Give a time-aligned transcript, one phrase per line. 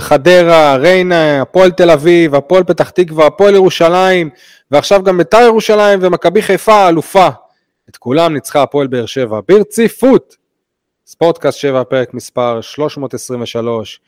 [0.00, 4.30] חדרה, ריינה, הפועל תל אביב, הפועל פתח תקווה, הפועל ירושלים,
[4.70, 7.28] ועכשיו גם בית"ר ירושלים ומכבי חיפה אלופה.
[7.90, 10.36] את כולם ניצחה הפועל באר שבע ברציפות.
[11.06, 14.00] ספורטקאסט 7, פרק מספר 323.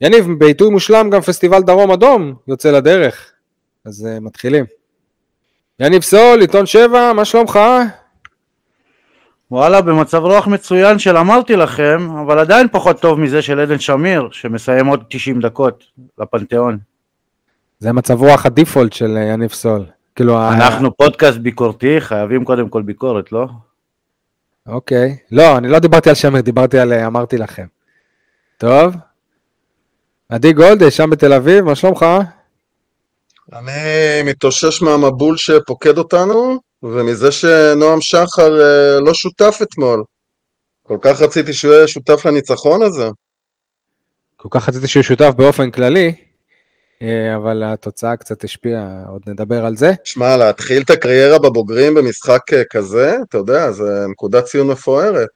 [0.00, 3.32] יניב, בעיתוי מושלם גם פסטיבל דרום אדום יוצא לדרך,
[3.84, 4.64] אז uh, מתחילים.
[5.80, 7.58] יניב סול, עיתון 7, מה שלומך?
[9.50, 14.28] וואלה, במצב רוח מצוין של אמרתי לכם, אבל עדיין פחות טוב מזה של עדן שמיר,
[14.32, 15.84] שמסיים עוד 90 דקות
[16.18, 16.78] לפנתיאון.
[17.78, 19.84] זה מצב רוח הדיפולט של אה, יניב סול.
[20.14, 20.48] כאילו...
[20.52, 23.46] אנחנו פודקאסט ביקורתי, חייבים קודם כל ביקורת, לא?
[24.66, 25.16] אוקיי.
[25.32, 27.66] לא, אני לא דיברתי על שמיר, דיברתי על אה, אמרתי לכם.
[28.58, 28.94] טוב.
[30.28, 32.06] עדי גולדה, שם בתל אביב, מה שלומך?
[33.52, 40.04] אני מתאושש מהמבול שפוקד אותנו, ומזה שנועם שחר אה, לא שותף אתמול.
[40.82, 43.08] כל כך רציתי שהוא יהיה שותף לניצחון הזה.
[44.36, 46.14] כל כך רציתי שהוא שותף באופן כללי,
[47.02, 49.92] אה, אבל התוצאה קצת השפיעה, עוד נדבר על זה.
[50.04, 55.28] שמע, להתחיל את הקריירה בבוגרים במשחק אה, כזה, אתה יודע, זה נקודת ציון מפוארת.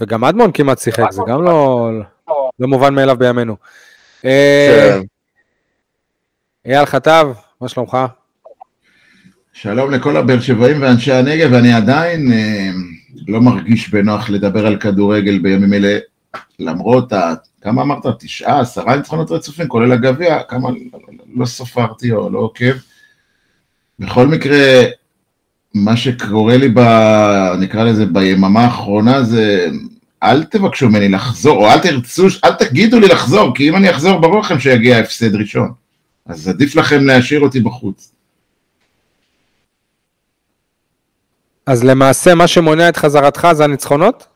[0.00, 1.90] וגם אדמון כמעט שיחק, זה גם לא,
[2.58, 3.56] לא מובן מאליו בימינו.
[4.22, 5.00] כן.
[6.66, 7.28] אייל חטב,
[7.60, 7.98] מה שלומך?
[9.62, 12.70] שלום לכל הבאר שבעים ואנשי הנגב, ואני עדיין אה,
[13.28, 15.98] לא מרגיש בנוח לדבר על כדורגל בימים אלה,
[16.58, 18.06] למרות, ה, כמה אמרת?
[18.18, 20.68] תשעה, עשרה ניצחונות רצופים, כולל הגביע, כמה
[21.34, 22.72] לא ספרתי או לא עוקב.
[23.98, 24.82] בכל מקרה,
[25.74, 26.80] מה שקורה לי, ב,
[27.58, 29.68] נקרא לזה, ביממה האחרונה זה,
[30.22, 34.18] אל תבקשו ממני לחזור, או אל תרצו, אל תגידו לי לחזור, כי אם אני אחזור,
[34.18, 35.72] ברור לכם שיגיע הפסד ראשון.
[36.26, 38.19] אז עדיף לכם להשאיר אותי בחוץ.
[41.66, 44.26] אז למעשה מה שמונע את חזרתך זה הניצחונות?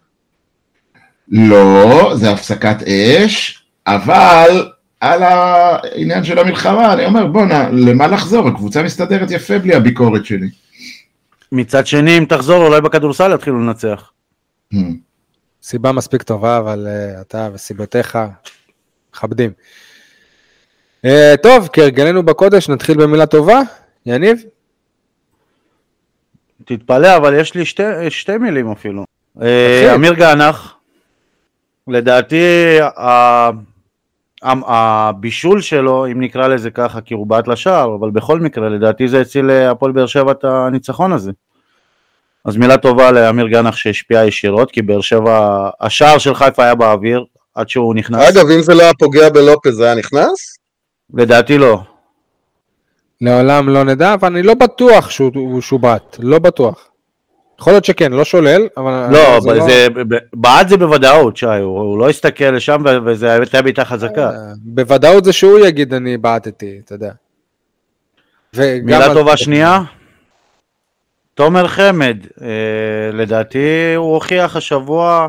[1.28, 4.69] לא, זה הפסקת אש, אבל
[5.00, 8.48] על העניין של המלחמה, אני אומר, בואנה, למה לחזור?
[8.48, 10.48] הקבוצה מסתדרת יפה בלי הביקורת שלי.
[11.52, 14.11] מצד שני, אם תחזור, אולי בכדורסל יתחילו לנצח.
[14.74, 14.77] Hmm.
[15.62, 18.18] סיבה מספיק טובה, אבל uh, אתה וסיבותיך
[19.12, 19.51] מכבדים.
[21.06, 21.08] Uh,
[21.42, 23.61] טוב, כהרגלנו בקודש, נתחיל במילה טובה.
[24.06, 24.42] יניב?
[26.64, 29.05] תתפלא, אבל יש לי שתי, שתי מילים אפילו.
[29.42, 30.75] אה, אמיר גנח,
[31.89, 32.79] לדעתי
[34.42, 39.20] הבישול שלו, אם נקרא לזה ככה, כי הוא בעט לשער, אבל בכל מקרה, לדעתי זה
[39.20, 41.33] הציל להפועל באר שבע את הניצחון הזה.
[42.45, 47.24] אז מילה טובה לאמיר גנח שהשפיע ישירות, כי באר שבע, השער של חיפה היה באוויר
[47.55, 48.36] עד שהוא נכנס.
[48.36, 50.58] אגב, אם זה לא היה פוגע בלופז, זה היה נכנס?
[51.14, 51.80] לדעתי לא.
[53.24, 56.89] לעולם לא נדע, אבל אני לא בטוח שהוא שובט, לא בטוח.
[57.61, 59.07] יכול להיות שכן, לא שולל, אבל...
[59.11, 59.86] לא, זה זה,
[60.33, 64.30] בעט זה בוודאות, שי, הוא, הוא לא הסתכל לשם וזה הייתה בעיטה חזקה.
[64.30, 67.12] אה, בוודאות זה שהוא יגיד אני בעטתי, אתה יודע.
[68.83, 69.83] מילה טובה שנייה,
[71.35, 72.48] תומר חמד, אה,
[73.12, 75.29] לדעתי הוא הוכיח השבוע,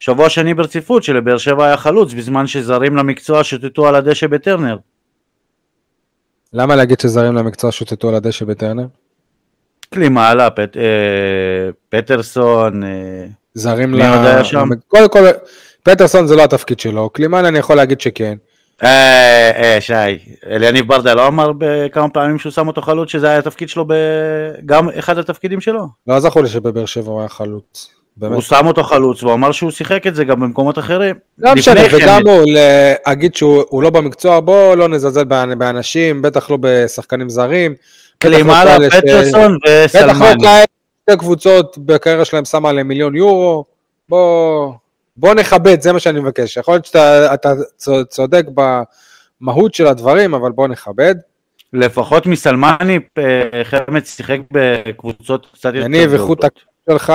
[0.00, 4.76] שבוע שני ברציפות שלבאר שבע היה חלוץ, בזמן שזרים למקצוע שוטטו על הדשא בטרנר.
[6.52, 8.86] למה להגיד שזרים למקצוע שוטטו על הדשא בטרנר?
[9.90, 10.82] קלימאלה, פט, אה,
[11.88, 12.88] פטרסון, אה,
[13.54, 14.68] זרים עוד היה שם?
[14.88, 15.24] קודם כל,
[15.82, 18.36] פטרסון זה לא התפקיד שלו, קלימן אני יכול להגיד שכן.
[18.82, 19.92] אה, אה, שי,
[20.46, 23.94] אליניב ברדה לא אמר בכמה פעמים שהוא שם אותו חלוץ שזה היה התפקיד שלו, ב...
[24.66, 25.86] גם אחד התפקידים שלו.
[26.06, 28.01] לא זכור לי שבבאר שבע הוא היה חלוץ.
[28.16, 28.32] באמת.
[28.34, 31.14] הוא שם אותו חלוץ והוא אמר שהוא שיחק את זה גם במקומות אחרים.
[31.38, 32.44] לא משנה, כן, וגם הוא,
[33.06, 37.74] להגיד שהוא הוא לא במקצוע, בוא לא נזלזל באנ- באנשים, בטח לא בשחקנים זרים.
[38.18, 40.26] קלימאלה, לא ש- פטרסון בטח לא.
[40.42, 40.64] כאלה,
[41.10, 43.64] שתי קבוצות בקריירה שלהם שמה עליהם מיליון יורו.
[44.08, 44.72] בוא,
[45.16, 46.56] בוא נכבד, זה מה שאני מבקש.
[46.56, 47.52] יכול להיות שאתה
[48.08, 48.44] צודק
[49.40, 51.14] במהות של הדברים, אבל בוא נכבד.
[51.72, 56.44] לפחות מסלמני, אה, חמד שיחק בקבוצות קצת יותר יניב, איכות
[56.90, 57.12] שלך,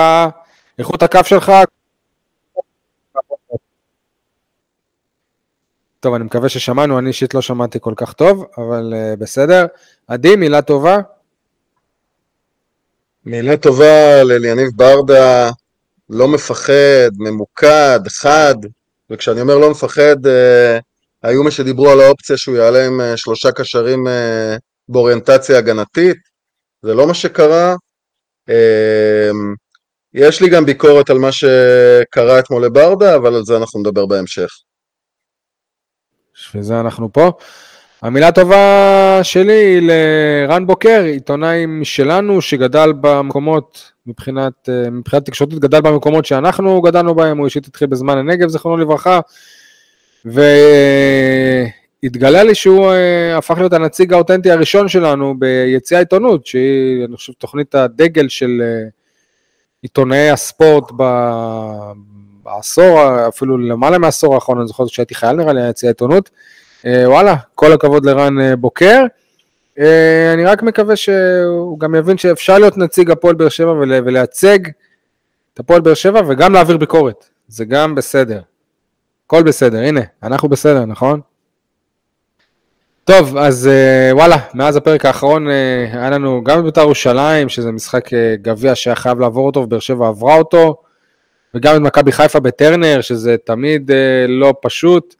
[0.78, 1.52] איכות הקו שלך.
[6.00, 9.66] טוב, אני מקווה ששמענו, אני אישית לא שמעתי כל כך טוב, אבל uh, בסדר.
[10.06, 10.98] עדי, מילה טובה.
[13.24, 15.50] מילה טובה לאליניב ברדה,
[16.10, 18.54] לא מפחד, ממוקד, חד,
[19.10, 20.78] וכשאני אומר לא מפחד, אה,
[21.22, 24.56] היו מי שדיברו על האופציה שהוא יעלה עם אה, שלושה קשרים אה,
[24.88, 26.16] באוריינטציה הגנתית,
[26.82, 27.74] זה לא מה שקרה.
[28.48, 29.30] אה,
[30.14, 34.48] יש לי גם ביקורת על מה שקרה אתמול לברדה, אבל על זה אנחנו נדבר בהמשך.
[36.34, 37.30] בשביל זה אנחנו פה.
[38.02, 45.80] המילה טובה שלי היא לרן בוקר, עיתונאי שלנו שגדל במקומות, מבחינת, אה, מבחינת תקשורתית, גדל
[45.80, 49.20] במקומות שאנחנו גדלנו בהם, הוא אישית התחיל בזמן הנגב, זיכרונו לברכה.
[52.02, 57.32] והתגלה לי שהוא אה, הפך להיות הנציג האותנטי הראשון שלנו ביציאה עיתונות, שהיא, אני חושב,
[57.32, 58.88] תוכנית הדגל של אה,
[59.82, 60.92] עיתונאי הספורט
[62.42, 66.30] בעשור, אפילו למעלה מהעשור האחרון, אני זוכר שהייתי חייל נראה לי, יציאה עיתונות.
[66.84, 69.02] וואלה, כל הכבוד לרן בוקר.
[70.34, 74.58] אני רק מקווה שהוא גם יבין שאפשר להיות נציג הפועל באר שבע ולייצג
[75.54, 78.40] את הפועל באר שבע וגם להעביר ביקורת, זה גם בסדר.
[79.26, 81.20] הכל בסדר, הנה, אנחנו בסדר, נכון?
[83.08, 88.14] טוב, אז אה, וואלה, מאז הפרק האחרון אה, היה לנו גם בבית"ר ירושלים, שזה משחק
[88.14, 90.82] אה, גביע שהיה חייב לעבור אותו, ובאר שבע עברה אותו,
[91.54, 93.90] וגם את מכבי חיפה בטרנר, שזה תמיד
[94.28, 95.14] לא פשוט,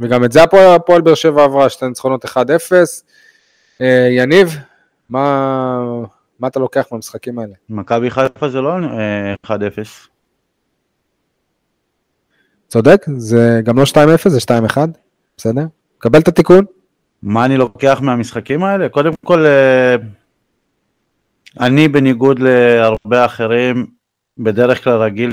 [0.00, 3.80] וגם את זה הפועל באר שבע עברה, שתי ניצחונות 1-0.
[4.10, 4.56] יניב,
[5.08, 5.80] מה,
[6.40, 7.54] מה אתה לוקח מהמשחקים האלה?
[7.68, 8.72] מכבי חיפה זה לא
[9.46, 9.50] 1-0.
[12.68, 14.78] צודק, זה גם לא 2-0, זה 2-1,
[15.36, 15.64] בסדר?
[15.98, 16.64] קבל את התיקון.
[17.22, 18.88] מה אני לוקח מהמשחקים האלה?
[18.88, 19.96] קודם כל, אה,
[21.60, 23.86] אני בניגוד להרבה אחרים,
[24.38, 25.32] בדרך כלל רגיל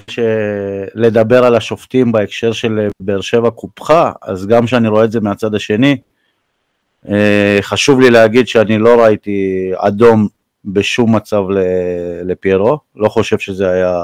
[0.96, 5.56] לדבר על השופטים בהקשר של באר שבע קופחה, אז גם כשאני רואה את זה מהצד
[5.56, 5.98] השני,
[7.10, 10.28] אה, חשוב לי להגיד שאני לא ראיתי אדום
[10.66, 11.42] בשום מצב
[12.24, 14.04] לפיירו, לא חושב שזה היה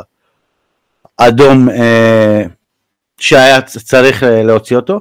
[1.18, 2.44] אדום אה,
[3.20, 5.00] שהיה צריך אה, להוציא אותו.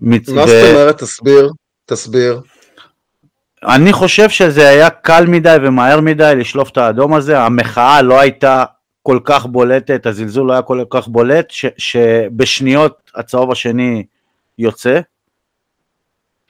[0.00, 0.16] מה
[0.46, 0.98] זאת אומרת?
[0.98, 1.50] תסביר,
[1.86, 2.40] תסביר.
[3.64, 8.64] אני חושב שזה היה קל מדי ומהר מדי לשלוף את האדום הזה, המחאה לא הייתה
[9.02, 14.04] כל כך בולטת, הזלזול לא היה כל כך בולט, ש, שבשניות הצהוב השני
[14.58, 15.00] יוצא.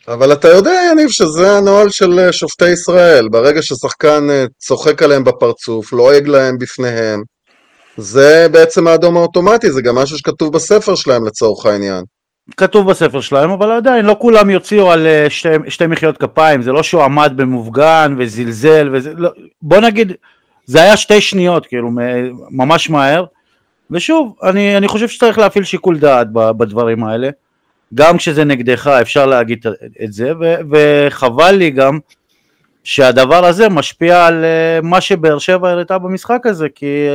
[0.09, 3.29] אבל אתה יודע, יניב, שזה הנוהל של אה, שופטי ישראל.
[3.29, 7.23] ברגע ששחקן אה, צוחק עליהם בפרצוף, לועג להם בפניהם,
[7.97, 12.05] זה בעצם האדום האוטומטי, זה גם משהו שכתוב בספר שלהם לצורך העניין.
[12.57, 16.73] כתוב בספר שלהם, אבל עדיין לא כולם יוציאו על אה, שתי, שתי מחיאות כפיים, זה
[16.73, 19.31] לא שהוא עמד במופגן וזלזל, וזה, לא,
[19.63, 20.13] בוא נגיד,
[20.67, 21.91] זה היה שתי שניות, כאילו,
[22.51, 23.25] ממש מהר,
[23.91, 27.31] ושוב, אני, אני חושב שצריך להפעיל שיקול דעת בדברים האלה.
[27.95, 29.67] גם כשזה נגדך אפשר להגיד
[30.05, 31.99] את זה, ו, וחבל לי גם
[32.85, 37.09] שהדבר הזה משפיע על אה, מה שבאר שבע הראתה במשחק הזה, כי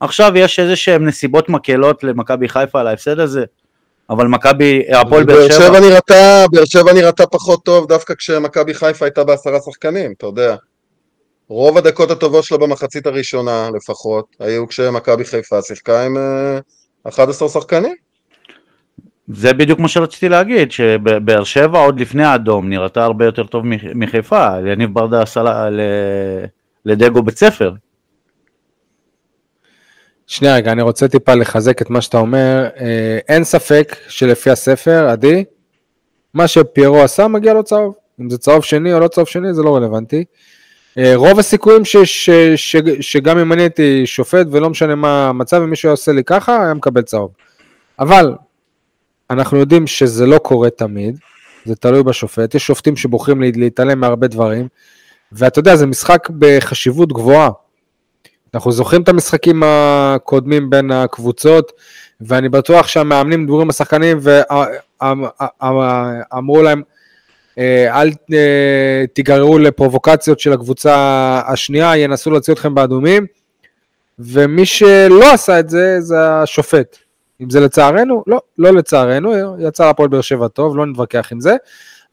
[0.00, 3.44] עכשיו יש איזה שהם נסיבות מקלות למכבי חיפה על ההפסד הזה,
[4.10, 5.66] אבל מכבי, הפועל באר שבע...
[5.66, 10.56] שבע נראתה, באר שבע נראתה פחות טוב דווקא כשמכבי חיפה הייתה בעשרה שחקנים, אתה יודע.
[11.48, 16.16] רוב הדקות הטובות שלה במחצית הראשונה לפחות, היו כשמכבי חיפה שיחקה עם
[17.08, 17.94] 11 אה, שחקנים.
[19.28, 23.64] זה בדיוק מה שרציתי להגיד, שבאר שבע עוד לפני האדום נראתה הרבה יותר טוב
[23.94, 25.68] מחיפה, יניב ברדה עשה
[26.84, 27.72] לדגו בית ספר.
[30.26, 32.68] שנייה רגע, אני רוצה טיפה לחזק את מה שאתה אומר.
[32.80, 35.44] אה, אין ספק שלפי הספר, עדי,
[36.34, 37.94] מה שפיירו עשה מגיע לו צהוב.
[38.20, 40.24] אם זה צהוב שני או לא צהוב שני זה לא רלוונטי.
[40.98, 45.56] אה, רוב הסיכויים ש, ש, ש, שגם אם אני הייתי שופט ולא משנה מה המצב,
[45.56, 47.30] אם מישהו עושה לי ככה, היה מקבל צהוב.
[47.98, 48.34] אבל
[49.30, 51.18] אנחנו יודעים שזה לא קורה תמיד,
[51.64, 54.68] זה תלוי בשופט, יש שופטים שבוחרים להתעלם מהרבה דברים,
[55.32, 57.50] ואתה יודע, זה משחק בחשיבות גבוהה.
[58.54, 61.72] אנחנו זוכרים את המשחקים הקודמים בין הקבוצות,
[62.20, 64.18] ואני בטוח שהמאמנים דיברו עם השחקנים
[65.02, 66.82] ואמרו להם,
[67.58, 70.94] אה, אל אה, תיגררו לפרובוקציות של הקבוצה
[71.46, 73.26] השנייה, ינסו להוציא אתכם באדומים,
[74.18, 76.98] ומי שלא עשה את זה, זה השופט.
[77.40, 81.56] אם זה לצערנו, לא, לא לצערנו, יצא לפועל באר שבע טוב, לא נתווכח עם זה,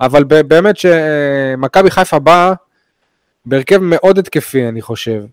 [0.01, 2.53] אבל באמת שמכבי חיפה באה
[3.45, 5.24] בהרכב מאוד התקפי, אני חושב,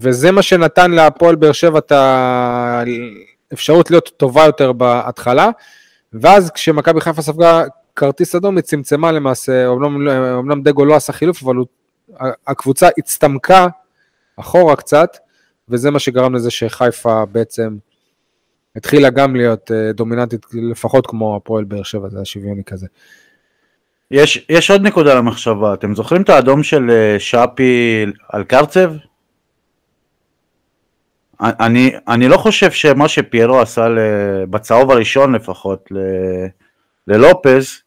[0.00, 1.92] וזה מה שנתן להפועל באר שבע את
[3.52, 5.50] האפשרות להיות טובה יותר בהתחלה,
[6.12, 7.64] ואז כשמכבי חיפה ספגה
[7.96, 11.66] כרטיס אדום, היא צמצמה למעשה, אומנם, אומנם דגו לא עשה חילוף, אבל הוא,
[12.46, 13.66] הקבוצה הצטמקה
[14.36, 15.16] אחורה קצת,
[15.68, 17.76] וזה מה שגרם לזה שחיפה בעצם
[18.76, 22.86] התחילה גם להיות אה, דומיננטית, לפחות כמו הפועל באר שבע, זה היה שוויוני כזה.
[24.10, 28.92] יש, יש עוד נקודה למחשבה, אתם זוכרים את האדום של אה, שפי על קרצב?
[31.40, 33.86] אני, אני לא חושב שמה שפיירו עשה
[34.50, 35.88] בצהוב הראשון לפחות
[37.06, 37.80] ללופז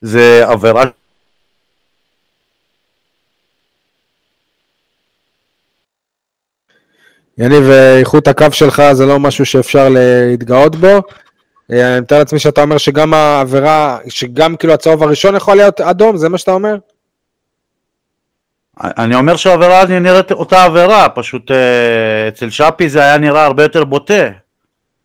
[0.00, 0.84] זה עבירה
[7.38, 11.02] יניב, איכות הקו שלך זה לא משהו שאפשר להתגאות בו.
[11.72, 16.16] אה, אני מתאר לעצמי שאתה אומר שגם העבירה, שגם כאילו הצהוב הראשון יכול להיות אדום,
[16.16, 16.76] זה מה שאתה אומר?
[18.82, 23.84] אני אומר שהעבירה נראית אותה עבירה, פשוט אה, אצל שפי זה היה נראה הרבה יותר
[23.84, 24.28] בוטה.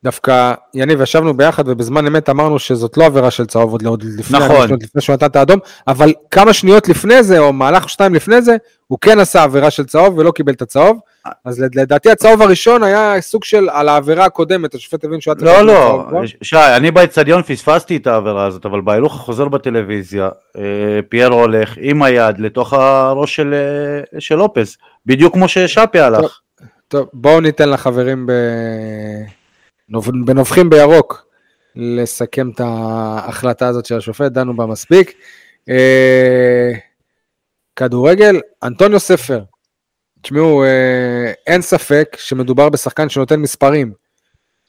[0.04, 4.40] דווקא, יניב, ישבנו ביחד ובזמן אמת אמרנו שזאת לא עבירה של צהוב עוד עוד לפני,
[4.40, 4.70] נכון.
[4.82, 8.58] לפני שהוא נתן את האדום, אבל כמה שניות לפני זה, או מהלך שתיים לפני זה,
[8.94, 11.00] הוא כן עשה עבירה של צהוב ולא קיבל את הצהוב.
[11.46, 15.40] אז לד- לדעתי הצהוב הראשון היה סוג של על העבירה הקודמת, השופט הבין שהוא היה
[15.40, 16.22] צריך לא, לא, צהוב כבר.
[16.42, 20.62] שי, אני באצטדיון פספסתי את העבירה הזאת, אבל בהילוך החוזר בטלוויזיה, אה,
[21.10, 23.54] פיירו הולך עם היד לתוך הראש של,
[24.14, 26.40] אה, של לופס, בדיוק כמו ששאפי הלך.
[26.88, 28.28] טוב, בואו ניתן לחברים
[30.26, 31.26] בנובחים בירוק
[31.76, 35.14] לסכם את ההחלטה הזאת של השופט, דנו בה מספיק.
[37.76, 39.44] כדורגל, אנטוניו ספר.
[40.22, 43.94] תשמעו, אה, אין ספק שמדובר בשחקן שנותן מספרים.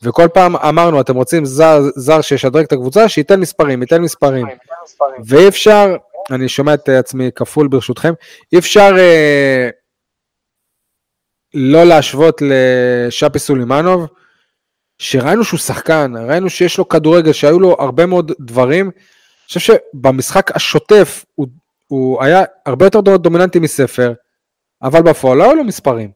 [0.03, 4.47] וכל פעם אמרנו, אתם רוצים זר, זר שישדרג את הקבוצה, שייתן מספרים, ייתן מספרים.
[5.27, 5.97] ואי אפשר,
[6.31, 8.13] אני שומע את עצמי כפול ברשותכם,
[8.53, 9.69] אי אפשר אה,
[11.55, 14.07] לא להשוות לשאפי סולימנוב,
[14.99, 18.85] שראינו שהוא שחקן, ראינו שיש לו כדורגל, שהיו לו הרבה מאוד דברים.
[18.85, 21.47] אני חושב שבמשחק השוטף הוא,
[21.95, 24.13] הוא היה הרבה יותר דומיננטי מספר,
[24.83, 26.11] אבל בפועל לא היו לו מספרים.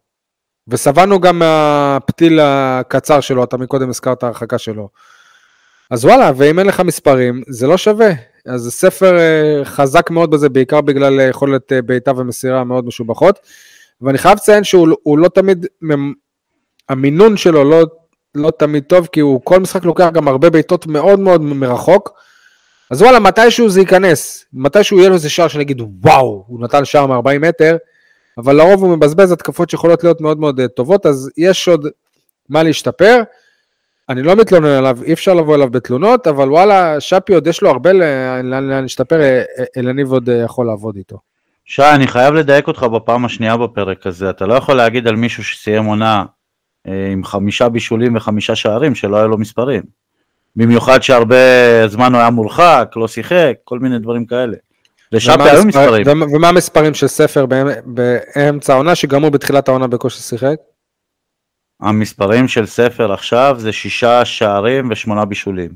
[0.68, 4.88] וסבלנו גם מהפתיל הקצר שלו, אתה מקודם הזכרת ההרחקה שלו.
[5.90, 8.10] אז וואלה, ואם אין לך מספרים, זה לא שווה.
[8.46, 13.38] אז ספר אה, חזק מאוד בזה, בעיקר בגלל יכולת אה, בעיטה ומסירה מאוד משובחות.
[14.00, 15.66] ואני חייב לציין שהוא הוא לא תמיד,
[16.88, 17.82] המינון שלו לא,
[18.34, 22.27] לא תמיד טוב, כי הוא כל משחק לוקח גם הרבה בעיטות מאוד מאוד מרחוק.
[22.90, 27.06] אז וואלה, מתישהו זה ייכנס, מתישהו יהיה לו איזה שער שנגיד, וואו, הוא נתן שער
[27.06, 27.76] מ-40 מטר,
[28.38, 31.86] אבל לרוב הוא מבזבז התקפות שיכולות להיות מאוד מאוד אה, טובות, אז יש עוד
[32.48, 33.22] מה להשתפר.
[34.08, 37.70] אני לא מתלונן עליו, אי אפשר לבוא אליו בתלונות, אבל וואלה, שפי עוד יש לו
[37.70, 41.18] הרבה לאן להשתפר, אה, אה, אלניב עוד אה, יכול לעבוד איתו.
[41.64, 45.44] שי, אני חייב לדייק אותך בפעם השנייה בפרק הזה, אתה לא יכול להגיד על מישהו
[45.44, 46.24] שסיים עונה
[46.86, 49.82] אה, עם חמישה בישולים וחמישה שערים שלא היו לו מספרים.
[50.58, 51.36] במיוחד שהרבה
[51.88, 54.56] זמן הוא היה מורחק, לא שיחק, כל מיני דברים כאלה.
[55.12, 56.06] לשאפי היו מספרים.
[56.34, 60.56] ומה- המספרים של ספר באמ- באמצע העונה, שגם הוא בתחילת העונה בקושי שיחק?
[61.80, 65.70] המספרים של ספר עכשיו זה שישה שערים ושמונה בישולים.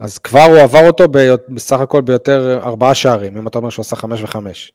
[0.00, 3.82] אז כבר הוא עבר אותו ב- בסך הכל ביותר ארבעה שערים, אם אתה אומר שהוא
[3.82, 4.72] עשה חמש וחמש.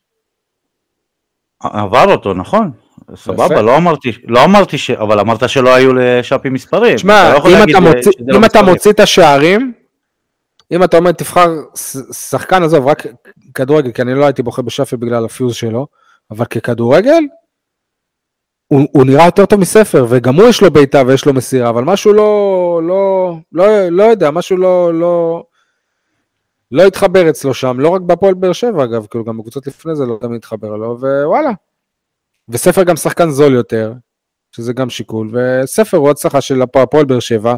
[1.59, 2.71] עבר אותו, נכון?
[3.15, 4.89] סבבה, לא אמרתי, לא אמרתי ש...
[4.91, 6.95] אבל אמרת שלא היו לשאפי מספרים.
[6.95, 8.61] תשמע, אתה לא אם אתה מוציא- לא אם אתה.
[8.61, 9.73] מוציא את השערים,
[10.71, 11.49] אם אתה אומר תבחר
[12.11, 13.03] שחקן, עזוב, רק
[13.53, 15.87] כדורגל, כי אני לא הייתי בוחר בשפי בגלל הפיוז שלו,
[16.31, 17.23] אבל ככדורגל,
[18.67, 21.83] הוא, הוא נראה יותר טוב מספר, וגם הוא יש לו בעיטה ויש לו מסירה, אבל
[21.83, 25.43] משהו לא, לא, לא, לא יודע, משהו לא, לא,
[26.71, 30.05] לא התחבר אצלו שם, לא רק בהפועל באר שבע אגב, כאילו גם בקבוצות לפני זה
[30.05, 31.51] לא תמיד התחבר לו, ווואלה.
[32.51, 33.93] וספר גם שחקן זול יותר,
[34.55, 37.55] שזה גם שיקול, וספר הוא הצלחה של הפועל באר שבע,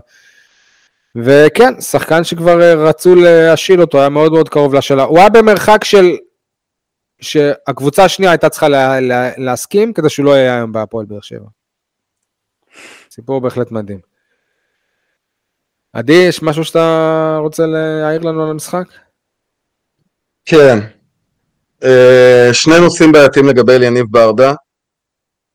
[1.16, 5.04] וכן, שחקן שכבר אה, רצו להשאיל אותו, היה מאוד מאוד קרוב לשאלה.
[5.04, 6.06] הוא היה במרחק של...
[7.22, 11.48] שהקבוצה השנייה הייתה צריכה לה, לה, להסכים כדי שהוא לא יהיה היום בהפועל באר שבע.
[13.12, 14.00] סיפור בהחלט מדהים.
[15.94, 18.86] עדי, יש משהו שאתה רוצה להעיר לנו על המשחק?
[20.46, 20.80] כן.
[21.84, 24.54] אה, שני נושאים בעייתיים לגבי אליניב ברדה.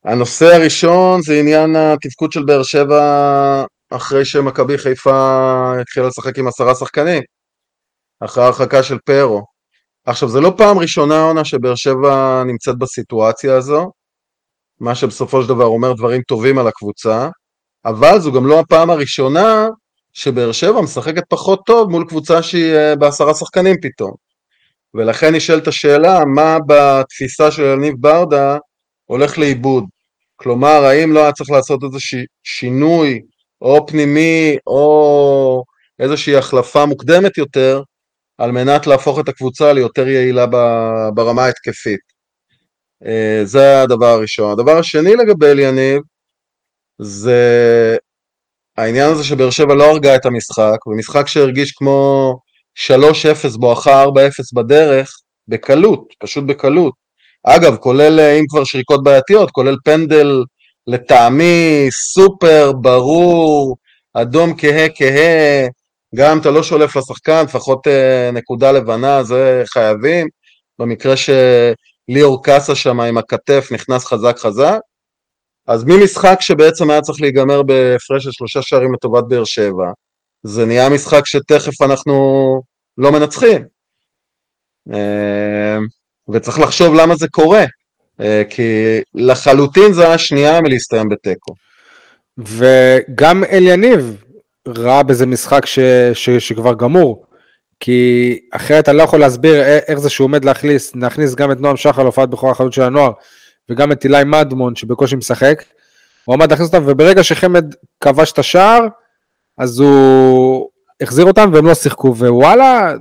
[0.05, 6.75] הנושא הראשון זה עניין התפקוד של באר שבע אחרי שמכבי חיפה התחילה לשחק עם עשרה
[6.75, 7.23] שחקנים,
[8.21, 9.43] אחרי ההרחקה של פרו.
[10.07, 13.91] עכשיו, זה לא פעם ראשונה עונה שבאר שבע נמצאת בסיטואציה הזו,
[14.81, 17.29] מה שבסופו של דבר אומר דברים טובים על הקבוצה,
[17.85, 19.67] אבל זו גם לא הפעם הראשונה
[20.13, 24.13] שבאר שבע משחקת פחות טוב מול קבוצה שהיא אה, בעשרה שחקנים פתאום.
[24.95, 28.59] ולכן נשאלת השאלה, מה בתפיסה של יניב ברדה
[29.09, 29.85] הולך לאיבוד?
[30.37, 32.15] כלומר, האם לא היה צריך לעשות איזה ש...
[32.43, 33.21] שינוי,
[33.63, 35.63] או פנימי, או
[35.99, 37.83] איזושהי החלפה מוקדמת יותר,
[38.39, 40.47] על מנת להפוך את הקבוצה ליותר יעילה
[41.15, 42.01] ברמה ההתקפית.
[43.07, 44.53] אה, זה הדבר הראשון.
[44.53, 46.03] הדבר השני לגבי אליניב,
[46.99, 47.97] זה
[48.77, 52.35] העניין הזה שבאר שבע לא הרגה את המשחק, ומשחק שהרגיש כמו
[53.55, 54.09] 3-0 בואכה 4-0
[54.55, 55.11] בדרך,
[55.49, 57.08] בקלות, פשוט בקלות.
[57.57, 60.45] אגב, כולל, אה, אם כבר שריקות בעייתיות, כולל פנדל
[60.87, 63.77] לטעמי סופר ברור,
[64.15, 65.67] אדום כהה כהה,
[66.15, 70.29] גם אתה לא שולף לשחקן, לפחות אה, נקודה לבנה, זה חייבים.
[70.79, 74.79] במקרה שליאור קאסה שם עם הכתף נכנס חזק חזק.
[75.67, 79.87] אז ממשחק שבעצם היה צריך להיגמר בהפרש של שלושה שערים לטובת באר שבע,
[80.43, 82.15] זה נהיה משחק שתכף אנחנו
[82.99, 83.65] לא מנצחים.
[86.29, 87.65] וצריך לחשוב למה זה קורה,
[88.21, 91.55] אה, כי לחלוטין זה היה שנייה מלהסתיים בתיקו.
[92.39, 94.25] וגם אליניב
[94.69, 95.79] ראה בזה משחק ש,
[96.13, 97.25] ש, שכבר גמור,
[97.81, 101.77] כי אחרת אני לא יכול להסביר איך זה שהוא עומד להכניס, להכניס גם את נועם
[101.77, 103.13] שחר להופעת בכורה החלוץ של הנוער,
[103.69, 105.65] וגם את אילי מדמון שבקושי משחק.
[106.25, 108.87] הוא עמד להכניס אותם, וברגע שחמד כבש את השער,
[109.59, 110.69] אז הוא
[111.01, 112.95] החזיר אותם והם לא שיחקו, ווואלה,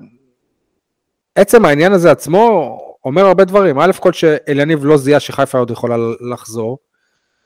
[1.35, 3.79] עצם העניין הזה עצמו אומר הרבה דברים.
[3.79, 5.95] א' כל שאליניב לא זיהה שחיפה עוד יכולה
[6.31, 6.77] לחזור,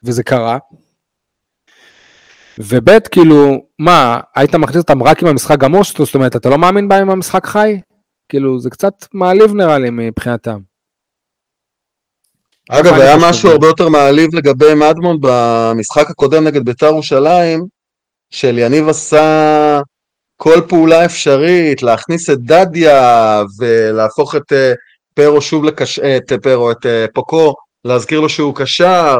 [0.03, 0.57] וזה קרה.
[2.59, 5.83] וב' כאילו, מה, היית מכניס אותם רק עם המשחק גמור?
[5.83, 7.79] זאת אומרת, אתה לא מאמין בהם עם המשחק חי?
[8.29, 10.59] כאילו, זה קצת מעליב נראה לי מבחינתם.
[12.69, 17.65] אגב, היה משהו הרבה יותר מעליב לגבי מדמון במשחק הקודם נגד בית"ר ירושלים,
[18.29, 19.81] שאליניב עשה
[20.37, 24.73] כל פעולה אפשרית, להכניס את דדיה ולהפוך את אה,
[25.13, 25.99] פרו שוב לקש...
[25.99, 27.53] אה, את פרו, את אה, פוקו,
[27.85, 29.15] להזכיר לו שהוא קשר,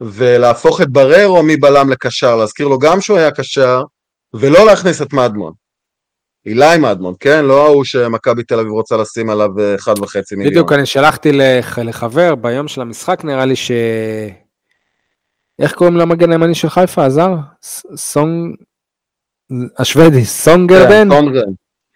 [0.00, 3.82] ולהפוך את בררו מבלם לקשר, להזכיר לו גם שהוא היה קשר,
[4.34, 5.52] ולא להכניס את מדמון.
[6.46, 7.44] אילי מדמון, כן?
[7.44, 10.52] לא ההוא שמכבי תל אביב רוצה לשים עליו אחד וחצי מיליון.
[10.52, 11.78] בדיוק, אני שלחתי לח...
[11.78, 13.70] לחבר ביום של המשחק, נראה לי ש...
[15.58, 17.34] איך קוראים למגן הימני של חיפה, עזר?
[17.96, 18.56] סונג...
[19.78, 21.08] השוודי, סונגרדן?
[21.08, 21.50] כן, סונגרדן,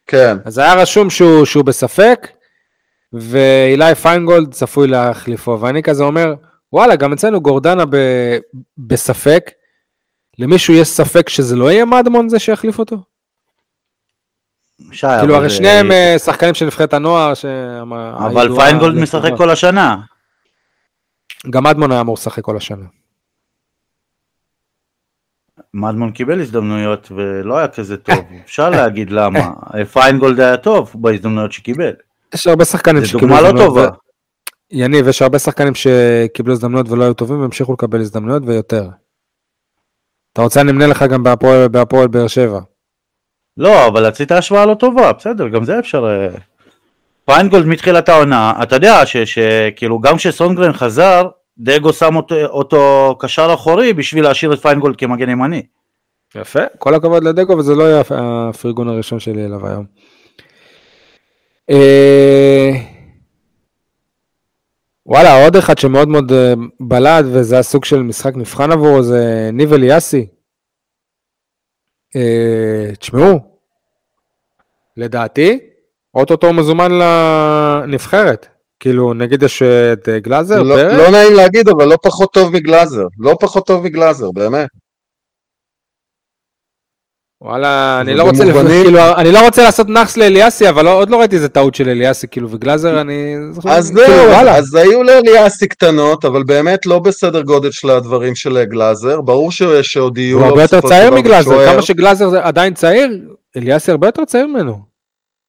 [0.07, 0.37] כן.
[0.45, 2.29] אז היה רשום שהוא, שהוא בספק,
[3.12, 6.35] ואילי פיינגולד צפוי להחליפו, ואני כזה אומר,
[6.73, 7.97] וואלה, גם אצלנו גורדנה ב,
[8.78, 9.50] בספק,
[10.38, 12.97] למישהו יש ספק שזה לא יהיה מדמון זה שיחליף אותו?
[14.92, 17.33] שי, כאילו הרי שניהם אה, שחקנים של נבחרת הנוער,
[18.16, 19.97] אבל פיינגולד משחק כל השנה.
[21.50, 22.85] גם מדמון היה אמור לשחק כל השנה.
[25.75, 29.50] מדמון קיבל הזדמנויות ולא היה כזה טוב, אפשר להגיד למה,
[29.92, 31.92] פיינגולד היה טוב בהזדמנויות שקיבל.
[32.35, 33.57] יש הרבה שחקנים שקיבלו הזדמנויות.
[33.57, 33.97] זה דוגמה לא טובה.
[34.71, 38.89] יניב, יש הרבה שחקנים שקיבלו הזדמנויות ולא היו טובים והמשיכו לקבל הזדמנויות ויותר.
[40.33, 41.23] אתה רוצה אני אמנה לך גם
[41.73, 42.61] בהפועל באר שבע.
[43.57, 46.05] לא, אבל עשית השוואה לא טובה, בסדר, גם זה אפשר...
[46.05, 46.39] אה,
[47.25, 53.92] פיינגולד מתחילת העונה, אתה יודע שכאילו גם כשסונגרן חזר, דגו שם אותו, אותו קשר אחורי
[53.92, 55.62] בשביל להשאיר את פיינגולד כמגן ימני.
[56.35, 59.85] יפה, כל הכבוד לדגו וזה לא יהיה הפרגון הראשון שלי אליו היום.
[61.70, 62.70] אה,
[65.07, 69.72] וואלה, עוד אחד שמאוד מאוד אה, בלט וזה הסוג של משחק מבחן עבורו זה ניב
[69.72, 70.27] אליאסי.
[72.16, 73.38] אה, תשמעו,
[74.96, 75.59] לדעתי,
[76.14, 78.46] אוטוטו מזומן לנבחרת.
[78.81, 83.07] כאילו, נגיד יש את גלאזר, לא, לא נעים להגיד, אבל לא פחות טוב מגלאזר.
[83.18, 84.68] לא פחות טוב מגלאזר, באמת.
[87.44, 91.11] וואלה, אני לא, רוצה, לפני, כאילו, אני לא רוצה לעשות נאחס לאליאסי, אבל לא, עוד
[91.11, 93.37] לא ראיתי איזה טעות של אליאסי, כאילו, וגלאזר, אני...
[93.68, 98.64] אז זהו, כאילו, אז היו לאליאסי קטנות, אבל באמת לא בסדר גודל של הדברים של
[98.64, 99.50] גלאזר, ברור
[99.83, 100.38] שעוד יהיו...
[100.38, 103.09] הוא הרבה יותר צעיר מגלאזר, כמה שגלאזר עדיין צעיר,
[103.57, 104.78] אליאסי הרבה יותר צעיר ממנו.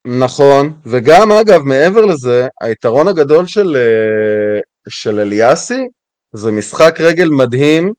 [0.06, 5.88] נכון, וגם אגב, מעבר לזה, היתרון הגדול של, אה, של אליאסי,
[6.34, 7.94] זה משחק רגל מדהים,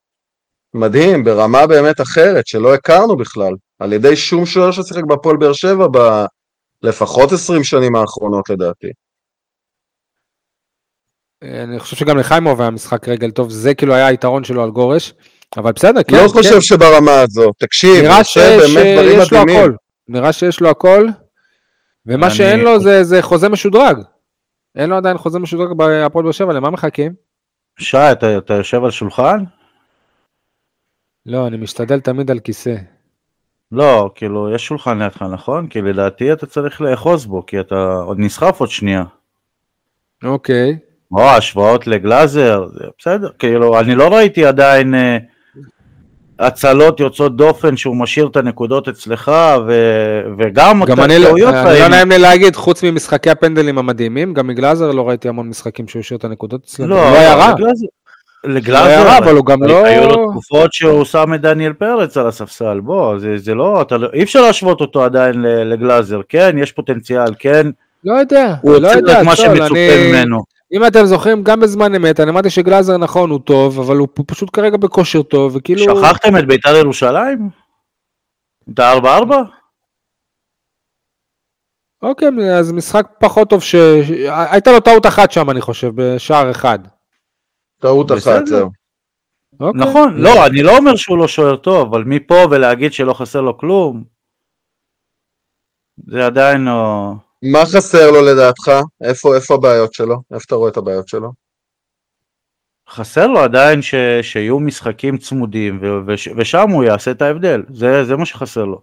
[0.75, 3.55] מדהים, ברמה באמת אחרת, שלא הכרנו בכלל.
[3.85, 5.87] על ידי שום שוער ששיחק בהפועל באר שבע
[6.83, 8.87] בלפחות 20 שנים האחרונות לדעתי.
[11.43, 15.15] אני חושב שגם לחיימוב היה משחק רגל טוב, זה כאילו היה היתרון שלו על גורש,
[15.57, 16.17] אבל בסדר, כן.
[16.17, 16.61] לא חושב כן.
[16.61, 18.39] שברמה הזו, תקשיב, נראה ש...
[18.39, 19.73] שיש לו הכל,
[20.09, 21.07] נראה שיש לו הכל,
[22.07, 22.35] ומה אני...
[22.35, 23.97] שאין לו זה, זה חוזה משודרג.
[24.75, 27.13] אין לו עדיין חוזה משודרג בהפועל באר שבע, למה מחכים?
[27.79, 29.45] שי, אתה, אתה יושב על שולחן?
[31.27, 32.75] לא, אני משתדל תמיד על כיסא.
[33.73, 35.67] לא, כאילו, יש שולחן לידך, נכון?
[35.67, 39.05] כי לדעתי אתה צריך לאחוז בו, כי אתה עוד נסחף עוד שנייה.
[40.25, 40.79] אוקיי.
[41.13, 42.67] או השוואות לגלאזר,
[42.99, 45.19] בסדר, כאילו, אני לא ראיתי עדיין אה,
[46.39, 49.33] הצלות יוצאות דופן שהוא משאיר את הנקודות אצלך,
[49.67, 49.73] ו,
[50.39, 54.91] וגם גם אני לא, אני לא נעים לי להגיד, חוץ ממשחקי הפנדלים המדהימים, גם מגלאזר
[54.91, 57.53] לא ראיתי המון משחקים שהוא השאיר את הנקודות אצלנו, לא, לא היה רע.
[57.55, 57.87] לגלאזר,
[58.45, 59.85] לגלאזר, אבל הוא גם לא...
[59.85, 63.97] היו לו תקופות שהוא שם את דניאל פרץ על הספסל, בוא, זה, זה לא, אתה
[63.97, 67.67] לא, אי אפשר להשוות אותו עדיין לגלאזר, כן, יש פוטנציאל, כן.
[68.05, 70.13] לא יודע, הוא לא יודע, את מה שמצופה אני...
[70.13, 70.45] ממנו.
[70.73, 74.51] אם אתם זוכרים, גם בזמן אמת, אני אמרתי שגלאזר נכון, הוא טוב, אבל הוא פשוט
[74.53, 75.97] כרגע בכושר טוב, וכאילו...
[75.97, 77.49] שכחתם את בית"ר ירושלים?
[78.75, 79.43] את הארבע-ארבע?
[82.03, 82.29] אוקיי,
[82.59, 83.75] אז משחק פחות טוב ש...
[84.29, 86.79] הייתה לו טעות אחת שם, אני חושב, בשער אחד.
[87.85, 88.71] טעות אחת, זהו.
[89.61, 89.81] אוקיי.
[89.81, 93.59] נכון, לא, אני לא אומר שהוא לא שוער טוב, אבל מפה ולהגיד שלא חסר לו
[93.59, 94.05] כלום,
[96.07, 97.13] זה עדיין לא...
[97.53, 98.73] מה חסר לו לדעתך?
[99.03, 100.17] איפה, איפה הבעיות שלו?
[100.35, 101.33] איפה אתה רואה את הבעיות שלו?
[102.89, 108.05] חסר לו עדיין ש, שיהיו משחקים צמודים, ו, וש, ושם הוא יעשה את ההבדל, זה,
[108.05, 108.81] זה מה שחסר לו.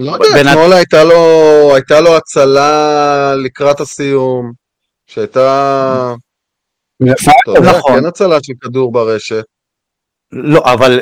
[0.00, 1.14] לא יודע, אתמול הייתה לו,
[1.74, 4.52] הייתה לו הצלה לקראת הסיום,
[5.06, 6.14] שהייתה...
[7.00, 8.00] נכון.
[8.00, 9.44] כן הצלה של כדור ברשת.
[10.32, 11.00] לא, אבל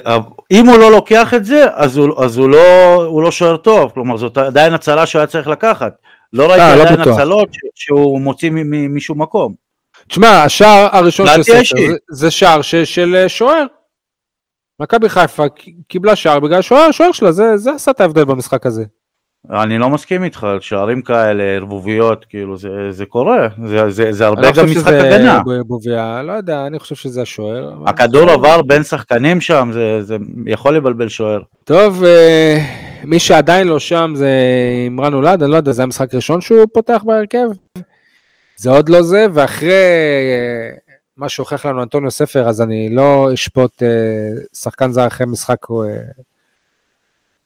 [0.51, 3.91] אם הוא לא לוקח את זה, אז הוא, אז הוא, לא, הוא לא שוער טוב,
[3.95, 5.93] כלומר זאת עדיין הצלה שהוא היה צריך לקחת.
[6.33, 8.51] לא ראיתי אה, לא עדיין לא הצלות שהוא מוציא
[8.91, 9.55] משום מקום.
[10.09, 13.67] תשמע, השער הראשון של ספר זה, זה שער ש, של אה, שוער.
[14.81, 15.45] מכבי חיפה
[15.89, 18.85] קיבלה שער בגלל שוער, השוער שלה, זה, זה עשה את ההבדל במשחק הזה.
[19.51, 24.53] אני לא מסכים איתך, שערים כאלה, ערבוביות, כאילו, זה, זה קורה, זה, זה, זה הרבה
[24.53, 25.17] גם משחק הגנה.
[25.17, 27.73] אני חושב שזה ערבוביה, לא יודע, אני חושב שזה השוער.
[27.87, 31.41] הכדור עבר בין שחקנים שם, זה, זה יכול לבלבל שוער.
[31.65, 32.59] טוב, אה,
[33.05, 34.31] מי שעדיין לא שם זה
[34.85, 37.49] אימרן אולד, אני לא יודע, זה המשחק הראשון שהוא פותח בהרכב?
[38.57, 40.71] זה עוד לא זה, ואחרי אה,
[41.17, 43.89] מה שהוכיח לנו אנטוניו ספר, אז אני לא אשפוט אה,
[44.55, 45.67] שחקן זר אחרי משחק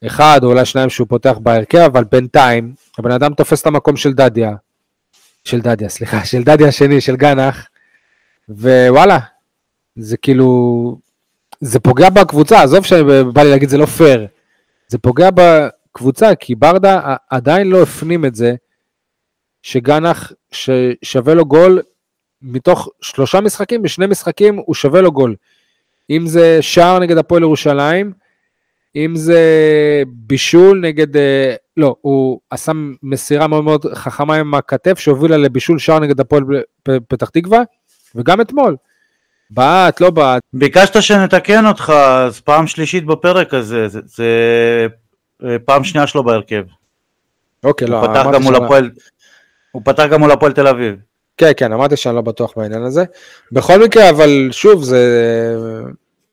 [0.06, 4.12] אחד או אולי שניים שהוא פותח בהרכב, אבל בינתיים הבן אדם תופס את המקום של
[4.12, 4.54] דדיה,
[5.44, 7.66] של דדיה, סליחה, של דדיה השני, של גנח,
[8.48, 9.18] ווואלה,
[9.96, 10.98] זה כאילו,
[11.60, 14.26] זה פוגע בקבוצה, עזוב שבא לי להגיד זה לא פייר,
[14.88, 18.54] זה פוגע בקבוצה, כי ברדה עדיין לא הפנים את זה,
[19.62, 21.82] שגנח ששווה לו גול
[22.42, 25.36] מתוך שלושה משחקים, בשני משחקים הוא שווה לו גול.
[26.10, 28.12] אם זה שער נגד הפועל ירושלים,
[28.96, 29.42] אם זה
[30.06, 35.98] בישול נגד, אה, לא, הוא עשה מסירה מאוד מאוד חכמה עם הכתף שהובילה לבישול שער
[35.98, 36.42] נגד הפועל
[37.08, 37.62] פתח תקווה,
[38.14, 38.76] וגם אתמול.
[39.50, 40.42] בעט, לא בעט.
[40.52, 44.26] ביקשת שנתקן אותך, אז פעם שלישית בפרק הזה, זה, זה
[45.44, 46.62] אה, פעם שנייה שלו בהרכב.
[47.64, 48.90] אוקיי, לא, פתח גם מול הפועל,
[49.72, 50.96] הוא פתח גם מול הפועל תל אביב.
[51.36, 53.04] כן, כן, אמרתי שאני לא בטוח בעניין הזה.
[53.52, 55.56] בכל מקרה, אבל שוב, זה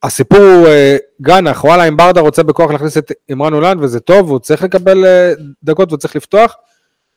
[0.03, 4.27] הסיפור הוא אה, גנח, וואלה, אם ברדה רוצה בכוח להכניס את עמרן הולנד, וזה טוב,
[4.27, 5.33] והוא צריך לקבל אה,
[5.63, 6.55] דקות והוא צריך לפתוח,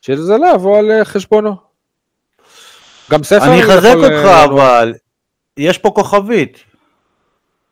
[0.01, 1.57] שזה לא יבוא על אה, חשבונו.
[3.11, 3.45] גם ספר...
[3.45, 4.95] אני אחזק אותך, אבל
[5.57, 6.59] יש פה כוכבית.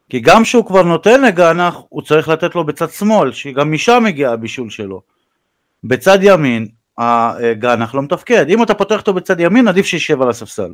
[0.08, 4.30] כי גם כשהוא כבר נותן לגנח, הוא צריך לתת לו בצד שמאל, שגם משם מגיע
[4.30, 5.02] הבישול שלו.
[5.84, 6.68] בצד ימין,
[6.98, 8.46] הגנח לא מתפקד.
[8.48, 10.72] אם אתה פותח אותו בצד ימין, עדיף שישב על הספסל.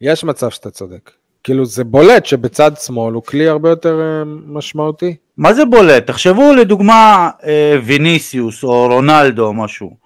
[0.00, 1.10] יש מצב שאתה צודק.
[1.46, 5.16] כאילו זה בולט שבצד שמאל הוא כלי הרבה יותר אה, משמעותי.
[5.36, 6.06] מה זה בולט?
[6.06, 9.96] תחשבו לדוגמה אה, ויניסיוס או רונלדו או משהו.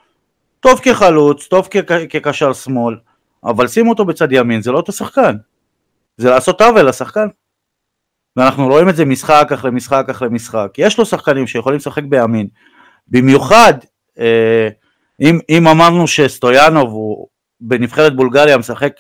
[0.61, 1.69] טוב כחלוץ, טוב
[2.09, 2.97] כקשר שמאל,
[3.45, 5.37] אבל שימו אותו בצד ימין, זה לא אותו שחקן.
[6.17, 7.27] זה לעשות עוול לשחקן.
[8.37, 10.69] ואנחנו רואים את זה משחק אחרי משחק אחרי משחק.
[10.79, 12.47] יש לו שחקנים שיכולים לשחק בימין.
[13.09, 13.75] במיוחד,
[14.19, 14.69] אה,
[15.21, 17.27] אם, אם אמרנו שסטויאנוב הוא
[17.61, 18.93] בנבחרת בולגריה משחק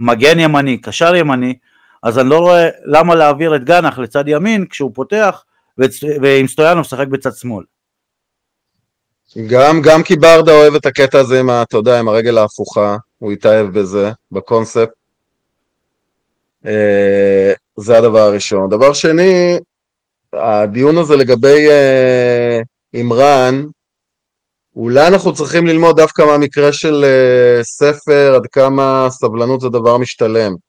[0.00, 1.54] מגן ימני, קשר ימני,
[2.06, 5.44] אז אני לא רואה למה להעביר את גנח לצד ימין כשהוא פותח
[6.22, 7.64] ועם סטויאנו משחק בצד שמאל.
[9.46, 13.32] גם, גם כי ברדה אוהב את הקטע הזה עם, אתה יודע, עם הרגל ההפוכה, הוא
[13.32, 14.90] התאהב בזה, בקונספט.
[16.66, 18.70] אה, זה הדבר הראשון.
[18.70, 19.58] דבר שני,
[20.32, 22.60] הדיון הזה לגבי אה,
[22.94, 23.64] אימרן,
[24.76, 30.65] אולי אנחנו צריכים ללמוד דווקא מהמקרה של אה, ספר, עד כמה סבלנות זה דבר משתלם.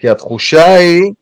[0.00, 1.12] כי התחושה היא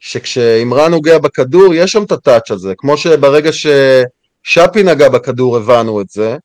[0.00, 6.08] שכשאימרן נוגע בכדור, יש שם את הטאץ' הזה, כמו שברגע ששאפי נגע בכדור הבנו את
[6.08, 6.36] זה,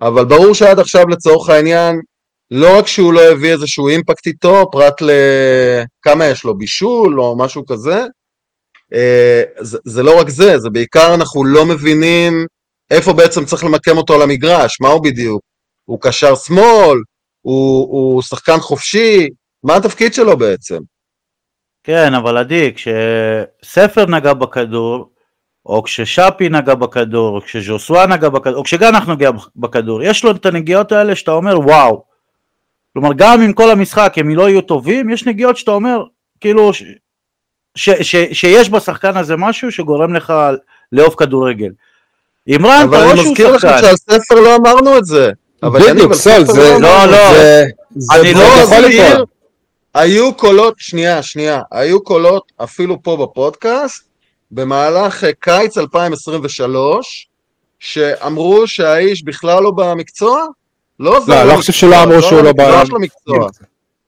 [0.00, 2.00] אבל ברור שעד עכשיו לצורך העניין,
[2.50, 7.66] לא רק שהוא לא הביא איזשהו אימפקט איתו, פרט לכמה יש לו, בישול או משהו
[7.66, 8.04] כזה,
[8.94, 12.46] אה, זה, זה לא רק זה, זה בעיקר אנחנו לא מבינים
[12.90, 15.42] איפה בעצם צריך למקם אותו על המגרש, מה הוא בדיוק?
[15.84, 16.98] הוא קשר שמאל?
[17.40, 19.28] הוא, הוא שחקן חופשי?
[19.62, 20.78] מה התפקיד שלו בעצם?
[21.88, 25.08] כן, אבל עדי, כשספר נגע בכדור,
[25.66, 30.46] או כששאפי נגע בכדור, או כשז'וסווה נגע בכדור, או כשגנח נוגע בכדור, יש לו את
[30.46, 32.02] הנגיעות האלה שאתה אומר וואו.
[32.92, 36.04] כלומר, גם אם כל המשחק הם לא יהיו טובים, יש נגיעות שאתה אומר,
[36.40, 36.82] כאילו, ש,
[37.74, 40.32] ש, ש, שיש בשחקן הזה משהו שגורם לך
[40.92, 41.70] לאהוב כדורגל.
[42.46, 43.42] אימרן, אתה רואה שהוא שחקן.
[43.42, 45.30] אבל אני מזכיר לך שעל ספר לא אמרנו את זה.
[45.62, 47.30] בדיוק, סול, זה לא, לא,
[48.14, 49.26] אני לא יכול לקרוא.
[49.94, 54.08] היו קולות, שנייה, שנייה, היו קולות אפילו פה בפודקאסט,
[54.50, 57.28] במהלך אה, קיץ 2023,
[57.78, 60.46] שאמרו שהאיש בכלל לא במקצוע?
[61.00, 63.48] לא, לא, לא חושב שלא אמרו שהוא לא במקצוע.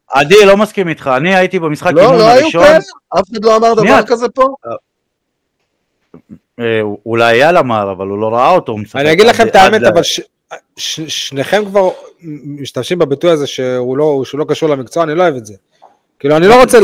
[0.08, 2.60] עדי, לא מסכים איתך, אני הייתי במשחק אימון הראשון.
[2.60, 4.54] לא, לא היו כאלה, אף אחד לא אמר דבר כזה פה.
[6.60, 8.76] אה, אולי אייל אמר, אבל הוא לא ראה אותו.
[8.94, 10.02] אני אגיד לכם את האמת, אבל
[10.76, 11.90] שניכם כבר
[12.44, 13.98] משתמשים בביטוי הזה שהוא
[14.34, 15.54] לא קשור למקצוע, אני לא אוהב את זה.
[16.20, 16.78] כאילו, אני לא רוצה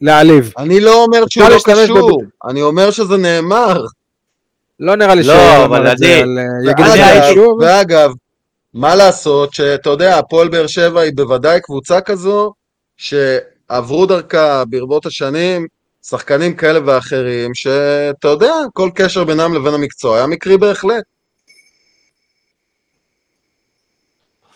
[0.00, 0.52] להעליב.
[0.58, 3.84] אני לא אומר שהוא לא קשור, אני אומר שזה נאמר.
[4.80, 6.38] לא נראה לי לא, שהוא אבל את זה עדי, על...
[6.38, 7.58] אה, יגיד את אני זה הייתי- ואגב, שוב.
[7.62, 8.10] ואגב,
[8.74, 12.52] מה לעשות שאתה יודע, הפועל באר שבע היא בוודאי קבוצה כזו
[12.96, 15.66] שעברו דרכה ברבות השנים
[16.06, 21.04] שחקנים כאלה ואחרים, שאתה יודע, כל קשר בינם לבין המקצוע היה מקרי בהחלט.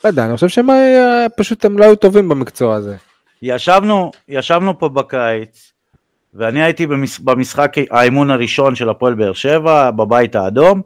[0.04, 2.96] לא יודע, אני חושב שהם אה, פשוט הם לא היו טובים במקצוע הזה.
[3.42, 5.72] ישבנו, ישבנו פה בקיץ,
[6.34, 10.82] ואני הייתי במש, במשחק האימון הראשון של הפועל באר שבע, בבית האדום,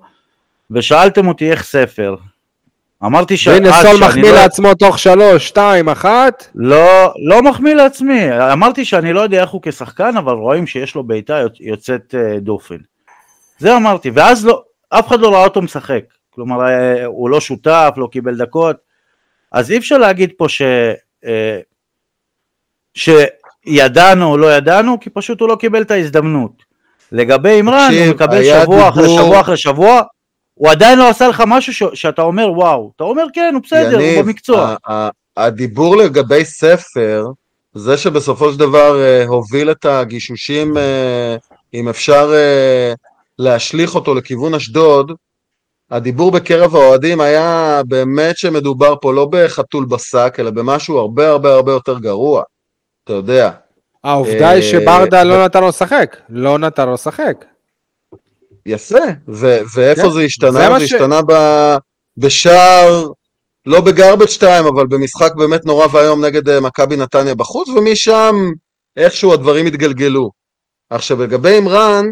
[0.70, 2.16] ושאלתם אותי איך ספר.
[3.04, 6.46] אמרתי שאז והנה סול שאני מחמיא לא, לעצמו תוך שלוש, שתיים, אחת.
[6.54, 11.02] לא, לא מחמיא לעצמי, אמרתי שאני לא יודע איך הוא כשחקן, אבל רואים שיש לו
[11.04, 12.76] בעיטה יוצ- יוצאת אה, דופן.
[13.58, 16.02] זה אמרתי, ואז לא, אף אחד לא ראה אותו משחק.
[16.30, 18.76] כלומר, אה, הוא לא שותף, לא קיבל דקות,
[19.52, 20.62] אז אי אפשר להגיד פה ש...
[22.94, 26.70] שידענו או לא ידענו, כי פשוט הוא לא קיבל את ההזדמנות.
[27.12, 30.02] לגבי אימרן, תקשיב, הוא מקבל שבוע אחרי דיבור- שבוע אחרי שבוע,
[30.54, 31.82] הוא עדיין לא עשה לך משהו ש...
[31.94, 34.60] שאתה אומר וואו, אתה אומר כן, הוא בסדר, הוא יניב, במקצוע.
[34.86, 37.26] ה- ה- הדיבור לגבי ספר,
[37.74, 41.36] זה שבסופו של דבר אה, הוביל את הגישושים, אה,
[41.74, 42.92] אם אפשר אה,
[43.38, 45.12] להשליך אותו לכיוון אשדוד,
[45.90, 51.72] הדיבור בקרב האוהדים היה באמת שמדובר פה לא בחתול בשק, אלא במשהו הרבה הרבה הרבה
[51.72, 52.42] יותר גרוע.
[53.10, 53.50] אתה יודע.
[54.04, 56.16] העובדה אה, היא שברדה ו- לא נתן לו לשחק.
[56.28, 57.44] לא נתן לו לשחק.
[58.66, 58.98] יפה.
[59.74, 60.50] ואיפה כן, זה השתנה?
[60.50, 61.20] זה השתנה
[62.16, 63.08] בשער,
[63.66, 68.36] לא בגרבג' 2, אבל במשחק באמת נורא ואיום נגד אה, מכבי נתניה בחוץ, ומשם
[68.96, 70.30] איכשהו הדברים התגלגלו.
[70.90, 72.06] עכשיו לגבי אימרן,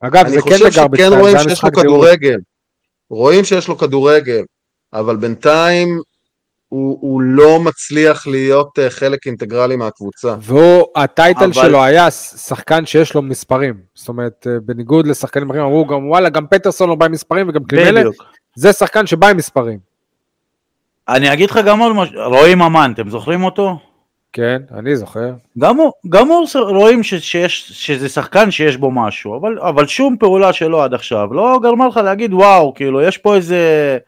[0.00, 1.72] אגב, אני כן חושב שכן רואים שיש לו.
[1.72, 2.38] כדורגל.
[3.10, 4.42] רואים שיש לו כדורגל,
[4.92, 6.00] אבל בינתיים
[6.72, 10.34] הוא, הוא לא מצליח להיות אה, חלק אינטגרלי מהקבוצה.
[10.40, 13.74] והוא, הטייטל אבל- שלו היה שחקן שיש לו מספרים.
[13.94, 17.48] זאת אומרת, אה, בניגוד לשחקנים אחרים, אמרו גם וואלה, גם פטרסון לא בא עם מספרים
[17.48, 18.14] וגם קלימלה, בדיוק.
[18.56, 19.78] זה שחקן שבא עם מספרים.
[21.08, 23.78] אני אגיד לך גם עוד משהו, רועי ממן, אתם זוכרים אותו?
[24.32, 25.30] כן, אני זוכר.
[25.58, 30.16] גם הוא, גם הוא רואים ש, שיש, שזה שחקן שיש בו משהו, אבל, אבל שום
[30.20, 33.98] פעולה שלו עד עכשיו לא גרמה לך להגיד וואו, כאילו יש פה איזה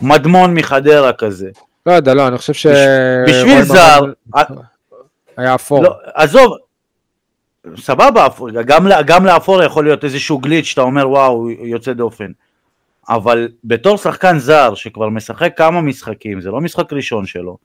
[0.00, 1.50] מדמון מחדרה כזה.
[1.86, 2.66] לא יודע, לא, אני חושב ש...
[3.28, 4.62] בשביל זר, ממן
[5.36, 5.82] היה אפור.
[5.82, 6.56] לא, עזוב,
[7.76, 8.28] סבבה,
[8.66, 12.32] גם, גם לאפור יכול להיות איזשהו גליץ' שאתה אומר וואו, יוצא דופן.
[13.08, 17.58] אבל בתור שחקן זר שכבר משחק כמה משחקים, זה לא משחק ראשון שלו,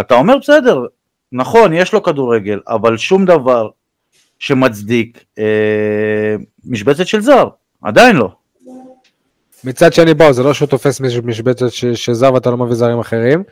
[0.00, 0.86] אתה אומר בסדר,
[1.32, 3.68] נכון, יש לו כדורגל, אבל שום דבר
[4.38, 7.48] שמצדיק אה, משבצת של זר,
[7.82, 8.32] עדיין לא.
[9.64, 13.42] מצד שני, בוא, זה לא שהוא תופס משבצת שזר ואתה לא מביא זרים אחרים.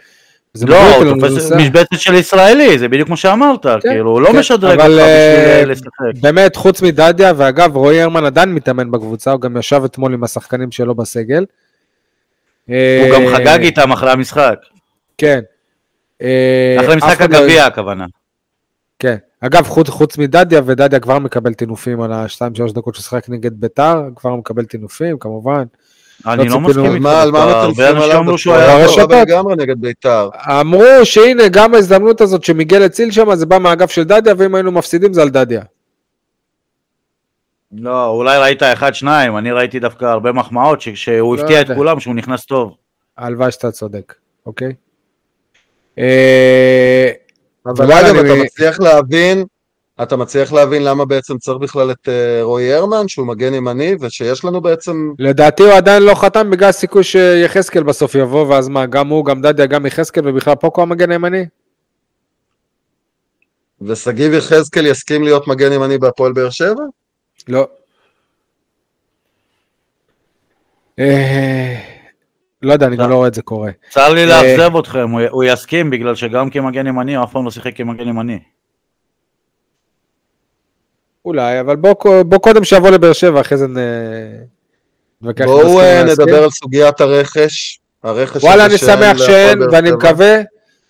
[0.55, 4.29] זה לא, הוא כאילו תופס משבצת של ישראלי, זה בדיוק כמו שאמרת, כאילו, הוא לא
[4.29, 6.21] כן, משדרג אבל, אותך אה, בשביל לשחק.
[6.21, 10.71] באמת, חוץ מדדיה, ואגב, רועי הרמן עדיין מתאמן בקבוצה, הוא גם ישב אתמול עם השחקנים
[10.71, 11.45] שלו בסגל.
[12.67, 12.75] הוא
[13.15, 14.57] גם אה, חגג איתם אחרי המשחק,
[15.19, 15.41] כן.
[16.23, 18.07] אה, אחרי משחק לא- הגביע הכוונה.
[18.99, 19.17] כן.
[19.41, 24.37] אגב, חוץ, חוץ מדדיה, ודדיה כבר מקבל טינופים על ה-2-3 דקות ששחק נגד ביתר, כבר
[24.37, 25.65] מקבל טינופים, כמובן.
[26.27, 28.19] אני לא מסכים איתך, מה, על מה אנשים עליו?
[28.19, 29.11] אמרו שהוא הוא היה היה ברשתות.
[29.11, 30.29] לגמרי נגד בית"ר.
[30.61, 34.73] אמרו שהנה, גם ההזדמנות הזאת שמיגל הציל שם, זה בא מהאגף של דדיה, ואם היינו
[34.73, 35.63] מפסידים זה על דדיה.
[37.73, 41.71] לא, אולי ראית אחד שניים, אני ראיתי דווקא הרבה מחמאות ש- שהוא לא הפתיע את.
[41.75, 42.77] כולם שהוא נכנס טוב.
[43.19, 44.15] הלוואי שאתה צודק,
[44.47, 44.73] אוקיי?
[45.99, 47.11] אה,
[47.67, 49.45] אבל אגב, אתה מצליח להבין,
[50.03, 54.45] אתה מצליח להבין למה בעצם צריך בכלל את אה, רועי הרמן, שהוא מגן ימני, ושיש
[54.45, 55.13] לנו בעצם...
[55.19, 59.43] לדעתי הוא עדיין לא חתם בגלל סיכוי שיחזקאל בסוף יבוא, ואז מה, גם הוא, גם
[59.43, 61.45] דדיה, גם יחזקאל, ובכלל פוקו המגן הימני?
[63.83, 66.83] ושגיב יחזקאל יסכים להיות מגן ימני בהפועל באר שבע?
[67.49, 67.69] לא.
[70.99, 71.75] אה,
[72.63, 73.71] לא יודע, אני גם לא רואה את זה קורה.
[73.91, 77.51] צר לי אה, לאכזב אתכם, הוא יסכים בגלל שגם כמגן ימני הוא אף פעם לא
[77.51, 78.39] שיחק כמגן ימני.
[81.25, 83.77] אולי, אבל בוא, בוא קודם שיבוא לבאר שבע, אחרי זה נ...
[85.23, 86.05] נתווכח בואו אה.
[86.05, 87.81] נדבר על סוגיית הרכש.
[88.03, 89.91] הרכש וואלה, אני שמח שאין, ואני.
[89.91, 90.37] מקווה,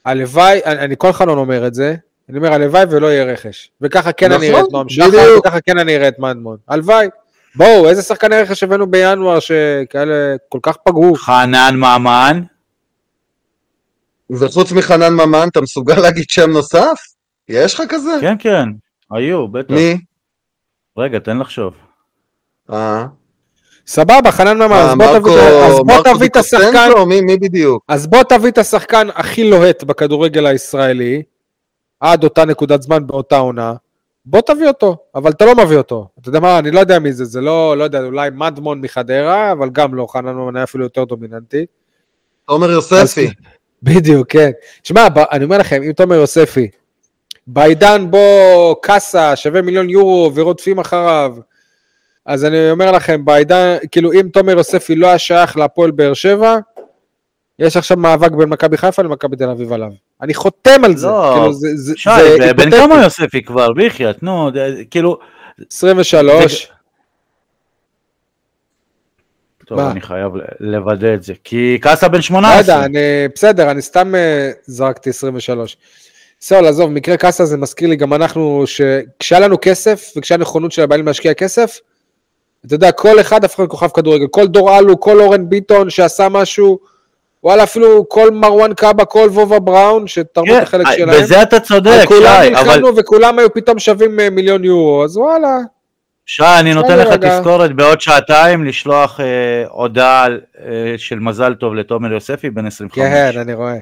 [0.04, 1.94] הלוואי, אני, אני כל חלון אומר את זה,
[2.28, 3.70] אני אומר הלוואי ולא יהיה רכש.
[3.80, 5.46] וככה כן אני אראה את נכון, נועם שחר, בדיוק.
[5.46, 6.56] וככה כן אני אראה את מדמון.
[6.68, 7.08] הלוואי.
[7.54, 11.14] בואו, איזה שחקני רכש הבאנו בינואר שכאלה כל כך פגעו.
[11.14, 12.42] חנן ממן,
[14.30, 17.00] וחוץ מחנן ממן, אתה מסוגל להגיד שם נוסף?
[17.48, 18.10] יש לך כזה?
[18.20, 18.68] כן כן,
[19.12, 19.74] היו, בטח.
[19.74, 19.98] מי?
[20.98, 21.74] רגע, תן לחשוב.
[22.72, 23.06] אה.
[23.86, 26.90] סבבה, חנן ממן, אז אה, בוא תביא אז בוא תביא את השחקן?
[27.06, 27.84] מי מי בדיוק?
[27.88, 31.22] אז בוא תביא את השחקן הכי לוהט בכדורגל הישראלי,
[32.00, 33.74] עד אותה נקודת זמן באותה עונה.
[34.26, 36.08] בוא תביא אותו, אבל אתה לא מביא אותו.
[36.20, 39.52] אתה יודע מה, אני לא יודע מי זה, זה לא, לא יודע, אולי מדמון מחדרה,
[39.52, 41.66] אבל גם לא, חנן היה אפילו יותר דומיננטי.
[42.48, 43.30] תומר יוספי.
[43.82, 44.50] בדיוק, כן.
[44.82, 46.68] שמע, אני אומר לכם, אם תומר יוספי,
[47.50, 51.34] בעידן בו קאסה שווה מיליון יורו ורודפים אחריו,
[52.26, 56.56] אז אני אומר לכם, בעידן, כאילו אם תומר יוספי לא היה שייך להפועל באר שבע,
[57.58, 59.90] יש עכשיו מאבק בין מכבי חיפה למכבי תל אביב עליו.
[60.22, 61.06] אני חותם על זה.
[61.06, 64.50] לא, כאילו, זה, זה, שי, זה בן כמה יוספי כבר, בחייאת, נו,
[64.90, 65.18] כאילו...
[65.72, 66.68] 23.
[69.66, 69.90] טוב, מה?
[69.90, 72.54] אני חייב לוודא את זה, כי קאסה בן 18.
[72.54, 75.76] לא יודע, אני, בסדר, אני סתם uh, זרקתי 23.
[76.40, 80.82] סול, עזוב, מקרה קאסה זה מזכיר לי גם אנחנו, שכשהיה לנו כסף, וכשהיה נכונות של
[80.82, 81.78] הבעלים להשקיע כסף,
[82.66, 86.78] אתה יודע, כל אחד הפך לכוכב כדורגל, כל דור אלו, כל אורן ביטון שעשה משהו,
[87.44, 91.22] וואלה, אפילו כל מרואן קאבה, כל וובה בראון, שתרמו כן, את החלק אה, שלהם.
[91.22, 92.06] בזה אתה צודק, שי, אבל...
[92.06, 95.58] כולם נלחמנו וכולם היו פתאום שווים אה, מיליון יורו, אז וואלה.
[96.26, 99.26] שי, אני נותן לך תזכורת בעוד שעתיים לשלוח אה,
[99.68, 100.26] הודעה
[100.96, 103.04] של מזל טוב לתומר יוספי, בן 25.
[103.04, 103.78] כן, אני רואה.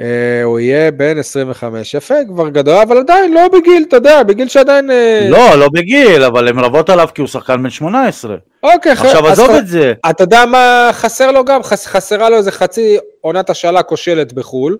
[0.00, 4.48] אה, הוא יהיה בן 25, יפה, כבר גדול, אבל עדיין לא בגיל, אתה יודע, בגיל
[4.48, 4.90] שעדיין...
[4.90, 5.26] אה...
[5.30, 8.36] לא, לא בגיל, אבל הן רבות עליו כי הוא שחקן בן 18.
[8.62, 9.50] אוקיי, עכשיו עזוב.
[9.50, 9.92] את זה.
[10.10, 11.62] אתה יודע מה חסר לו גם?
[11.62, 11.86] חס...
[11.86, 14.78] חסרה לו איזה חצי עונת השאלה כושלת בחו"ל,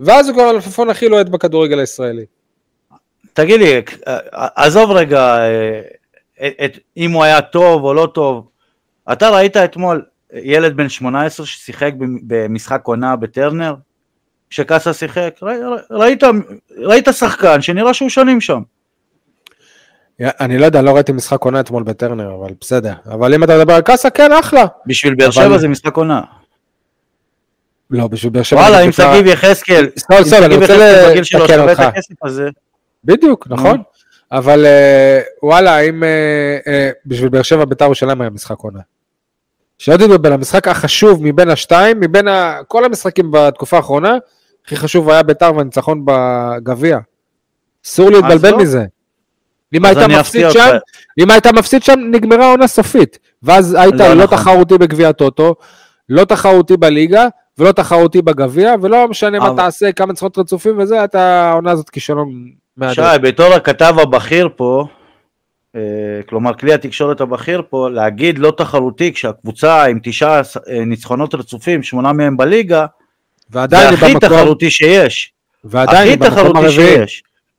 [0.00, 2.24] ואז הוא כבר המלפפון הכי לוהט בכדורגל הישראלי.
[3.32, 3.82] תגיד לי,
[4.32, 5.80] עזוב רגע אה,
[6.46, 8.48] את, את, אם הוא היה טוב או לא טוב,
[9.12, 11.92] אתה ראית אתמול ילד בן 18 ששיחק
[12.26, 13.74] במשחק עונה בטרנר?
[14.50, 15.40] שקאסה שיחק,
[15.90, 16.22] ראית,
[16.78, 18.62] ראית שחקן שנראה שהוא שנים שם.
[20.20, 22.94] אני לא יודע, לא ראיתי משחק עונה אתמול בטרנר, אבל בסדר.
[23.06, 24.64] אבל אם אתה מדבר על קאסה, כן, אחלה.
[24.86, 26.20] בשביל באר שבע זה משחק עונה.
[27.90, 28.60] לא, בשביל באר שבע...
[28.60, 32.48] וואלה, אם שגיב יחזקאל, סול, סול, אני רוצה הכסף הזה.
[33.04, 33.82] בדיוק, נכון.
[34.32, 38.80] אבל אה, וואלה, אם אה, אה, בשביל באר שבע בית"ר ירושלים היה משחק עונה.
[39.84, 42.28] שלא תדעו, המשחק החשוב מבין השתיים, מבין
[42.68, 44.16] כל המשחקים בתקופה האחרונה,
[44.64, 46.98] הכי חשוב היה בית"ר והניצחון בגביע.
[47.86, 48.58] אסור להתבלבל לא.
[48.58, 48.84] מזה.
[49.74, 50.76] אם היית מפסיד שם,
[51.18, 53.18] אם היית מפסיד שם, נגמרה עונה סופית.
[53.42, 54.38] ואז היית לא, לא נכון.
[54.38, 55.54] תחרותי בגביע הטוטו,
[56.08, 61.50] לא תחרותי בליגה, ולא תחרותי בגביע, ולא משנה מה תעשה, כמה ניצחונות רצופים וזה, אתה
[61.50, 62.94] העונה הזאת כישלון מהדרך.
[62.94, 65.03] שי, בתור הכתב הבכיר פה, אה,
[66.26, 72.12] כלומר כלי התקשורת הבכיר פה, להגיד לא תחרותי כשהקבוצה עם תשעה אה, ניצחונות רצופים, שמונה
[72.12, 72.86] מהם בליגה,
[73.50, 74.16] ועדיין היא במקום...
[74.16, 75.32] הכי תחרותי שיש.
[75.64, 76.96] ועדיין היא במקום הרביעי.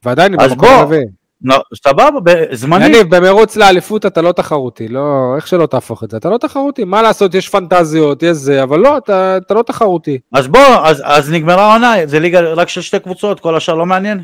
[0.04, 1.06] ועדיין היא במקום הרביעי.
[1.42, 2.86] לא, סבבה, זמני.
[2.86, 6.84] יניב, במרוץ לאליפות אתה לא תחרותי, לא, איך שלא תהפוך את זה, אתה לא תחרותי,
[6.84, 10.20] מה לעשות, יש פנטזיות, יש זה, אבל לא, אתה, אתה לא תחרותי.
[10.34, 13.86] אז בוא, אז, אז נגמרה העונה, זה ליגה רק של שתי קבוצות, כל השאר לא
[13.86, 14.24] מעניין?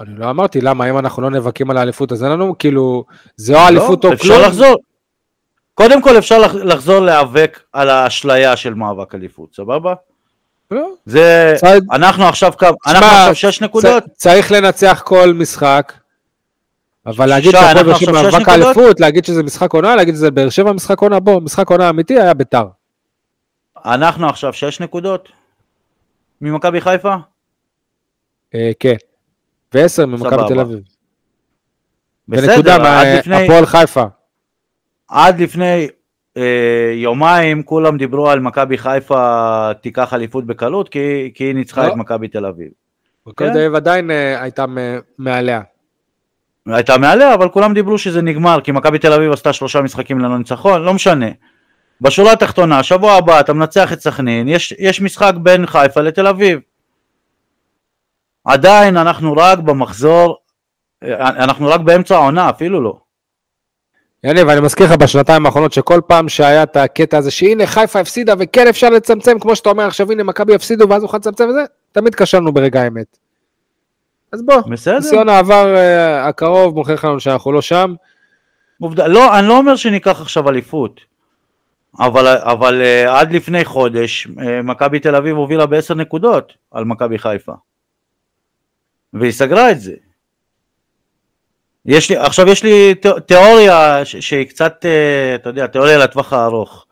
[0.00, 3.04] אני לא אמרתי, למה, אם אנחנו לא נאבקים על האליפות, אז אין לנו, כאילו,
[3.36, 4.12] זה או לא, האליפות או כלום.
[4.12, 4.76] אפשר לחזור.
[5.74, 9.94] קודם כל אפשר לחזור להיאבק על האשליה של מאבק אליפות, סבבה?
[10.70, 10.88] לא.
[11.06, 11.80] זה, צד...
[11.92, 14.04] אנחנו עכשיו כמה, אנחנו עכשיו שש נקודות.
[14.12, 15.92] צריך לנצח כל משחק,
[17.06, 20.72] אבל להגיד שהפועל באר שבע מאבק האליפות, להגיד שזה משחק עונה, להגיד שזה באר שבע
[20.72, 22.64] משחק עונה, בוא, משחק עונה אמיתי היה ביתר.
[23.84, 25.28] אנחנו עכשיו שש נקודות
[26.40, 27.14] ממכבי חיפה?
[28.54, 28.96] אה, כן,
[29.74, 30.78] ועשר ממכבי תל אביב.
[32.28, 32.78] בסדר, ונקודה
[33.26, 34.04] מהפועל חיפה.
[35.08, 35.88] עד לפני
[36.36, 41.92] אה, יומיים כולם דיברו על מכבי חיפה תיקח אליפות בקלות, כי, כי היא ניצחה לא.
[41.92, 42.68] את מכבי תל אביב.
[43.26, 43.52] מכבי כן?
[43.52, 44.64] תל אביב עדיין אה, הייתה
[45.18, 45.60] מעליה.
[46.66, 50.38] הייתה מעליה, אבל כולם דיברו שזה נגמר, כי מכבי תל אביב עשתה שלושה משחקים ללא
[50.38, 51.28] ניצחון, לא משנה.
[52.00, 56.60] בשורה התחתונה, שבוע הבא אתה מנצח את סכנין, יש, יש משחק בין חיפה לתל אביב.
[58.50, 60.36] עדיין אנחנו רק במחזור,
[61.18, 62.96] אנחנו רק באמצע העונה, אפילו לא.
[64.24, 68.34] יניב, אני מזכיר לך בשנתיים האחרונות שכל פעם שהיה את הקטע הזה שהנה חיפה הפסידה
[68.38, 72.14] וכן אפשר לצמצם, כמו שאתה אומר עכשיו, הנה מכבי הפסידו ואז הוא לצמצם וזה, תמיד
[72.14, 73.16] כשלנו ברגע האמת.
[74.32, 74.62] אז בוא.
[74.66, 77.94] ניסיון העבר uh, הקרוב מוכיח לנו שאנחנו לא שם.
[78.80, 81.00] עובדה, לא, אני לא אומר שניקח עכשיו אליפות,
[81.98, 84.30] אבל, אבל uh, עד לפני חודש uh,
[84.64, 87.52] מכבי תל אביב הובילה בעשר נקודות על מכבי חיפה.
[89.12, 89.92] והיא סגרה את זה.
[91.86, 92.94] יש לי, עכשיו יש לי
[93.26, 96.86] תיאוריה שהיא קצת, אה, אתה יודע, תיאוריה לטווח הארוך.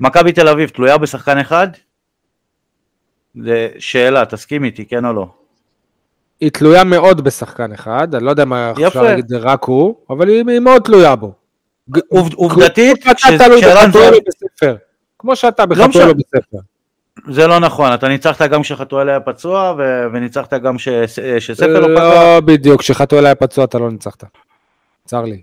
[0.00, 1.68] מכבי תל אביב תלויה בשחקן אחד?
[3.42, 5.26] זה שאלה, תסכים איתי, כן או לא?
[6.40, 10.28] היא תלויה מאוד בשחקן אחד, אני לא יודע מה אפשר להגיד זה רק הוא, אבל
[10.28, 11.32] היא, היא מאוד תלויה בו.
[12.34, 14.76] עובדתית, כמו שאתה תלוי בחתואלו בספר.
[15.18, 16.58] כמו שאתה בחתואלו בספר.
[17.30, 22.14] זה לא נכון, אתה ניצחת גם כשחתואל היה פצוע, ו- וניצחת גם כשספר לא פצוע.
[22.34, 24.24] לא בדיוק, כשחתואל היה פצוע אתה לא ניצחת.
[25.06, 25.42] צר לי.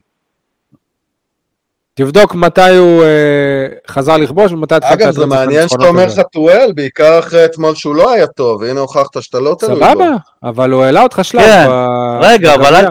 [1.94, 5.02] תבדוק מתי הוא אה, חזר לכבוש ומתי התחלת...
[5.02, 9.22] אגב, זה מעניין שאתה אומר חתואל, בעיקר אחרי אתמול שהוא לא היה טוב, והנה הוכחת
[9.24, 9.86] שאתה לא תלוי בו.
[9.86, 10.10] סבבה,
[10.44, 11.42] אבל הוא העלה אותך שלב.
[11.42, 12.76] כן, ב- רגע, אבל.
[12.76, 12.86] אל...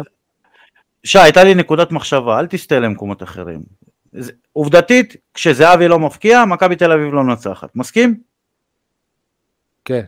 [1.04, 3.60] שי, הייתה לי נקודת מחשבה, אל תסטה למקומות אחרים.
[4.12, 7.68] זה- עובדתית, כשזהבי לא מפקיע, מכבי תל אביב לא מנצחת.
[7.74, 8.16] מסכים?
[9.84, 10.00] כן.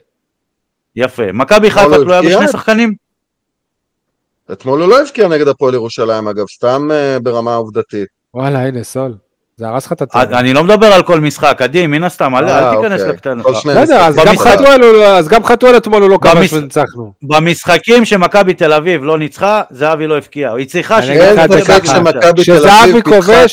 [0.96, 1.32] יפה.
[1.32, 2.22] מכבי חיפה לא תלויה?
[2.22, 2.94] בשני שחקנים?
[4.52, 8.08] אתמול הוא לא הבקיע נגד הפועל ירושלים, אגב, סתם אה, ברמה עובדתית.
[8.34, 9.14] וואלה, הנה, סול.
[9.56, 10.20] זה הרס לך את הטוב.
[10.22, 13.14] אני לא מדבר על כל משחק, עדי, מן הסתם, אל אה, תיכנס אוקיי.
[13.14, 13.42] לקטנה.
[13.42, 16.56] בסדר, אז גם במשחק- חתואל הוא לא- אז גם חתואל אתמול הוא לא כבש במש-
[16.56, 17.12] וניצחנו.
[17.22, 20.52] במשחקים שמכבי תל אביב לא ניצחה, זהבי לא הבקיע.
[20.52, 21.08] היא צריכה ש...
[21.10, 23.44] אין ספק שמכבי תל אביב פיתחה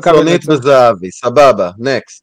[0.02, 0.46] קיצונית.
[0.46, 2.22] בזהבי, סבבה, נקסט.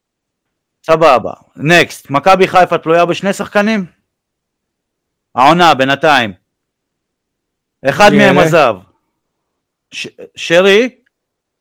[0.85, 1.31] סבבה.
[1.55, 3.85] נקסט, מכבי חיפה תלויה בשני שחקנים?
[5.35, 6.33] העונה, בינתיים.
[7.85, 8.37] אחד מהם?
[8.37, 8.75] עזב.
[9.91, 10.89] ש- שרי,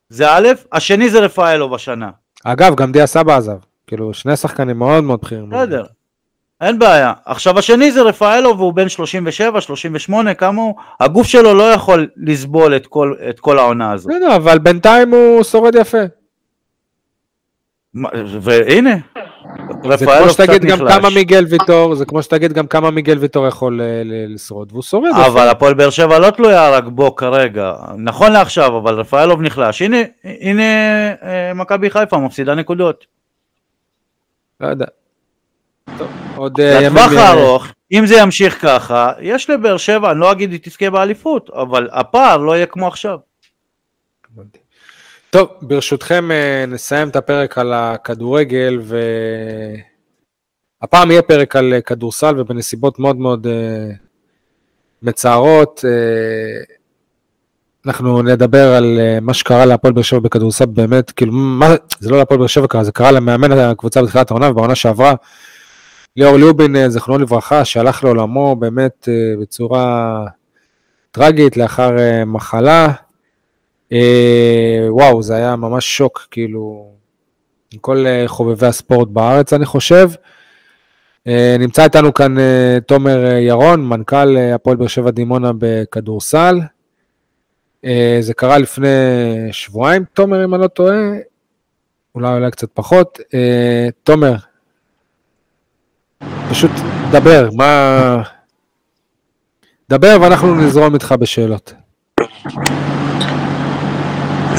[0.08, 2.10] זה א', השני זה רפאלוב השנה.
[2.44, 3.56] אגב, גם דיה סבא עזב.
[3.86, 5.50] כאילו, שני שחקנים מאוד מאוד בכירים.
[5.50, 5.84] בסדר.
[6.60, 7.12] אין בעיה.
[7.24, 10.74] עכשיו השני זה רפאלוב והוא בן 37, 38, כמה הוא?
[11.00, 14.12] הגוף שלו לא יכול לסבול את כל, את כל העונה הזאת.
[14.12, 15.98] בסדר, אבל בינתיים הוא שורד יפה.
[18.40, 18.96] והנה,
[19.98, 21.14] זה כמו קצת שתגיד גם כמה נחלש.
[21.14, 25.10] מיגל ויטור, זה כמו שתגיד גם כמה מיגל ויטור יכול אה, לשרוד, והוא שורד.
[25.26, 29.82] אבל הפועל באר שבע לא תלויה רק בו כרגע, נכון לעכשיו, אבל רפאלוב נחלש.
[29.82, 30.62] הנה, הנה
[31.22, 33.06] אה, מכבי חיפה מפסידה נקודות.
[34.60, 34.86] לא יודע.
[35.98, 36.96] טוב, עוד אה, ימים...
[36.96, 41.50] לטווח הארוך, אם זה ימשיך ככה, יש לבאר שבע, אני לא אגיד היא תזכה באליפות,
[41.50, 43.18] אבל הפער לא יהיה כמו עכשיו.
[44.34, 44.63] הבנתי.
[45.34, 48.80] טוב, ברשותכם אה, נסיים את הפרק על הכדורגל,
[50.80, 53.90] והפעם יהיה פרק על אה, כדורסל ובנסיבות מאוד מאוד אה,
[55.02, 55.84] מצערות.
[57.86, 62.38] אנחנו נדבר על מה שקרה להפועל באר שבע בכדורסל, באמת, כאילו, מה, זה לא להפועל
[62.38, 65.14] באר שבע קרה, זה קרה למאמן הקבוצה בתחילת העונה ובעונה שעברה.
[66.16, 69.08] ליאור ליובין, זיכרונו לברכה, שהלך לעולמו באמת
[69.40, 70.26] בצורה
[71.10, 73.03] טרגית לאחר מחלה.
[73.94, 76.92] אה, וואו, זה היה ממש שוק, כאילו,
[77.72, 80.10] עם כל אה, חובבי הספורט בארץ, אני חושב.
[81.26, 82.34] אה, נמצא איתנו כאן
[82.86, 86.60] תומר ירון, מנכ"ל הפועל באר שבע דימונה בכדורסל.
[88.20, 88.88] זה קרה לפני
[89.52, 90.96] שבועיים, תומר, אם אני לא טועה,
[92.14, 93.18] אולי אולי קצת פחות.
[94.02, 94.34] תומר,
[96.50, 96.70] פשוט
[97.12, 98.22] דבר, מה...
[99.88, 101.74] דבר ואנחנו נזרום איתך בשאלות.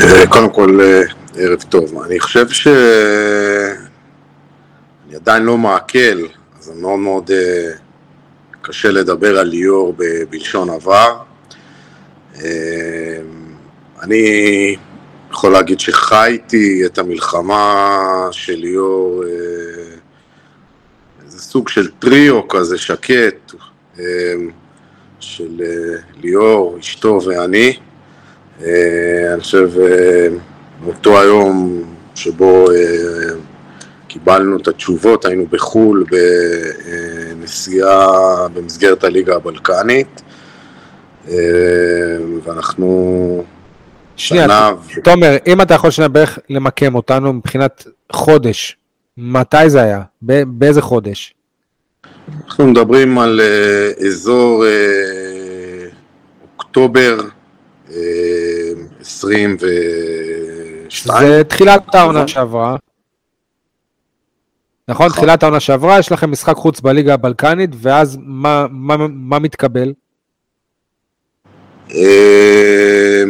[0.03, 1.01] אה, קודם כל, אה,
[1.35, 2.01] ערב טוב.
[2.01, 2.67] אני חושב ש...
[5.07, 6.25] אני עדיין לא מעכל,
[6.59, 7.71] אז זה מאוד מאוד אה,
[8.61, 9.95] קשה לדבר על ליאור
[10.29, 11.17] בלשון עבר.
[14.03, 14.75] אני
[15.31, 19.23] יכול להגיד שחייתי את המלחמה של ליאור,
[21.25, 23.53] איזה סוג של טריו כזה שקט,
[25.19, 25.61] של
[26.21, 27.77] ליאור, אשתו ואני.
[28.63, 30.27] אה, אני חושב, אה,
[30.83, 31.83] באותו היום
[32.15, 32.75] שבו אה,
[34.07, 36.05] קיבלנו את התשובות, היינו בחו"ל
[37.39, 38.07] בנסיעה
[38.53, 40.21] במסגרת הליגה הבלקנית,
[42.43, 43.43] ואנחנו
[44.15, 44.71] שנייה,
[45.03, 48.77] תומר, אם אתה יכול שנייה בערך למקם אותנו מבחינת חודש,
[49.17, 50.01] מתי זה היה?
[50.47, 51.33] באיזה חודש?
[52.47, 53.41] אנחנו מדברים על
[54.07, 54.63] אזור
[56.57, 57.17] אוקטובר
[59.01, 59.57] 22.
[61.05, 62.75] זה תחילת העונה שעברה.
[64.87, 65.17] נכון, נכון.
[65.17, 69.93] תחילת העונה שעברה, יש לכם משחק חוץ בליגה הבלקנית, ואז מה, מה, מה מתקבל?
[71.91, 73.23] אה,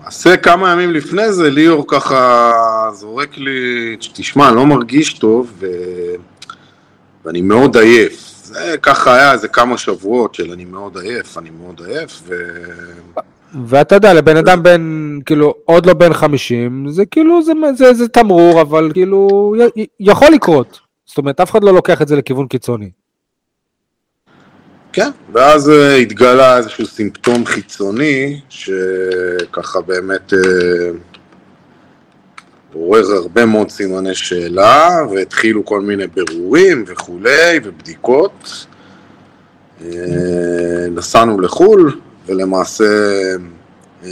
[0.00, 2.52] למעשה כמה ימים לפני זה ליאור ככה
[2.92, 5.66] זורק לי, תשמע, לא מרגיש טוב ו...
[7.24, 8.28] ואני מאוד עייף.
[8.42, 12.34] זה ככה היה איזה כמה שבועות של אני מאוד עייף, אני מאוד עייף, ו...
[13.66, 14.82] ואתה יודע, לבן אדם בן,
[15.26, 19.86] כאילו, עוד לא בן 50, זה כאילו, זה, זה, זה תמרור, אבל כאילו, י, י-
[20.00, 20.78] יכול לקרות.
[21.06, 22.90] זאת אומרת, אף אחד לא לוקח את זה לכיוון קיצוני.
[24.92, 30.90] כן, ואז אה, התגלה איזשהו סימפטום חיצוני, שככה באמת אה,
[32.72, 38.66] עורר הרבה מאוד סימני שאלה, והתחילו כל מיני בירורים וכולי, ובדיקות.
[39.84, 39.88] אה,
[40.90, 42.84] נסענו לחו"ל, ולמעשה
[44.04, 44.08] אה,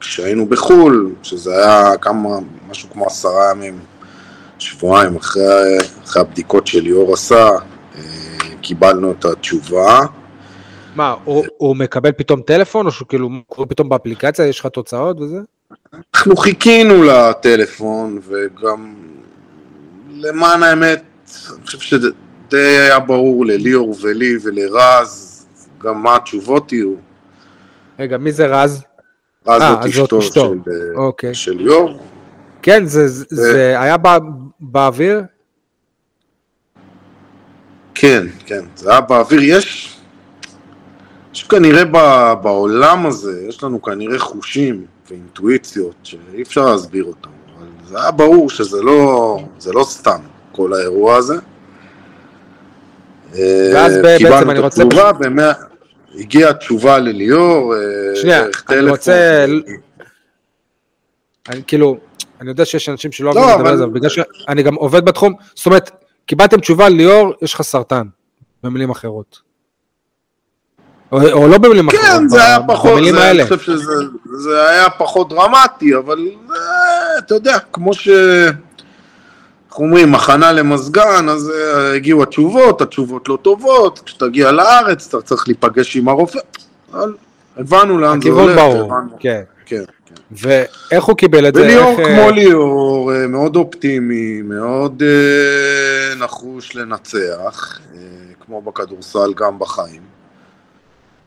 [0.00, 2.28] כשהיינו בחו"ל, שזה היה כמה,
[2.68, 3.78] משהו כמו עשרה ימים
[4.58, 7.48] שבועיים אחרי, אחרי הבדיקות שליאור עשה,
[7.96, 8.02] אה,
[8.60, 10.00] קיבלנו את התשובה.
[10.94, 15.20] מה, הוא, הוא מקבל פתאום טלפון, או שהוא כאילו קורא פתאום באפליקציה, יש לך תוצאות
[15.20, 15.38] וזה?
[16.14, 18.94] אנחנו חיכינו לטלפון, וגם
[20.10, 21.02] למען האמת,
[21.56, 22.08] אני חושב שזה
[22.50, 25.27] די היה ברור לליאור ולי ולרז,
[25.82, 26.94] גם מה התשובות יהיו.
[27.98, 28.82] רגע, מי זה רז?
[29.46, 30.22] רז אה, זאת אשתו.
[30.22, 30.52] של, אה,
[30.96, 31.34] אוקיי.
[31.34, 32.00] של ליאור.
[32.62, 34.18] כן, זה, היה בא,
[34.60, 35.22] באוויר?
[37.94, 39.40] כן, כן, זה היה באוויר.
[39.42, 39.96] יש,
[41.34, 41.98] יש כנראה ב,
[42.42, 48.50] בעולם הזה, יש לנו כנראה חושים ואינטואיציות שאי אפשר להסביר אותם, אבל זה היה ברור
[48.50, 50.20] שזה לא, זה לא סתם,
[50.52, 51.36] כל האירוע הזה.
[53.74, 55.67] ואז אה, בעצם קיבלנו אני את רוצה- התשובה, במאה-
[56.14, 57.80] הגיעה תשובה לליאור, אה,
[58.16, 58.88] שנייה, אני טלפון.
[58.88, 59.46] רוצה-
[61.48, 61.98] אני כאילו,
[62.40, 64.74] אני יודע שיש אנשים שלא לא, אוהבים לדבר אבל- על זה, אבל בגלל שאני גם
[64.74, 65.90] עובד בתחום, זאת אומרת,
[66.26, 68.06] קיבלתם תשובה, ליאור, יש לך סרטן,
[68.62, 69.40] במילים אחרות.
[71.12, 73.42] או, או לא במילים אחרות, כן, זה היה פחות, במילים זה, האלה.
[73.42, 73.92] אני חושב שזה
[74.38, 76.18] זה היה פחות דרמטי, אבל
[76.50, 76.56] אה,
[77.18, 78.08] אתה יודע, כמו ש...
[79.78, 85.48] איך אומרים, הכנה למזגן, אז אה, הגיעו התשובות, התשובות לא טובות, כשתגיע לארץ אתה צריך
[85.48, 86.38] להיפגש עם הרופא,
[86.92, 87.14] אבל
[87.56, 89.42] הבנו לאן זה הכיוון הולך, ברור, הבנו, כן.
[89.66, 90.14] כן, כן.
[90.30, 91.62] ואיך הוא קיבל את זה?
[91.62, 97.98] וליאור איך, אה, כמו ליאור, אה, מאוד אופטימי, מאוד אה, נחוש לנצח, אה,
[98.46, 100.02] כמו בכדורסל גם בחיים.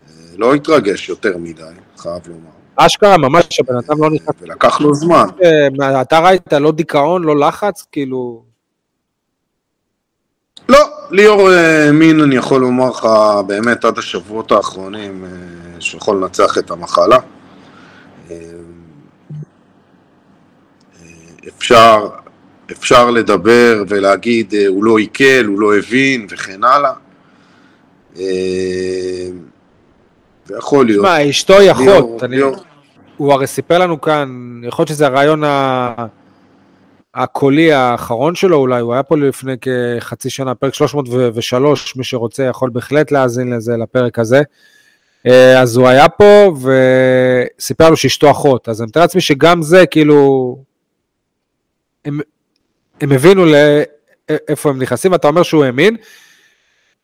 [0.08, 1.64] אה, לא התרגש יותר מדי,
[1.98, 2.61] חייב לומר.
[2.76, 5.26] אשכרה, ממש, הבן אדם לא נכנס, ולקח לו זמן.
[5.44, 8.44] אה, אתה ראית, לא דיכאון, לא לחץ, כאילו,
[10.70, 10.80] לא,
[11.12, 13.08] ליאור אה, האמין, אני יכול לומר לך,
[13.48, 17.18] באמת עד השבועות האחרונים, אה, שיכול לנצח את המחלה.
[21.48, 22.10] אפשר,
[22.72, 26.94] אפשר לדבר ולהגיד, הוא לא עיכל, הוא לא הבין, וכן הלאה.
[30.54, 31.06] אה, יכול להיות.
[31.06, 31.86] תשמע, אשתו היא אחות,
[33.18, 34.30] הוא הרי סיפר לנו כאן,
[34.68, 36.06] יכול להיות שזה הרעיון ה-
[37.16, 42.70] הקולי האחרון שלו אולי, הוא היה פה לפני כחצי שנה, פרק 303, מי שרוצה יכול
[42.70, 44.42] בהחלט להאזין לזה, לפרק הזה.
[45.28, 46.54] אה, אז הוא היה פה
[47.58, 50.58] וסיפר לנו שאשתו אחות, אז אני מתאר לעצמי שגם זה כאילו,
[52.06, 52.20] הם,
[53.02, 55.96] הם הבינו לאיפה הם נכנסים, ואתה אומר שהוא האמין.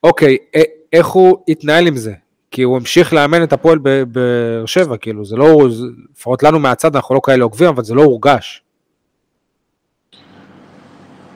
[0.04, 0.60] אוקיי, א-
[0.94, 2.14] איך הוא התנהל עם זה?
[2.52, 5.68] כי הוא המשיך לאמן את הפועל בבאר שבע, כאילו, זה לא,
[6.14, 8.62] לפחות לנו מהצד, אנחנו לא כאלה עוקבים, אבל זה לא הורגש.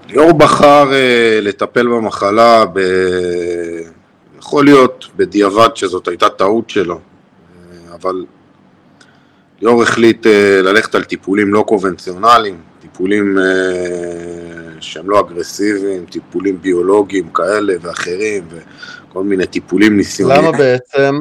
[0.10, 2.80] ליאור בחר אה, לטפל במחלה, ב...
[4.42, 8.26] יכול להיות בדיעבד שזאת הייתה טעות שלו, אה, אבל
[9.62, 13.44] ליאור החליט אה, ללכת על טיפולים לא קונבנציונליים, טיפולים אה,
[14.80, 18.44] שהם לא אגרסיביים, טיפולים ביולוגיים כאלה ואחרים,
[19.12, 20.46] וכל מיני טיפולים ניסיוניים.
[20.46, 21.20] למה בעצם?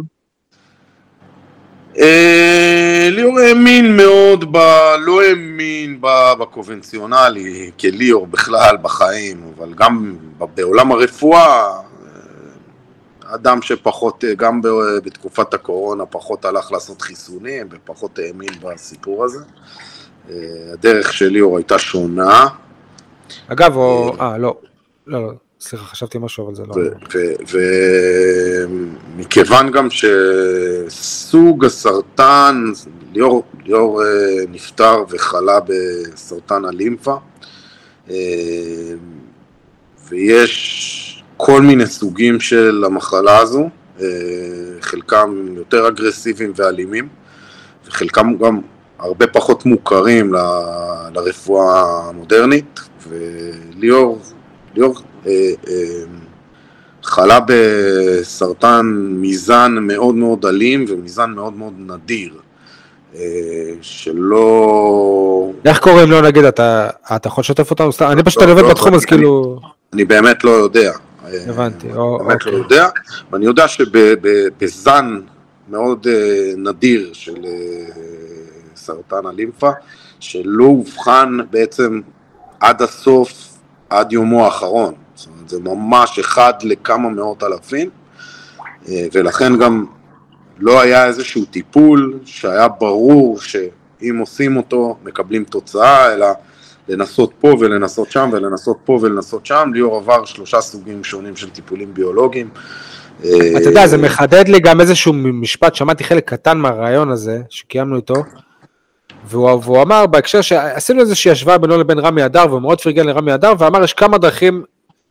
[1.98, 4.56] אה, ליאור האמין מאוד, ב...
[4.98, 10.16] לא האמין ב- בקונבנציונלי, כליאור בכלל בחיים, אבל גם
[10.54, 14.60] בעולם הרפואה, אה, אדם שפחות, אה, גם
[15.04, 19.44] בתקופת הקורונה, פחות הלך לעשות חיסונים ופחות האמין בסיפור הזה.
[20.72, 22.46] הדרך של ליאור הייתה שונה,
[23.48, 24.16] אגב, או...
[24.20, 24.56] אה, לא.
[25.06, 26.74] לא, לא, סליחה, חשבתי משהו, אבל זה לא...
[29.18, 32.64] ומכיוון גם שסוג הסרטן,
[33.12, 34.08] ליאור, ליאור אה,
[34.48, 37.16] נפטר וחלה בסרטן הלימפה,
[38.10, 38.14] אה,
[40.08, 43.68] ויש כל מיני סוגים של המחלה הזו,
[44.00, 44.06] אה,
[44.80, 47.08] חלקם יותר אגרסיביים ואלימים,
[47.86, 48.60] וחלקם גם
[48.98, 50.38] הרבה פחות מוכרים ל-
[51.14, 54.20] לרפואה המודרנית, וליאור
[54.74, 54.94] ליאור
[57.02, 62.34] חלה בסרטן מזן מאוד מאוד אלים ומזן מאוד מאוד נדיר,
[63.14, 63.20] אה,
[63.80, 65.52] שלא...
[65.64, 67.92] איך קוראים לו, נגיד, אתה אתה יכול לשתף אותנו?
[67.92, 69.60] סתם, אני פשוט לא, עובד לא, בתחום, אז כאילו...
[69.92, 70.92] אני באמת לא יודע.
[71.46, 72.52] הבנתי, אני או- באמת לא אוקיי.
[72.52, 72.88] יודע,
[73.32, 75.20] ואני יודע שבזן
[75.68, 77.50] מאוד אה, נדיר של אה,
[78.76, 79.70] סרטן הלימפה,
[80.20, 82.00] שלא אובחן בעצם
[82.60, 83.32] עד הסוף,
[83.90, 84.94] עד יומו האחרון.
[85.50, 87.90] זה ממש אחד לכמה מאות אלפים,
[88.88, 89.84] אה, ולכן גם
[90.58, 96.26] לא היה איזשהו טיפול שהיה ברור שאם עושים אותו מקבלים תוצאה, אלא
[96.88, 99.70] לנסות פה ולנסות שם ולנסות פה ולנסות שם.
[99.74, 102.48] ליאור עבר שלושה סוגים שונים של טיפולים ביולוגיים.
[103.20, 108.14] אתה יודע, זה מחדד לי גם איזשהו משפט, שמעתי חלק קטן מהרעיון הזה, שקיימנו איתו,
[109.24, 113.34] והוא, והוא אמר בהקשר שעשינו איזושהי השוואה בינו לבין רמי אדר, והוא מאוד פרגן לרמי
[113.34, 114.64] אדר, ואמר יש כמה דרכים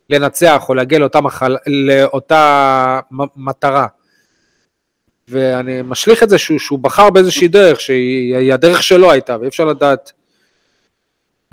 [0.09, 2.99] לנצח או להגיע לאותה, מחל, לאותה
[3.35, 3.87] מטרה.
[5.29, 9.65] ואני משליך את זה שהוא, שהוא בחר באיזושהי דרך, שהיא הדרך שלו הייתה, ואי אפשר
[9.65, 10.11] לדעת.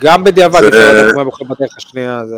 [0.00, 2.26] גם בדיעבד אי אפשר לדעת מה בוחר בדרך השנייה.
[2.26, 2.36] זה...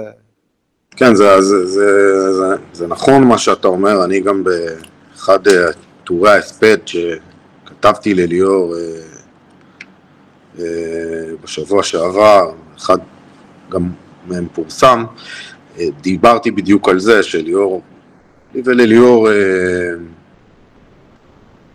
[0.96, 5.38] כן, זה, זה, זה, זה, זה נכון מה שאתה אומר, אני גם באחד
[6.04, 8.80] טורי ההספד שכתבתי לליאור אה,
[10.58, 10.64] אה,
[11.44, 12.98] בשבוע שעבר, אחד
[13.70, 13.90] גם
[14.26, 15.22] מהם פורסם, אה,
[16.00, 17.82] דיברתי בדיוק על זה שליאור,
[18.54, 19.28] לי ולליאור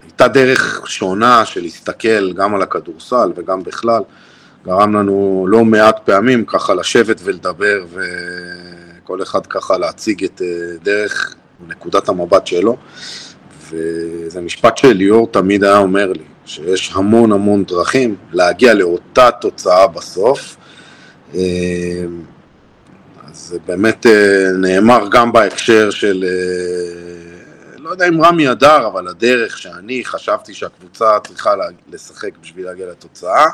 [0.04, 4.04] הייתה דרך שונה של להסתכל גם על הכדורסל וגם בכלל,
[4.66, 10.41] גרם לנו לא מעט פעמים ככה לשבת ולדבר וכל אחד ככה להציג את
[10.84, 11.36] דרך
[11.68, 12.78] נקודת המבט שלו.
[13.70, 20.58] וזה משפט שליאור תמיד היה אומר לי, שיש המון המון דרכים להגיע לאותה תוצאה בסוף.
[23.44, 29.08] אה, זה באמת אה, נאמר גם בהקשר של, אה, לא יודע אם רמי אדר, אבל
[29.08, 31.54] הדרך שאני חשבתי שהקבוצה צריכה
[31.91, 33.46] לשחק בשביל להגיע לתוצאה.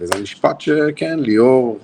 [0.00, 1.78] וזה משפט שכן, ליאור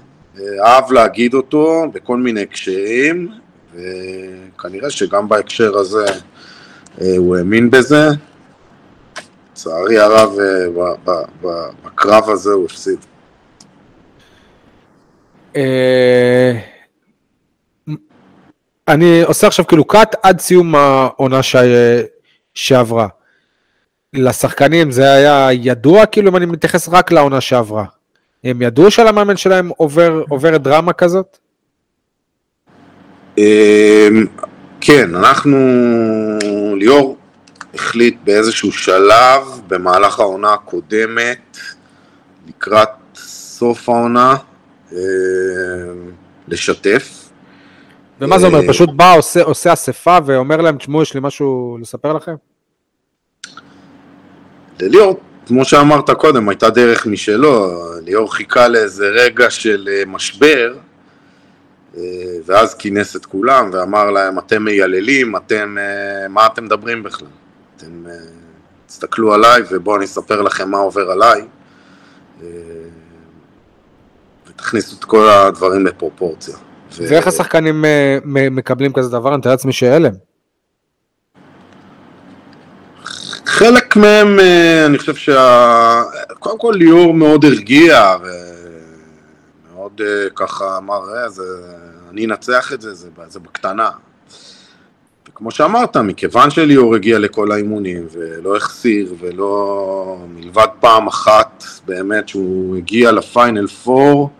[0.64, 3.28] אהב להגיד אותו בכל מיני הקשרים,
[3.74, 6.04] וכנראה שגם בהקשר הזה
[7.00, 8.08] אה, הוא האמין בזה.
[9.52, 11.14] לצערי הרב, אה,
[11.84, 12.98] בקרב הזה הוא הפסיד.
[15.56, 16.52] אה,
[18.88, 21.40] אני עושה עכשיו כאילו קאט עד סיום העונה
[22.54, 23.08] שעברה.
[24.12, 27.84] לשחקנים זה היה ידוע, כאילו אם אני מתייחס רק לעונה שעברה.
[28.44, 31.38] הם ידעו שלמאמן שלהם עובר, עוברת דרמה כזאת?
[34.80, 35.58] כן, אנחנו,
[36.76, 37.16] ליאור
[37.74, 41.58] החליט באיזשהו שלב במהלך העונה הקודמת,
[42.48, 44.49] לקראת סוף העונה, אה,
[46.48, 47.30] לשתף.
[48.20, 48.60] ומה זה אומר?
[48.60, 52.34] אה, פשוט בא, עושה, עושה אספה ואומר להם, תשמעו, יש לי משהו לספר לכם?
[54.80, 57.70] לליאור, כמו שאמרת קודם, הייתה דרך משלו,
[58.02, 60.74] ליאור חיכה לאיזה רגע של אה, משבר,
[61.96, 62.02] אה,
[62.46, 67.28] ואז כינס את כולם ואמר להם, אתם מייללים, אתם, אה, מה אתם מדברים בכלל?
[67.76, 68.12] אתם אה,
[68.86, 71.46] תסתכלו עליי ובואו אני אספר לכם מה עובר עליי
[74.60, 76.54] ותכניסו את כל הדברים לפרופורציה.
[76.98, 77.84] ואיך השחקנים
[78.24, 79.28] מקבלים כזה דבר?
[79.28, 80.12] אני מתאר לעצמי שהלם.
[83.46, 84.38] חלק מהם,
[84.86, 86.02] אני חושב שה...
[86.38, 88.16] קודם כל ליאור מאוד הרגיע,
[89.74, 90.00] מאוד
[90.34, 91.42] ככה אמר, זה
[92.10, 93.90] אני אנצח את זה, זה, זה בקטנה.
[95.28, 102.76] וכמו שאמרת, מכיוון שליאור הגיע לכל האימונים ולא החסיר ולא, מלבד פעם אחת באמת שהוא
[102.76, 104.30] הגיע לפיינל פור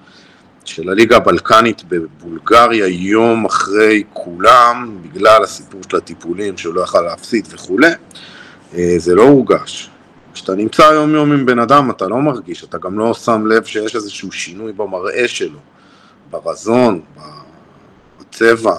[0.70, 7.48] של הליגה הבלקנית בבולגריה יום אחרי כולם, בגלל הסיפור של הטיפולים שהוא לא יכל להפסיד
[7.50, 7.90] וכולי,
[8.74, 9.90] אה, זה לא הורגש.
[10.34, 13.64] כשאתה נמצא יום יום עם בן אדם אתה לא מרגיש, אתה גם לא שם לב
[13.64, 15.58] שיש איזשהו שינוי במראה שלו,
[16.30, 17.00] ברזון,
[18.32, 18.76] צבע,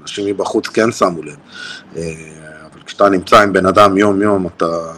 [0.00, 1.36] אנשים מבחוץ כן שמו לב,
[1.92, 4.92] אבל כשאתה נמצא עם בן אדם יום יום אתה,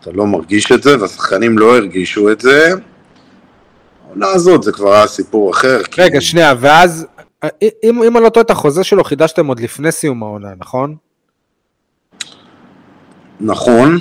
[0.00, 2.74] אתה לא מרגיש את זה, והשחקנים לא הרגישו את זה.
[4.12, 5.80] העונה הזאת זה כבר היה סיפור אחר.
[5.98, 6.24] רגע, כי...
[6.24, 7.06] שנייה, ואז,
[7.62, 10.96] אם, אם אני לא טועה את החוזה שלו חידשתם עוד לפני סיום העונה, נכון?
[13.40, 13.98] נכון.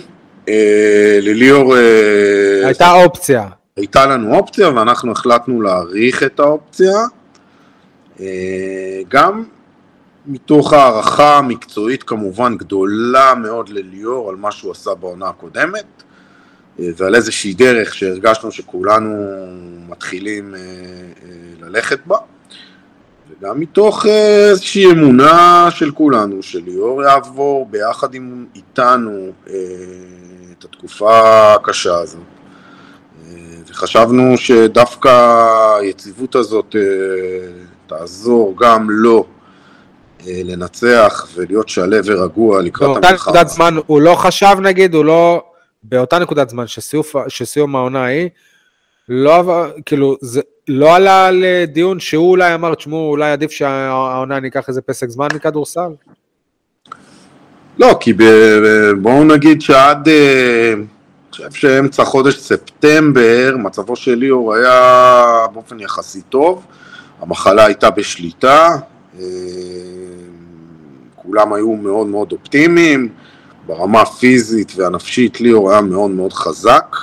[0.50, 1.78] אה, לליאור...
[1.78, 3.48] אה, הייתה אופציה.
[3.78, 6.98] הייתה לנו אופציה ואנחנו החלטנו להאריך את האופציה,
[8.20, 9.44] אה, גם
[10.26, 16.04] מתוך הערכה מקצועית כמובן גדולה מאוד לליאור על מה שהוא עשה בעונה הקודמת
[16.80, 19.16] ועל איזושהי דרך שהרגשנו שכולנו
[19.90, 20.60] מתחילים אה,
[21.62, 22.18] ללכת בה.
[23.30, 32.22] וגם מתוך איזושהי אמונה של כולנו שליאור יעבור ביחד עם איתנו את התקופה הקשה הזאת.
[33.72, 35.10] וחשבנו שדווקא
[35.80, 36.82] היציבות הזאת אה,
[37.88, 39.26] תעזור גם לו
[40.28, 43.12] אה, לנצח ולהיות שלו ורגוע לקראת המלחמה.
[43.12, 45.44] באותה נקודת זמן הוא לא חשב נגיד, הוא לא,
[45.84, 48.30] באותה נקודת זמן שסיוף, שסיום העונה היא,
[49.10, 54.82] לא, כאילו, זה לא עלה לדיון שהוא אולי אמר, תשמעו, אולי עדיף שהעונה ניקח איזה
[54.82, 55.90] פסק זמן מכדורסל?
[57.78, 58.14] לא, כי
[59.02, 60.08] בואו נגיד שעד...
[60.08, 60.74] אה,
[61.32, 66.66] חושב שאמצע חודש ספטמבר, מצבו של ליאור היה באופן יחסי טוב,
[67.22, 68.78] המחלה הייתה בשליטה,
[69.20, 69.26] אה,
[71.16, 73.10] כולם היו מאוד מאוד אופטימיים,
[73.68, 76.96] ברמה הפיזית והנפשית ליאור היה מאוד מאוד חזק.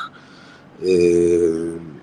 [0.82, 0.88] אה,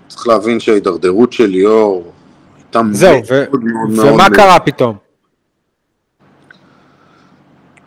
[0.07, 2.11] צריך להבין שההידרדרות של ליאור
[2.57, 3.45] הייתה זהו, ו-
[3.97, 4.97] ומה קרה פתאום?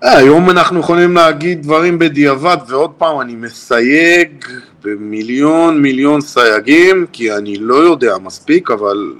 [0.04, 4.44] אה, היום אנחנו יכולים להגיד דברים בדיעבד, ועוד פעם, אני מסייג
[4.84, 9.12] במיליון מיליון סייגים, כי אני לא יודע מספיק, אבל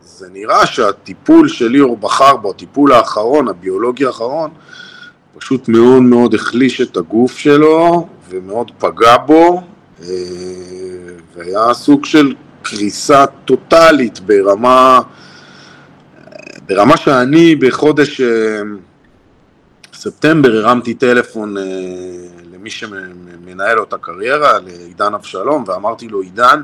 [0.00, 4.50] זה נראה שהטיפול שליאור בחר בו, הטיפול האחרון, הביולוגי האחרון,
[5.42, 9.62] פשוט מאוד מאוד החליש את הגוף שלו, ומאוד פגע בו,
[10.02, 10.06] אה,
[11.36, 15.00] והיה סוג של קריסה טוטאלית ברמה,
[16.66, 18.20] ברמה שאני בחודש...
[19.92, 21.62] בספטמבר הרמתי טלפון אה,
[22.52, 26.62] למי שמנהל אותה קריירה, לעידן אבשלום, ואמרתי לו, עידן,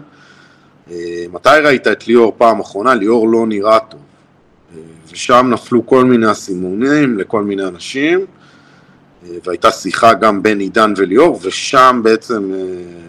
[0.91, 2.95] אה, מתי ראית את ליאור פעם אחרונה?
[2.95, 4.01] ליאור לא נראה טוב.
[4.77, 4.81] אה,
[5.13, 8.27] ושם נפלו כל מיני אסימונים לכל מיני אנשים,
[9.45, 12.53] והייתה שיחה גם בין עידן וליאור, ושם בעצם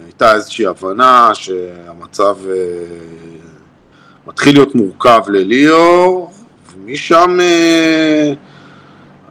[0.04, 2.36] הייתה איזושהי הבנה שהמצב
[4.26, 6.32] מתחיל להיות מורכב לליאור,
[6.74, 7.38] ומשם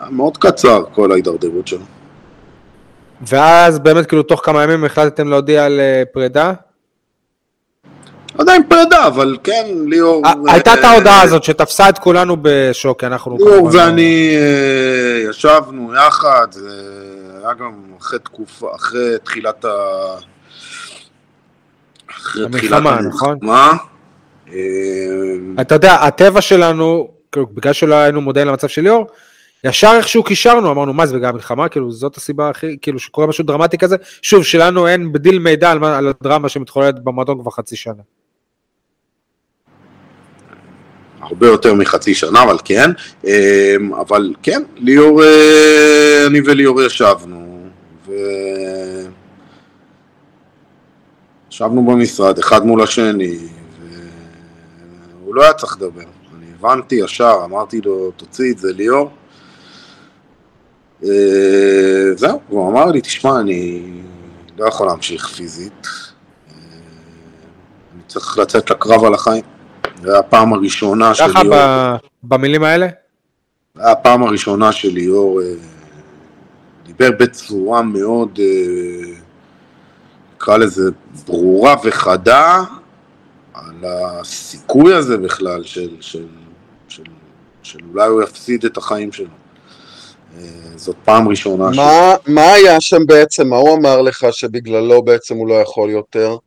[0.09, 1.85] מאוד קצר כל ההידרדרות שלו.
[3.21, 6.53] ואז באמת כאילו תוך כמה ימים החלטתם להודיע על אה, פרידה?
[8.39, 10.25] לא יודע אם פרידה, אבל כן, ליאור...
[10.25, 13.37] אה, הייתה את ההודעה הזאת שתפסה את כולנו בשוק, אנחנו...
[13.37, 14.35] ליאור ואני
[15.25, 16.69] לא- ישבנו יחד, זה
[17.43, 19.69] היה גם אחרי תקופה, אחרי תחילת ה...
[22.11, 23.37] אחרי תחילת המלחמה, נכון?
[25.61, 29.07] אתה יודע, הטבע שלנו, בגלל שלא היינו מודעים למצב של ליאור,
[29.63, 31.69] ישר איכשהו קישרנו, אמרנו, מה זה בגלל המלחמה?
[31.69, 33.95] כאילו, זאת הסיבה הכי, כאילו, שקורה משהו דרמטי כזה.
[34.21, 38.03] שוב, שלנו אין בדיל מידע על, על הדרמה שמתחוללת במועדון כבר חצי שנה.
[41.29, 42.91] הרבה יותר מחצי שנה, אבל כן.
[43.25, 47.67] אמ, אבל כן, ליאור, אה, אני וליאור ישבנו,
[48.07, 48.11] ו...
[51.51, 53.37] ישבנו במשרד, אחד מול השני,
[55.21, 56.01] והוא לא היה צריך לדבר.
[56.37, 59.09] אני הבנתי ישר, אמרתי לו, תוציא את זה ליאור.
[61.03, 61.09] אה,
[62.15, 63.91] זהו, הוא אמר לי, תשמע, אני
[64.57, 65.87] לא יכול להמשיך פיזית,
[66.49, 66.53] אה,
[67.93, 69.58] אני צריך לצאת לקרב על החיים.
[70.03, 71.43] זו הפעם הראשונה של ליאור.
[71.43, 72.87] ככה במילים האלה?
[73.75, 75.53] זו הפעם הראשונה של ליאור אה,
[76.85, 78.39] דיבר בצורה מאוד,
[80.35, 80.81] נקרא לזה,
[81.25, 82.63] ברורה וחדה
[83.53, 86.25] על הסיכוי הזה בכלל של, של,
[86.87, 87.03] של,
[87.63, 89.27] של אולי הוא יפסיד את החיים שלו.
[90.75, 91.63] זאת פעם ראשונה.
[91.63, 92.29] מה, ש...
[92.29, 93.47] מה היה שם בעצם?
[93.47, 96.37] מה הוא אמר לך שבגללו בעצם הוא לא יכול יותר?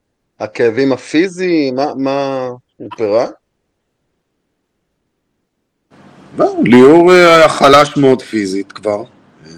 [0.40, 1.74] הכאבים הפיזיים?
[1.74, 3.30] מה, מה הוא פירט?
[6.38, 9.02] לא, ליאור היה חלש מאוד פיזית כבר.
[9.46, 9.50] אה,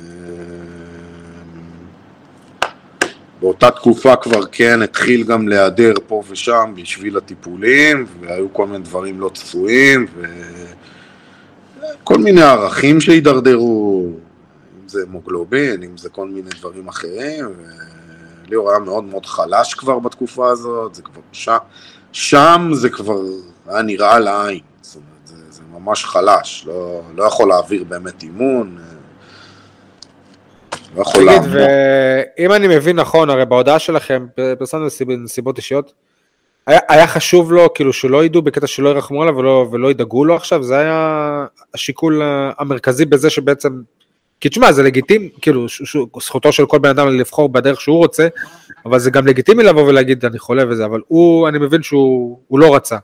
[3.40, 9.20] באותה תקופה כבר כן התחיל גם להיעדר פה ושם בשביל הטיפולים, והיו כל מיני דברים
[9.20, 10.06] לא צפויים,
[12.02, 14.10] וכל מיני ערכים שהידרדרו,
[14.86, 17.46] זה המוגלובין, אם זה כל מיני דברים אחרים,
[18.46, 21.56] וליאור היה מאוד מאוד חלש כבר בתקופה הזאת, זה כבר שם,
[22.12, 23.20] שם זה כבר
[23.66, 28.78] היה נראה לעין, זאת אומרת, זה, זה ממש חלש, לא, לא יכול להעביר באמת אימון,
[30.96, 31.66] לא יכול להעביר.
[32.38, 34.26] ואם אני מבין נכון, הרי בהודעה שלכם,
[34.58, 34.86] פרסמנו
[35.24, 35.92] נסיבות אישיות,
[36.66, 40.36] היה, היה חשוב לו, כאילו, שלא ידעו בקטע שלא ירחמו עליו ולא, ולא ידאגו לו
[40.36, 42.22] עכשיו, זה היה השיקול
[42.58, 43.80] המרכזי בזה שבעצם
[44.40, 47.96] כי תשמע, זה לגיטימי, כאילו, ש, ש, זכותו של כל בן אדם לבחור בדרך שהוא
[47.96, 48.28] רוצה,
[48.86, 52.74] אבל זה גם לגיטימי לבוא ולהגיד, אני חולה וזה, אבל הוא, אני מבין שהוא לא
[52.74, 52.96] רצה.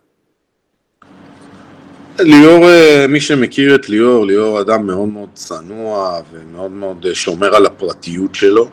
[2.23, 7.57] ליאור, אה, מי שמכיר את ליאור, ליאור אדם מאוד מאוד צנוע ומאוד מאוד אה, שומר
[7.57, 8.65] על הפרטיות שלו.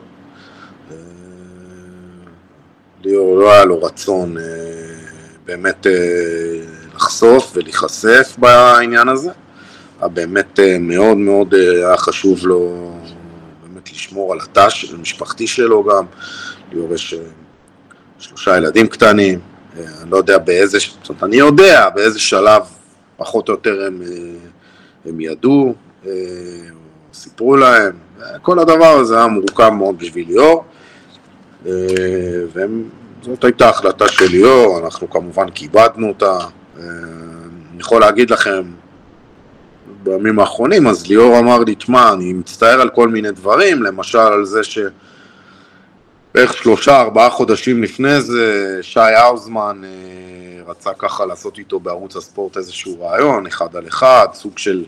[0.90, 0.96] אה,
[3.04, 4.36] ליאור לא היה לו רצון
[5.46, 5.86] באמת
[6.94, 9.30] לחשוף ולהיחשף בעניין הזה.
[10.06, 12.92] באמת אה, מאוד מאוד היה חשוב לו
[13.62, 16.04] באמת לשמור על התא המשפחתי שלו גם,
[16.72, 17.14] ליאור יש
[18.18, 19.40] שלושה ילדים קטנים,
[19.76, 22.62] אני לא יודע באיזה, זאת אומרת, אני יודע באיזה שלב
[23.18, 24.02] פחות או יותר הם,
[25.06, 25.74] הם ידעו,
[27.12, 27.92] סיפרו להם,
[28.42, 30.64] כל הדבר הזה היה מורכב מאוד בשביל ליאור,
[31.62, 36.38] וזאת הייתה החלטה של ליאור, אנחנו כמובן כיבדנו אותה,
[36.76, 38.62] אני יכול להגיד לכם,
[40.02, 44.44] בימים האחרונים, אז ליאור אמר לי, תשמע, אני מצטער על כל מיני דברים, למשל על
[44.44, 44.60] זה
[46.38, 52.56] שבערך שלושה, ארבעה חודשים לפני זה, שי האוזמן אה, רצה ככה לעשות איתו בערוץ הספורט
[52.56, 54.84] איזשהו רעיון, אחד על אחד, סוג של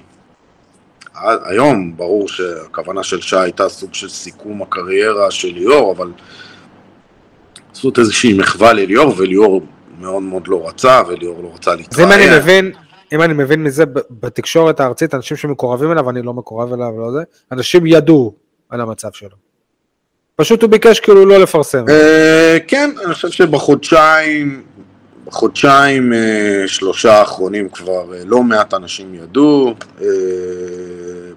[1.15, 6.13] היום ברור שהכוונה של שי הייתה סוג של סיכום הקריירה של ליאור, אבל
[7.69, 9.63] לעשות איזושהי מחווה לליאור, וליאור
[9.99, 12.13] מאוד מאוד לא רצה, וליאור לא רצה להתראיין.
[12.13, 12.73] אם אני מבין,
[13.13, 17.23] אם אני מבין מזה בתקשורת הארצית, אנשים שמקורבים אליו, אני לא מקורב אליו, לא זה,
[17.53, 18.35] אנשים ידעו
[18.69, 19.50] על המצב שלו.
[20.41, 21.85] פשוט הוא ביקש כאילו לא לפרסם.
[21.89, 24.63] אה, כן, אני חושב שבחודשיים,
[25.27, 29.75] בחודשיים אה, שלושה האחרונים כבר אה, לא מעט אנשים ידעו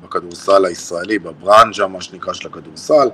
[0.03, 3.07] בכדורסל הישראלי, בברנז'ה, מה שנקרא, של הכדורסל.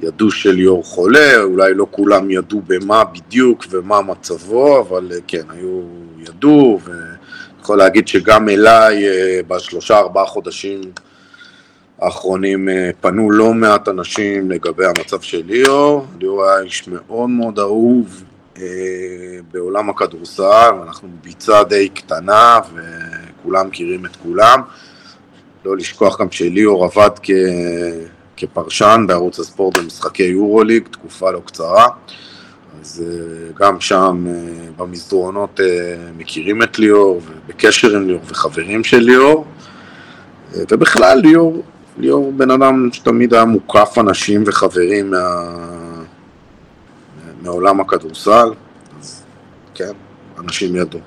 [0.00, 5.80] ידעו שליאור חולה, אולי לא כולם ידעו במה בדיוק ומה מצבו, אבל כן, היו,
[6.18, 6.98] ידעו, ואני
[7.62, 9.04] יכול להגיד שגם אליי
[9.48, 10.80] בשלושה ארבעה חודשים
[12.00, 17.58] האחרונים אה, פנו לא מעט אנשים לגבי המצב של ליאור, ליאור היה איש מאוד מאוד
[17.58, 18.22] אהוב
[18.58, 18.62] אה,
[19.52, 24.60] בעולם הכדורסל, אנחנו ביצה די קטנה וכולם מכירים את כולם.
[25.64, 27.30] לא לשכוח גם שליאור עבד כ...
[28.36, 31.86] כפרשן בערוץ הספורט במשחקי יורוליג, תקופה לא קצרה.
[32.80, 34.26] אז אה, גם שם
[34.76, 35.60] במסדרונות
[36.16, 39.46] מכירים את ליאור, ובקשר עם ליאור וחברים של ליאור.
[40.70, 41.62] ובכלל ליאור
[41.98, 45.76] ליאור בן אדם שתמיד היה מוקף אנשים וחברים מה...
[47.42, 48.48] מעולם הכדורסל,
[49.00, 49.22] אז
[49.74, 49.92] כן,
[50.38, 51.00] אנשים ידעו.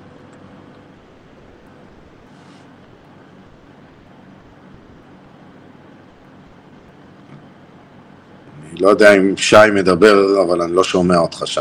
[8.71, 11.59] אני לא יודע אם שי מדבר, אבל אני לא שומע אותך, שי.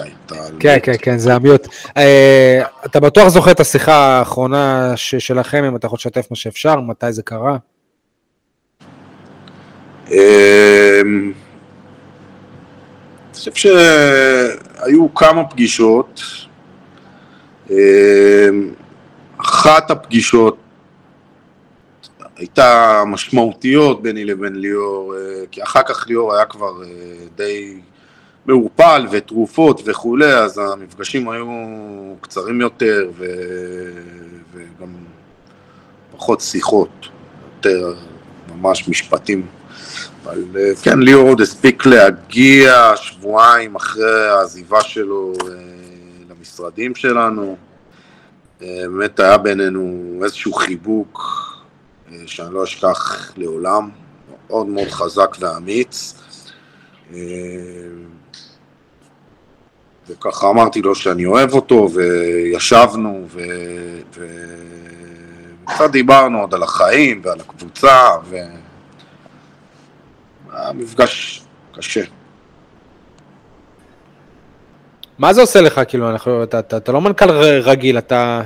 [0.60, 1.68] כן, כן, כן, זה המיוט.
[1.96, 7.12] אה, אתה בטוח זוכר את השיחה האחרונה שלכם, אם אתה יכול לשתף מה שאפשר, מתי
[7.12, 7.56] זה קרה?
[10.10, 11.32] אמ,
[13.26, 16.22] אני חושב שהיו כמה פגישות.
[17.70, 17.76] אמ,
[19.38, 20.56] אחת הפגישות
[22.36, 26.88] הייתה משמעותיות ביני לבין ליאור, אה, כי אחר כך ליאור היה כבר אה,
[27.36, 27.80] די
[28.46, 31.46] מעורפל ותרופות וכולי, אז המפגשים היו
[32.20, 33.24] קצרים יותר ו...
[34.52, 34.88] וגם
[36.16, 37.08] פחות שיחות,
[37.56, 37.94] יותר
[38.56, 39.46] ממש משפטים
[40.24, 45.46] אבל אה, כן, ליאור עוד הספיק להגיע שבועיים אחרי העזיבה שלו אה,
[46.30, 47.56] למשרדים שלנו.
[48.62, 51.22] אה, באמת היה בינינו איזשהו חיבוק
[52.26, 53.90] שאני לא אשכח לעולם,
[54.48, 56.14] מאוד מאוד חזק ואמיץ.
[60.08, 63.26] וככה אמרתי לו שאני אוהב אותו, וישבנו,
[65.64, 68.36] וקצת דיברנו עוד על החיים ועל הקבוצה, ו...
[70.58, 71.42] המפגש
[71.72, 72.04] קשה.
[75.18, 77.30] מה זה עושה לך, כאילו, אנחנו, אתה, אתה, אתה לא מנכ"ל
[77.62, 78.42] רגיל, אתה...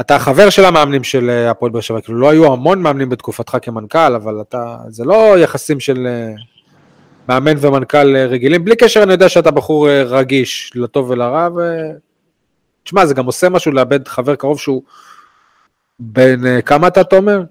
[0.00, 3.56] אתה חבר של המאמנים של אה, הפועל באר שבע, כאילו לא היו המון מאמנים בתקופתך
[3.62, 6.34] כמנכ"ל, אבל אתה, זה לא יחסים של אה,
[7.28, 11.60] מאמן ומנכ"ל אה, רגילים, בלי קשר אני יודע שאתה בחור רגיש, לטוב ולרע, ו...
[12.84, 14.82] תשמע, זה גם עושה משהו לאבד חבר קרוב שהוא
[15.98, 17.42] בן כמה אתה, תומר?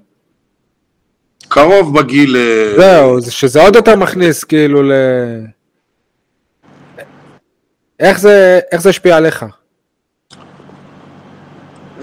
[1.56, 2.36] קרוב בגיל...
[2.38, 4.92] אה, זהו, שזה עוד יותר מכניס כאילו ל...
[8.00, 9.46] איך זה, איך זה השפיע עליך?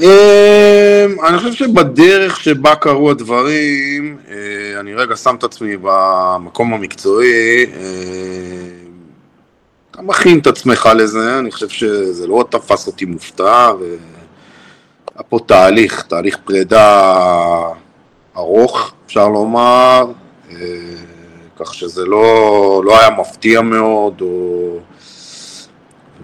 [0.02, 7.66] אה, אני חושב שבדרך שבה קרו הדברים, אה, אני רגע שם את עצמי במקום המקצועי,
[9.90, 16.02] אתה מכין את עצמך לזה, אני חושב שזה לא תפס אותי מופתע, והיה פה תהליך,
[16.02, 17.12] תהליך פרידה
[18.36, 20.12] ארוך, אפשר לומר,
[20.50, 20.56] אה,
[21.56, 24.78] כך שזה לא, לא היה מפתיע מאוד, או...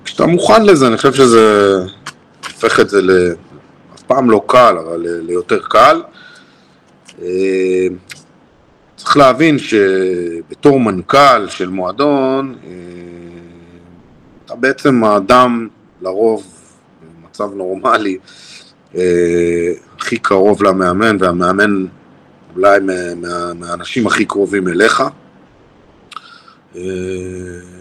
[0.05, 1.75] כשאתה מוכן לזה, אני חושב שזה
[2.45, 3.11] הופך את זה ל...
[3.95, 6.03] אף פעם לא קל, אבל ליותר קל.
[7.23, 7.87] אה,
[8.97, 12.71] צריך להבין שבתור מנכ"ל של מועדון, אה,
[14.45, 15.69] אתה בעצם האדם
[16.01, 16.47] לרוב
[17.03, 18.19] במצב נורמלי
[19.99, 21.87] הכי קרוב למאמן, והמאמן
[22.59, 25.03] אולי מה, מהאנשים הכי קרובים אליך.
[26.77, 26.83] אה,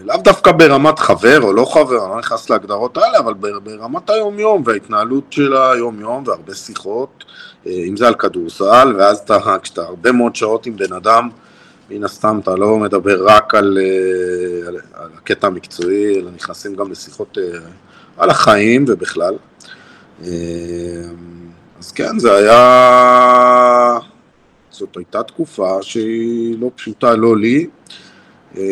[0.04, 4.62] לאו דווקא ברמת חבר או לא חבר, אני לא נכנס להגדרות האלה, אבל ברמת היום-יום
[4.66, 7.24] וההתנהלות של היום-יום והרבה שיחות,
[7.66, 11.28] אה, אם זה על כדורסל, ואז אתה, כשאתה הרבה מאוד שעות עם בן אדם,
[11.90, 16.90] מן הסתם אתה לא מדבר רק על, אה, על, על הקטע המקצועי, אלא נכנסים גם
[16.90, 17.38] לשיחות
[18.16, 19.34] על החיים ובכלל.
[21.78, 23.98] אז כן, זה היה...
[24.70, 27.66] זאת הייתה תקופה שהיא לא פשוטה, לא לי,
[28.56, 28.62] אה,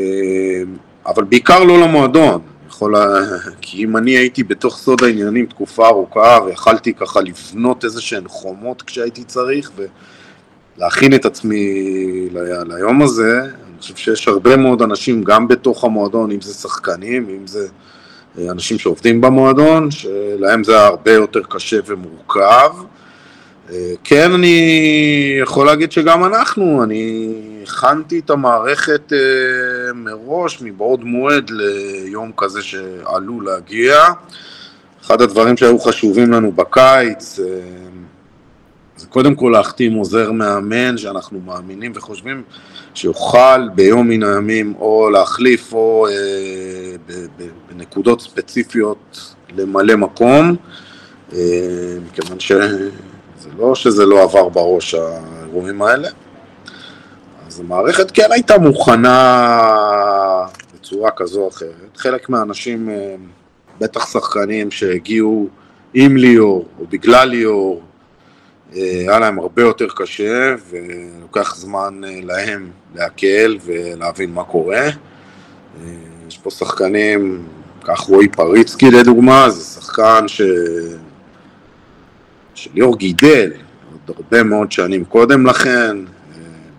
[1.07, 2.41] אבל בעיקר לא למועדון.
[2.69, 2.95] יכול,
[3.61, 8.83] כי אם אני הייתי בתוך סוד העניינים תקופה ארוכה ויכלתי ככה לבנות איזה שהן חומות
[8.83, 9.71] כשהייתי צריך
[10.79, 11.65] להכין את עצמי
[12.33, 17.29] ל- ליום הזה, אני חושב שיש הרבה מאוד אנשים גם בתוך המועדון, אם זה שחקנים,
[17.29, 17.69] אם זה
[18.39, 22.71] אה, אנשים שעובדים במועדון, שלהם זה הרבה יותר קשה ומורכב.
[23.73, 31.51] אה, כן, אני יכול להגיד שגם אנחנו, אני הכנתי את המערכת אה, מראש, מבעוד מועד
[31.51, 33.97] ליום כזה שעלול להגיע.
[35.07, 37.45] אחד הדברים שהיו חשובים לנו בקיץ, אה,
[38.97, 42.43] זה קודם כל להחתים עוזר מאמן שאנחנו מאמינים וחושבים
[42.95, 46.07] שיוכל ביום מן הימים או להחליף או
[47.71, 49.21] בנקודות ספציפיות
[49.57, 50.57] למלא מקום,
[52.07, 52.41] מכיוון
[53.47, 56.09] שזה לא שזה לא עבר בראש האירועים האלה.
[57.47, 61.97] אז המערכת כן הייתה מוכנה בצורה כזו או אחרת.
[61.97, 63.15] חלק מהאנשים, אה,
[63.81, 65.49] בטח שחקנים שהגיעו
[65.95, 67.83] עם ליאור או בגלל ליאור,
[68.77, 74.89] אה, היה להם הרבה יותר קשה ולוקח זמן אה, להם להקל ולהבין מה קורה.
[76.29, 77.47] יש פה שחקנים,
[77.85, 80.43] כך רועי פריצקי לדוגמה, זה שחקן ש...
[82.57, 83.53] שליאור גידל
[84.07, 85.97] עוד הרבה מאוד שנים קודם לכן,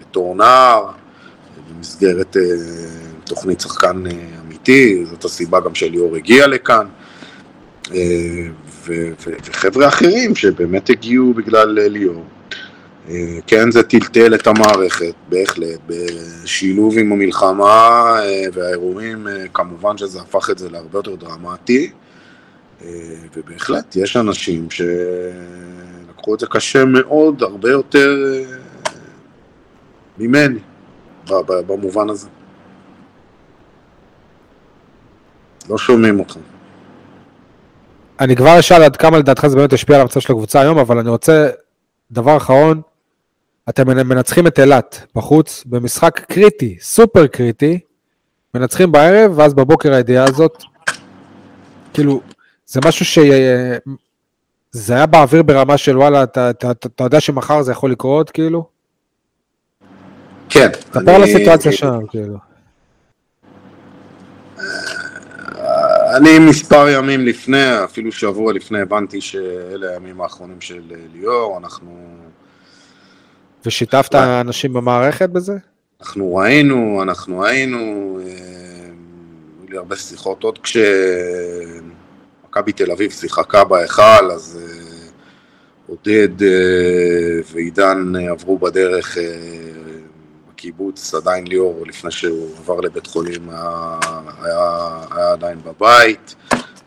[0.01, 0.85] בתור נער,
[1.69, 2.37] במסגרת
[3.23, 4.03] תוכנית שחקן
[4.45, 6.87] אמיתי, זאת הסיבה גם שליאור הגיע לכאן.
[8.85, 12.25] וחבר'ה אחרים שבאמת הגיעו בגלל ליאור.
[13.09, 20.21] אה, כן, זה טלטל את המערכת, בהחלט, בשילוב עם המלחמה אה, והאירועים, אה, כמובן שזה
[20.21, 21.91] הפך את זה להרבה יותר דרמטי,
[23.35, 28.15] ובהחלט, יש אנשים שלקחו את זה קשה מאוד, הרבה יותר
[30.17, 30.59] ממני,
[31.47, 32.29] במובן הזה.
[35.69, 36.37] לא שומעים אותך.
[38.19, 40.97] אני כבר אשאל עד כמה לדעתך זה באמת ישפיע על המצב של הקבוצה היום, אבל
[40.97, 41.49] אני רוצה,
[42.11, 42.81] דבר אחרון,
[43.69, 47.79] אתם מנצחים את אילת בחוץ במשחק קריטי, סופר קריטי,
[48.53, 50.63] מנצחים בערב, ואז בבוקר הידיעה הזאת,
[51.93, 52.21] כאילו,
[52.67, 53.19] זה משהו ש...
[54.71, 58.31] זה היה באוויר ברמה של וואלה, אתה, אתה, אתה, אתה יודע שמחר זה יכול לקרות,
[58.31, 58.67] כאילו?
[60.49, 60.69] כן.
[60.71, 62.37] תספר על הסיטואציה שם, כאילו.
[66.17, 71.97] אני מספר ימים לפני, אפילו שבוע לפני, הבנתי שאלה הימים האחרונים של אה, ליאור, אנחנו...
[73.65, 75.57] ושיתפת אנשים במערכת בזה?
[76.01, 77.77] אנחנו ראינו, אנחנו היינו,
[78.21, 78.25] אה,
[79.59, 80.59] היו לי הרבה שיחות, עוד
[82.57, 85.09] כשמכבי תל אביב שיחקה בהיכל, אז אה,
[85.87, 86.29] עודד
[87.53, 89.17] ועידן עברו בדרך
[90.49, 93.99] בקיבוץ, עדיין ליאור, לפני שהוא עבר לבית חולים, היה,
[94.41, 96.35] היה, היה עדיין בבית,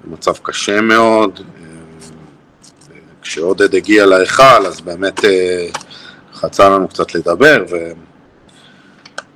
[0.04, 1.40] במצב קשה מאוד.
[3.22, 5.66] כשעודד הגיע להיכל, אז באמת אה,
[6.34, 7.64] חצה לנו קצת לדבר,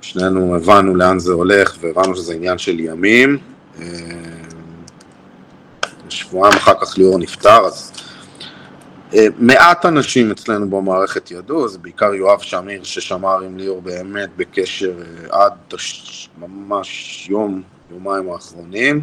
[0.00, 3.38] ושנינו הבנו לאן זה הולך, והבנו שזה עניין של ימים.
[6.14, 7.92] שבועיים אחר כך ליאור נפטר, אז
[9.14, 14.92] אה, מעט אנשים אצלנו במערכת ידעו, זה בעיקר יואב שמיר ששמר עם ליאור באמת בקשר
[15.32, 15.52] אה, עד
[16.38, 19.00] ממש יום, יומיים האחרונים.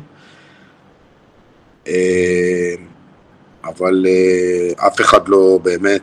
[1.88, 2.74] אה,
[3.64, 4.05] אבל
[4.88, 6.01] אף אחד לא באמת,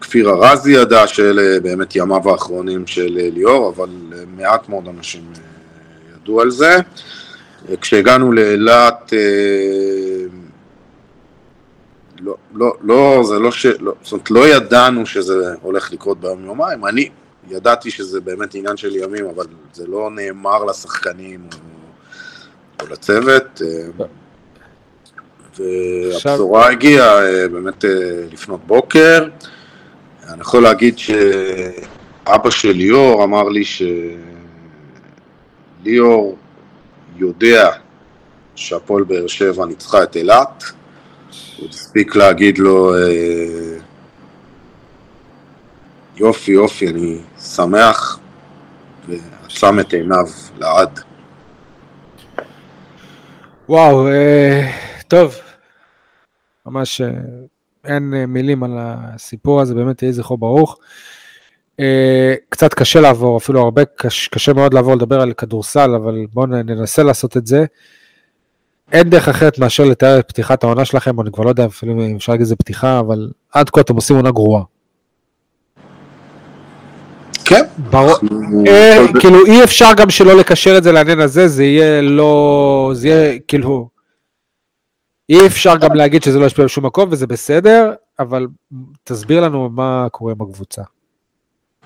[0.00, 3.88] כפיר ארזי ידע שאלה באמת ימיו האחרונים של ליאור, אבל
[4.36, 5.32] מעט מאוד אנשים
[6.14, 6.76] ידעו על זה.
[7.80, 9.12] כשהגענו לאילת
[12.20, 13.66] לא, לא, לא, זה לא ש...
[13.66, 17.08] לא, זאת אומרת, לא ידענו שזה הולך לקרות ביום יומיים, אני
[17.48, 21.40] ידעתי שזה באמת עניין של ימים, אבל זה לא נאמר לשחקנים
[22.80, 23.62] או, לצוות.
[23.62, 24.06] אה,
[25.58, 27.90] והבשורה הגיעה אה, באמת אה,
[28.32, 29.28] לפנות בוקר.
[30.28, 33.62] אני יכול להגיד שאבא של ליאור אמר לי
[35.84, 36.36] שליאור
[37.16, 37.70] יודע
[38.54, 40.64] שהפועל באר שבע ניצחה את אילת,
[41.60, 43.78] הוא הספיק להגיד לו, אה,
[46.16, 48.18] יופי, יופי, אני שמח,
[49.08, 50.26] ועצם את עיניו
[50.58, 51.00] לעד.
[53.68, 54.70] וואו, אה,
[55.08, 55.34] טוב,
[56.66, 57.08] ממש אה,
[57.84, 60.78] אין מילים על הסיפור הזה, באמת יהי זכרו ברוך.
[62.48, 67.02] קצת קשה לעבור, אפילו הרבה קשה, קשה מאוד לעבור לדבר על כדורסל, אבל בואו ננסה
[67.02, 67.64] לעשות את זה.
[68.92, 72.16] אין דרך אחרת מאשר לתאר את פתיחת העונה שלכם, אני כבר לא יודע אפילו אם
[72.16, 74.62] אפשר להגיד את זה פתיחה, אבל עד כה אתם עושים עונה גרועה.
[77.44, 77.64] כן.
[77.90, 78.14] ברור,
[78.68, 83.08] אה, כאילו אי אפשר גם שלא לקשר את זה לעניין הזה, זה יהיה לא, זה
[83.08, 83.88] יהיה כאילו,
[85.28, 88.46] אי אפשר גם להגיד שזה לא ישפיע בשום מקום וזה בסדר, אבל
[89.04, 90.82] תסביר לנו מה קורה עם הקבוצה.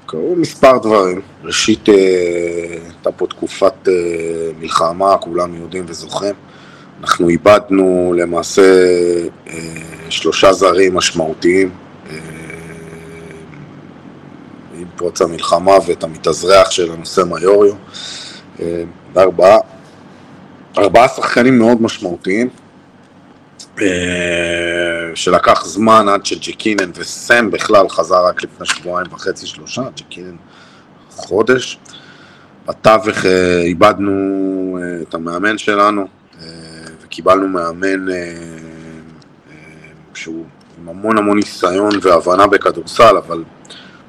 [0.07, 1.21] קרו מספר דברים.
[1.45, 1.95] ראשית, אה,
[2.85, 6.35] הייתה פה תקופת אה, מלחמה, כולם יודעים וזוכרים.
[7.01, 8.63] אנחנו איבדנו למעשה
[9.47, 9.53] אה,
[10.11, 11.71] שלושה זרים משמעותיים
[14.75, 17.75] עם פרוץ המלחמה ואת המתאזרח של הנושא מיוריו.
[19.17, 19.59] ארבעה,
[20.79, 22.49] ארבעה שחקנים מאוד משמעותיים,
[25.15, 30.37] שלקח זמן עד שג'קינן וסם בכלל חזר רק לפני שבועיים וחצי שלושה, ג'קינן
[31.11, 31.79] חודש.
[32.67, 33.27] בתווך
[33.65, 36.07] איבדנו את המאמן שלנו,
[37.15, 39.55] קיבלנו מאמן אה, אה,
[40.15, 40.45] שהוא
[40.79, 43.45] עם המון המון ניסיון והבנה בכדורסל, אבל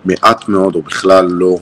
[0.06, 1.58] מעט מאוד או בכלל לא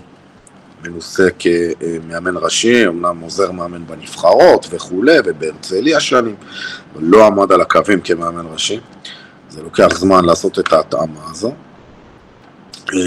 [0.84, 6.36] מנוסה כמאמן ראשי, אמנם עוזר מאמן בנבחרות וכולי, ובהרצליה שנים,
[6.94, 8.80] אבל לא עמד על הקווים כמאמן ראשי.
[9.50, 11.54] זה לוקח זמן לעשות את ההתאמה הזו.
[12.94, 13.00] אה,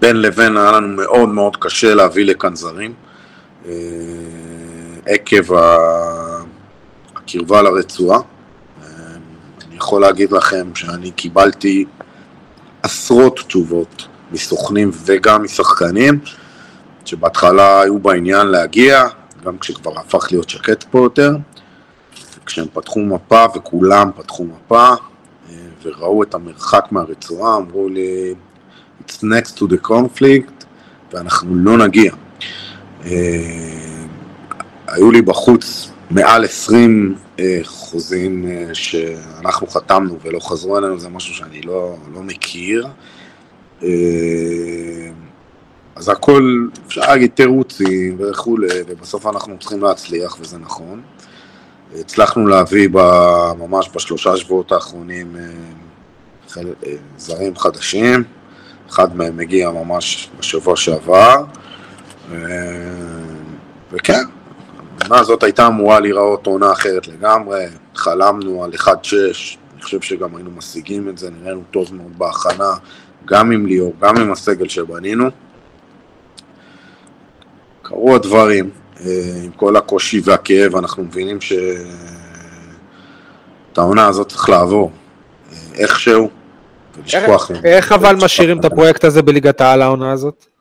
[0.00, 2.94] בין לבין היה לנו מאוד מאוד קשה להביא לכאן זרים,
[5.06, 5.52] עקב
[7.24, 8.18] הקרבה לרצועה.
[9.68, 11.84] אני יכול להגיד לכם שאני קיבלתי
[12.82, 16.20] עשרות תשובות מסוכנים וגם משחקנים,
[17.04, 19.04] שבהתחלה היו בעניין להגיע,
[19.44, 21.36] גם כשכבר הפך להיות שקט פה יותר,
[22.46, 24.88] כשהם פתחו מפה וכולם פתחו מפה
[25.82, 28.34] וראו את המרחק מהרצועה, אמרו לי,
[29.00, 30.64] it's next to the conflict
[31.12, 32.14] ואנחנו לא נגיע.
[34.86, 41.34] היו לי בחוץ מעל 20 אה, חוזים אה, שאנחנו חתמנו ולא חזרו אלינו, זה משהו
[41.34, 42.86] שאני לא, לא מכיר.
[43.82, 43.88] אה,
[45.96, 51.02] אז הכל, אפשר להגיד תירוצים וכולי, ובסוף אנחנו צריכים להצליח, וזה נכון.
[52.00, 52.88] הצלחנו להביא
[53.58, 55.36] ממש בשלושה שבועות האחרונים
[57.18, 58.24] זרים חדשים,
[58.90, 61.44] אחד מהם מגיע ממש בשבוע שעבר,
[63.92, 64.24] וכן,
[65.02, 68.86] העונה הזאת הייתה אמורה להיראות עונה אחרת לגמרי, חלמנו על 1-6,
[69.74, 72.74] אני חושב שגם היינו משיגים את זה, נראינו טוב מאוד בהכנה,
[73.24, 75.24] גם עם ליאור, גם עם הסגל שבנינו.
[77.82, 79.06] קרו הדברים, אה,
[79.44, 81.58] עם כל הקושי והכאב, אנחנו מבינים שאת
[83.76, 84.90] העונה הזאת צריך לעבור
[85.52, 86.30] אה, איכשהו,
[86.96, 87.50] ולשכוח.
[87.64, 90.51] איך אבל משאירים את הפרויקט הזה בליגת העל העונה הזאת?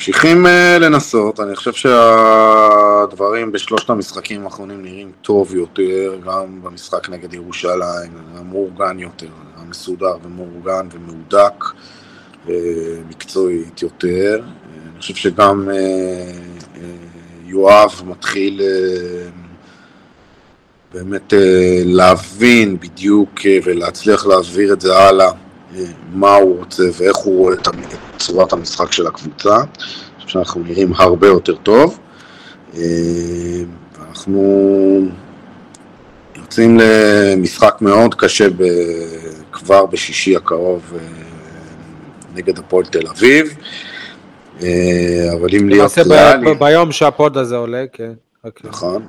[0.00, 0.48] ממשיכים uh,
[0.80, 8.98] לנסות, אני חושב שהדברים בשלושת המשחקים האחרונים נראים טוב יותר, גם במשחק נגד ירושלים, המאורגן
[8.98, 9.26] יותר,
[9.56, 11.64] המסודר ומאורגן ומהודק,
[12.46, 12.50] uh,
[13.08, 14.40] מקצועית יותר.
[14.92, 16.78] אני חושב שגם uh,
[17.44, 18.60] יואב מתחיל
[20.94, 21.32] באמת
[21.84, 25.30] להבין בדיוק ולהצליח להעביר את זה הלאה.
[26.12, 27.68] מה הוא רוצה ואיך הוא רואה את
[28.20, 29.56] צורת המשחק של הקבוצה.
[29.56, 29.66] אני
[30.16, 31.98] חושב שאנחנו נראים הרבה יותר טוב.
[32.74, 32.80] אה,
[34.08, 35.00] אנחנו
[36.36, 38.46] יוצאים למשחק מאוד קשה
[39.52, 41.00] כבר בשישי הקרוב אה,
[42.34, 43.56] נגד הפועל תל אביב.
[44.62, 44.68] אה,
[45.40, 46.54] אבל אם להיות ריאלי...
[46.54, 48.12] ביום שהפוד הזה עולה, כן.
[48.64, 49.06] נכון.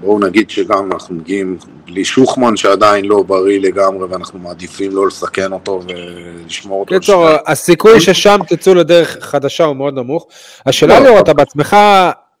[0.00, 1.58] בואו נגיד שגם אנחנו מגיעים
[1.90, 6.94] בלי שוחמן שעדיין לא בריא לגמרי ואנחנו מעדיפים לא לסכן אותו ולשמור אותו.
[6.94, 10.26] קיצור, הסיכוי ששם תצאו לדרך חדשה הוא מאוד נמוך.
[10.66, 11.76] השאלה לא, אתה בעצמך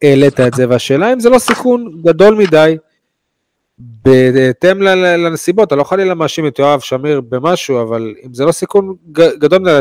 [0.02, 2.76] העלית את זה, והשאלה אם זה לא סיכון גדול מדי,
[3.78, 8.94] בהתאם לנסיבות, אתה לא חלילה מאשים את יואב שמיר במשהו, אבל אם זה לא סיכון
[9.12, 9.80] גדול מדי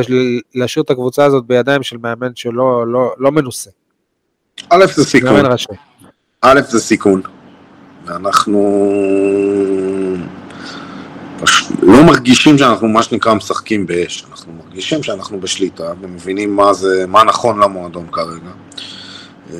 [0.56, 3.70] להשאיר את הקבוצה הזאת בידיים של מאמן שלא לא, לא מנוסה.
[4.70, 5.46] א' זה סיכון.
[6.42, 7.22] א' זה סיכון.
[8.10, 8.92] ואנחנו
[11.82, 17.24] לא מרגישים שאנחנו מה שנקרא משחקים באש, אנחנו מרגישים שאנחנו בשליטה ומבינים מה זה, מה
[17.24, 18.52] נכון למועדון כרגע.
[19.54, 19.58] אה,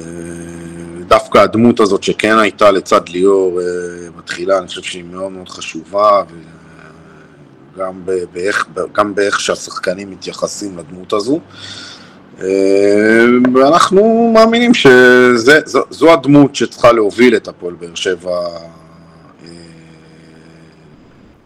[1.08, 3.66] דווקא הדמות הזאת שכן הייתה לצד ליאור אה,
[4.18, 6.24] בתחילה, אני חושב שהיא מאוד מאוד חשובה,
[7.76, 8.68] וגם באיך,
[9.16, 11.40] באיך שהשחקנים מתייחסים לדמות הזו.
[12.42, 13.26] אה,
[13.56, 18.32] ואנחנו מאמינים שזו הדמות שצריכה להוביל את הפועל באר שבע,
[19.46, 19.50] אה,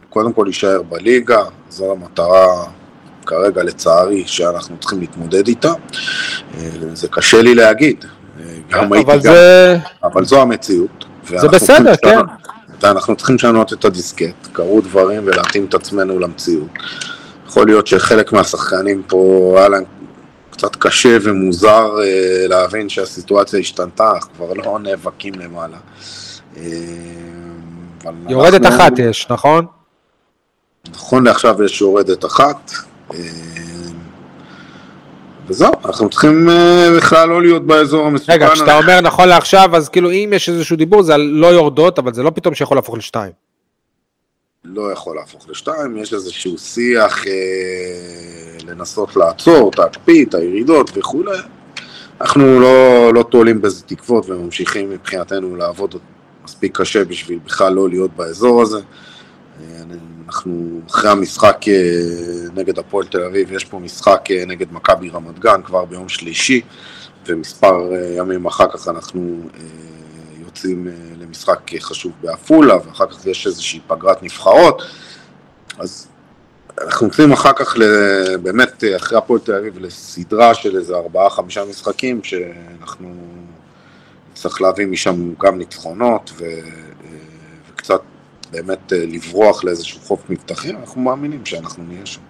[0.10, 2.66] קודם כל להישאר בליגה, זו המטרה
[3.26, 5.74] כרגע לצערי שאנחנו צריכים להתמודד איתה.
[6.58, 8.06] אה, זה קשה לי להגיד,
[8.70, 9.78] גם הייתי אבל גם, זה...
[10.04, 11.06] אבל זו המציאות.
[11.28, 12.20] זה בסדר, כן.
[12.84, 16.70] אנחנו צריכים לשנות את הדיסקט, קרו דברים ולהתאים את עצמנו למציאות.
[17.48, 19.84] יכול להיות שחלק מהשחקנים פה היה להם
[20.54, 25.78] קצת קשה ומוזר אה, להבין שהסיטואציה השתנתה, כבר לא נאבקים למעלה.
[26.58, 26.64] אה,
[28.30, 28.78] יורדת אנחנו...
[28.78, 29.66] אחת יש, נכון?
[30.90, 32.72] נכון לעכשיו יש יורדת אחת.
[33.14, 33.20] אה,
[35.48, 36.50] וזהו, אנחנו צריכים
[36.98, 38.34] בכלל לא להיות באזור המסוכן.
[38.34, 42.14] רגע, כשאתה אומר נכון לעכשיו, אז כאילו אם יש איזשהו דיבור זה לא יורדות, אבל
[42.14, 43.43] זה לא פתאום שיכול להפוך לשתיים.
[44.66, 51.38] לא יכול להפוך לשתיים, יש איזשהו שיח אה, לנסות לעצור, תקפיא את הירידות וכולי.
[52.22, 55.96] אנחנו לא, לא תולים בזה תקוות וממשיכים מבחינתנו לעבוד
[56.44, 58.78] מספיק קשה בשביל בכלל לא להיות באזור הזה.
[58.78, 59.82] אה,
[60.26, 61.74] אנחנו אחרי המשחק אה,
[62.56, 66.62] נגד הפועל תל אביב, יש פה משחק אה, נגד מכבי רמת גן כבר ביום שלישי,
[67.26, 69.42] ומספר ימים אחר כך אנחנו
[70.64, 70.88] יוצאים
[71.20, 74.82] למשחק חשוב בעפולה, ואחר כך יש איזושהי פגרת נבחרות.
[75.80, 76.08] אז
[76.82, 77.76] אנחנו יוצאים אחר כך,
[78.42, 83.16] באמת, אחרי הפועל תל אביב, לסדרה של איזה ארבעה-חמישה משחקים, שאנחנו
[84.32, 86.44] נצטרך להביא משם גם ניצחונות, ו,
[87.70, 88.02] וקצת
[88.52, 92.22] באמת אה, לברוח לאיזשהו חוף מבטחים, אנחנו מאמינים שאנחנו נהיה שם.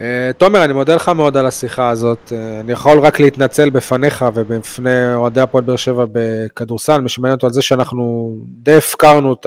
[0.00, 2.32] אה, תומר, אני מודה לך מאוד על השיחה הזאת.
[2.32, 7.46] אה, אני יכול רק להתנצל בפניך ובפני אוהדי הפועל באר שבע בכדורסל, מי שמעניין אותו
[7.46, 9.46] על זה שאנחנו די הפקרנו את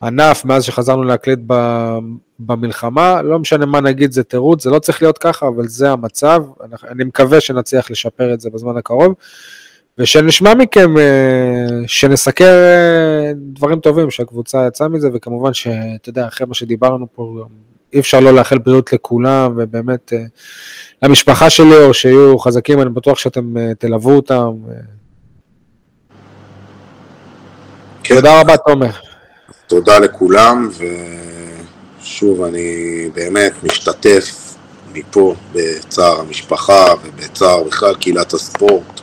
[0.00, 1.38] הענף מאז שחזרנו להקליט
[2.38, 3.22] במלחמה.
[3.22, 6.42] לא משנה מה נגיד, זה תירוץ, זה לא צריך להיות ככה, אבל זה המצב.
[6.90, 9.14] אני מקווה שנצליח לשפר את זה בזמן הקרוב.
[9.98, 12.54] ושנשמע מכם, אה, שנסקר
[13.34, 17.44] דברים טובים שהקבוצה יצאה מזה, וכמובן שאתה יודע, אחרי מה שדיברנו פה,
[17.92, 20.18] אי אפשר לא לאחל בריאות לכולם, ובאמת אה,
[21.02, 24.50] למשפחה שלי, או שיהיו חזקים, אני בטוח שאתם תלוו אותם.
[28.02, 28.14] כן.
[28.14, 28.90] תודה רבה, תומר.
[29.66, 30.68] תודה לכולם,
[32.00, 34.54] ושוב, אני באמת משתתף
[34.92, 39.00] מפה בצער המשפחה ובצער בכלל קהילת הספורט.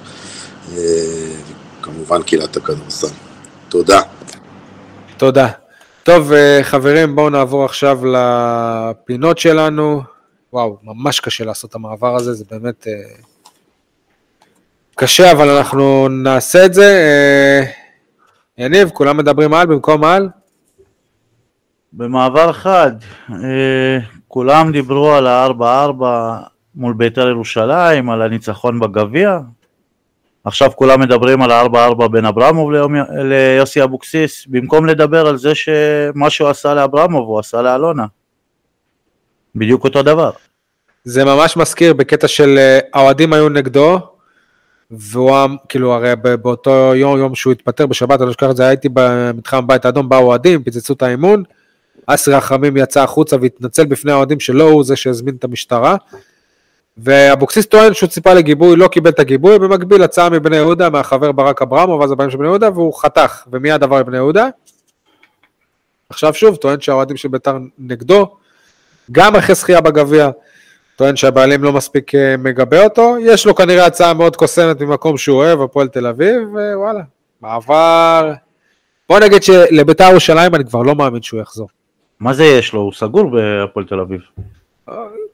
[1.82, 3.08] כמובן קהילת הכדורסל.
[3.70, 4.02] תודה.
[5.18, 5.65] תודה.
[6.06, 10.02] טוב, אה, חברים, בואו נעבור עכשיו לפינות שלנו.
[10.54, 12.94] וואו, ממש קשה לעשות את המעבר הזה, זה באמת אה,
[14.96, 16.84] קשה, אבל אנחנו נעשה את זה.
[16.86, 17.72] אה,
[18.58, 20.30] יניב, כולם מדברים על במקום על?
[21.94, 22.92] במעבר חד,
[24.28, 26.04] כולם דיברו על ה-4-4
[26.76, 29.40] מול בית"ר ירושלים, על הניצחון בגביע,
[30.46, 32.72] עכשיו כולם מדברים על ה-4-4 בין אברמוב
[33.12, 38.06] ליוסי אבוקסיס, במקום לדבר על זה שמה שהוא עשה לאברמוב הוא עשה לאלונה.
[39.56, 40.32] בדיוק אותו דבר.
[41.04, 44.00] זה ממש מזכיר בקטע של אה, האוהדים היו נגדו,
[44.92, 45.38] והוא,
[45.70, 49.68] כאילו, הרי באותו יום, יום שהוא התפטר בשבת, אני לא אשכח את זה, הייתי במתחם
[49.68, 51.44] בית האדום, באו אוהדים, פיצצו את האימון,
[52.08, 55.96] אסי רחמים יצא החוצה והתנצל בפני האוהדים שלא הוא זה שהזמין את המשטרה.
[56.98, 61.62] ואבוקסיס טוען שהוא ציפה לגיבוי, לא קיבל את הגיבוי, במקביל הצעה מבני יהודה, מהחבר ברק
[61.62, 64.48] אברמוב, אז הבעלים של בני יהודה, והוא חתך, ומיד עבר לבני יהודה.
[66.10, 68.36] עכשיו שוב, טוען שהאוהדים של בית"ר נגדו,
[69.12, 70.30] גם אחרי זכייה בגביע,
[70.96, 75.38] טוען שהבעלים לא מספיק אה, מגבה אותו, יש לו כנראה הצעה מאוד קוסמת ממקום שהוא
[75.38, 77.04] אוהב, הפועל תל אביב, ווואלה,
[77.42, 78.34] מעבר...
[79.10, 81.68] בוא נגיד שלבית"ר ירושלים אני כבר לא מאמין שהוא יחזור.
[82.20, 82.82] מה זה יש לו?
[82.82, 84.22] הוא סגור בהפועל תל אביב.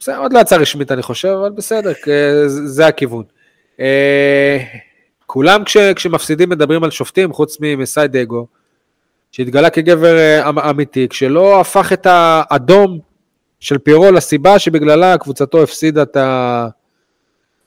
[0.00, 1.92] בסדר, עוד לא יצא רשמית אני חושב, אבל בסדר,
[2.46, 3.24] זה הכיוון.
[3.80, 4.58] אה,
[5.26, 8.46] כולם כש, כשמפסידים מדברים על שופטים, חוץ ממסיידגו,
[9.32, 12.98] שהתגלה כגבר אה, אמ, אמיתי, כשלא הפך את האדום
[13.60, 16.16] של פירו לסיבה שבגללה קבוצתו הפסידה את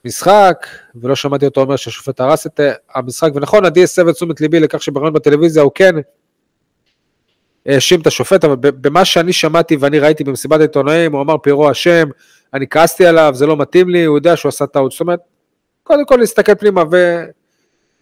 [0.06, 4.42] המשחק, ולא שמעתי אותו אומר שהשופט הרס את אה, המשחק, ונכון, עדי הסב את תשומת
[4.42, 5.96] ליבי לכך שבראיון בטלוויזיה הוא כן
[7.66, 12.08] האשים את השופט, אבל במה שאני שמעתי ואני ראיתי במסיבת העיתונאים, הוא אמר פירו אשם,
[12.54, 14.92] אני כעסתי עליו, זה לא מתאים לי, הוא יודע שהוא עשה טעות.
[14.92, 15.20] זאת אומרת,
[15.84, 16.84] קודם כל להסתכל פנימה,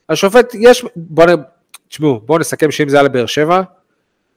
[0.09, 1.37] והשופט, יש, בואו
[1.89, 3.61] תשמעו, בואו נסכם שאם זה היה לבאר שבע,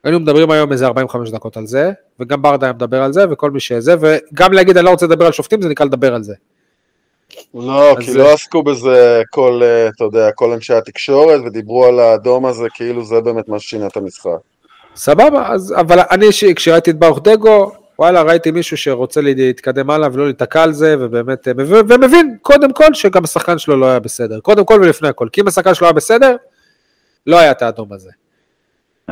[0.05, 3.51] היינו מדברים היום איזה 45 דקות על זה, וגם ברדה היה מדבר על זה, וכל
[3.51, 6.35] מי שזה, וגם להגיד אני לא רוצה לדבר על שופטים, זה נקרא לדבר על זה.
[7.55, 12.47] לא, כי לא עסקו בזה כל, אה, אתה יודע, כל אנשי התקשורת, ודיברו על האדום
[12.47, 14.39] הזה כאילו זה באמת מה ששינה את המשחק.
[14.97, 20.25] סבבה, אז, אבל אני, כשראיתי את ברוך דגו, וואלה, ראיתי מישהו שרוצה להתקדם הלאה ולא
[20.25, 21.49] להיתקע על זה, ובאמת,
[21.89, 24.41] ומבין, קודם כל, שגם השחקן שלו לא היה בסדר.
[24.41, 25.29] קודם כל ולפני הכל.
[25.33, 26.37] כי אם השחקן שלו היה בסדר,
[27.27, 28.11] לא היה את האדום הזה.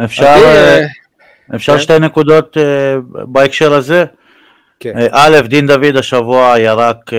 [0.04, 0.80] אפשר, אה,
[1.54, 1.78] אפשר כן?
[1.78, 2.96] שתי נקודות אה,
[3.26, 4.04] בהקשר הזה?
[4.80, 4.98] כן.
[4.98, 7.10] אה, א', דין דוד השבוע ירק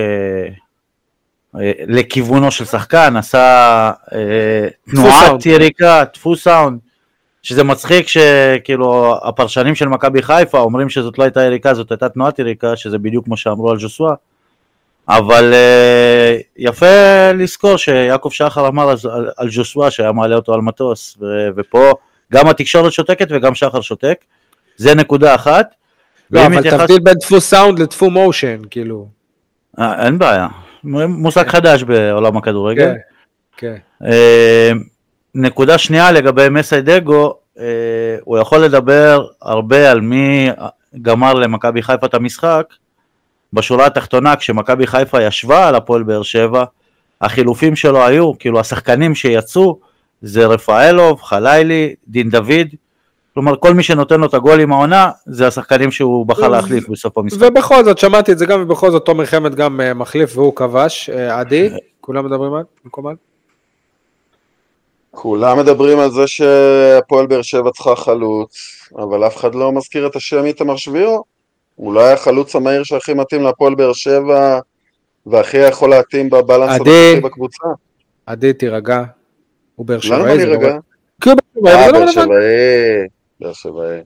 [1.86, 3.90] לכיוונו של שחקן, עשה
[4.90, 6.78] תנועת יריקה, דפוס סאונד,
[7.46, 12.38] שזה מצחיק שכאילו הפרשנים של מכבי חיפה אומרים שזאת לא הייתה יריקה, זאת הייתה תנועת
[12.38, 14.14] יריקה, שזה בדיוק כמו שאמרו על ג'וסווה.
[15.08, 18.96] אבל uh, יפה לזכור שיעקב שחר אמר על,
[19.36, 21.24] על ג'וסווה שהיה מעלה אותו על מטוס, ו,
[21.56, 21.92] ופה
[22.32, 24.24] גם התקשורת שותקת וגם שחר שותק.
[24.76, 25.74] זה נקודה אחת.
[26.30, 29.08] לא, אבל התייחס- תבדיל בין דפוס סאונד לדפוס מושן, כאילו.
[29.78, 30.48] אה, אין בעיה,
[31.08, 32.94] מושג חדש בעולם הכדורגל.
[33.56, 34.06] כן, כן.
[34.06, 34.72] אה,
[35.38, 37.64] נקודה שנייה לגבי מסיידגו, אה,
[38.24, 40.48] הוא יכול לדבר הרבה על מי
[41.02, 42.66] גמר למכבי חיפה את המשחק.
[43.52, 46.64] בשורה התחתונה, כשמכבי חיפה ישבה על הפועל באר שבע,
[47.20, 49.78] החילופים שלו היו, כאילו השחקנים שיצאו,
[50.22, 52.68] זה רפאלוב, חלילי, דין דוד,
[53.34, 57.38] כלומר כל מי שנותן לו את הגולים העונה, זה השחקנים שהוא בחר להחליף בסוף המשחק.
[57.42, 61.10] ובכל זאת, שמעתי את זה גם, ובכל זאת תומר חמד גם אה, מחליף והוא כבש.
[61.10, 63.14] אה, עדי, כולם מדברים על במקומן?
[65.16, 70.16] כולם מדברים על זה שהפועל באר שבע צריכה חלוץ, אבל אף אחד לא מזכיר את
[70.16, 71.24] השם איתמר שבירו.
[71.78, 74.58] אולי החלוץ המהיר שהכי מתאים להפועל באר שבע,
[75.26, 77.10] והכי יכול להתאים בבלנס עדי.
[77.10, 77.66] הדקתי בקבוצה.
[78.26, 79.02] עדי, תירגע.
[79.74, 80.76] הוא באר למה שבעי, אני זה לא רגע?
[81.20, 82.12] כי הוא באר שבעי, אה, לא באר רלוונטי.
[82.12, 83.08] שבעי.
[83.40, 84.00] באר שבעי.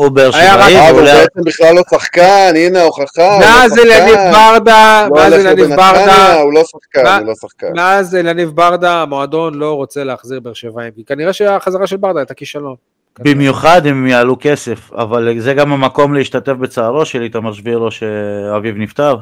[0.00, 0.50] הוא באר שבעי,
[0.90, 3.34] אבל ואולי- בעצם בכלל לא שחקן, הנה ההוכחה.
[3.34, 3.78] הוא לא מאז.
[3.78, 7.66] אלניב ברדה, לא מאז אלניב ברדה, הוא לא שחקן, הוא לא שחקן.
[7.76, 10.90] מאז אלניב ברדה, המועדון לא רוצה להחזיר באר שבעים.
[10.96, 12.74] כי כנראה שהחזרה של ברדה הייתה כישלון.
[13.18, 18.72] במיוחד אם הם יעלו כסף, אבל זה גם המקום להשתתף בצערו של איתמר שבירו שאביו
[18.76, 19.16] נפטר.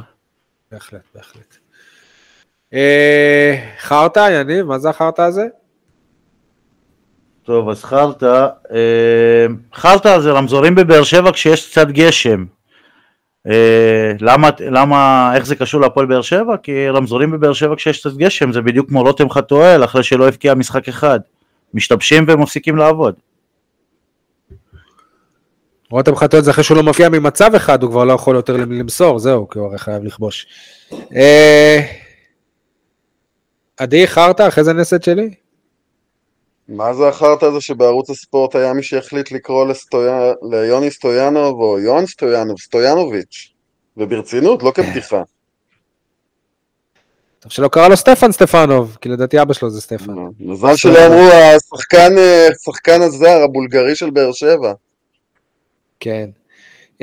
[0.72, 1.56] בהחלט, בהחלט.
[2.74, 5.44] אה, חרטא, יניב, מה זה החרטא הזה?
[7.49, 12.45] טוב, אז חרטא, אה, חרטא זה רמזורים בבאר שבע כשיש קצת גשם.
[13.47, 16.57] אה, למה, למה, איך זה קשור להפועל באר שבע?
[16.62, 20.55] כי רמזורים בבאר שבע כשיש קצת גשם זה בדיוק כמו רותם חתואל אחרי שלא הבקיע
[20.55, 21.20] משחק אחד.
[21.75, 23.15] משתבשים ומפסיקים לעבוד.
[25.91, 29.19] רותם חתואל זה אחרי שהוא לא מופיע ממצב אחד, הוא כבר לא יכול יותר למסור,
[29.19, 30.47] זהו, כי הוא הרי חייב לכבוש.
[31.15, 31.81] אה,
[33.77, 35.48] עדי, חרטא, אחרי זה נסת שלי?
[36.69, 40.32] מה זה החרטא הזה שבערוץ הספורט היה מי שהחליט לקרוא לסטויה...
[40.51, 43.53] ליוני סטויאנוב או יוהן סטויאנוב, סטויאנוביץ',
[43.97, 45.23] וברצינות, לא כבדיחה.
[47.40, 50.12] טוב שלא קרא לו סטפן סטפנוב, כי לדעתי אבא שלו זה סטפן.
[50.40, 54.73] מזל שלא אמרו השחקן אה, השחקן הזר, הבולגרי של באר שבע.
[56.01, 56.31] כן.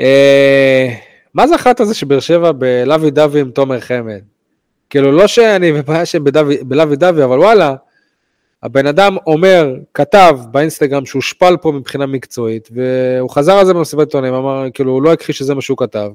[0.00, 0.88] אה,
[1.34, 4.20] מה זה החלטה הזה שבאר שבע בלוי דווי עם תומר חמד?
[4.90, 7.74] כאילו, לא שאני בבעיה שבלוי דווי, אבל וואלה,
[8.66, 14.06] הבן אדם אומר, כתב באינסטגרם שהוא הושפל פה מבחינה מקצועית, והוא חזר על זה במסיבת
[14.06, 16.10] עיתונאים, אמר, כאילו, הוא לא הכחיש שזה מה שהוא כתב.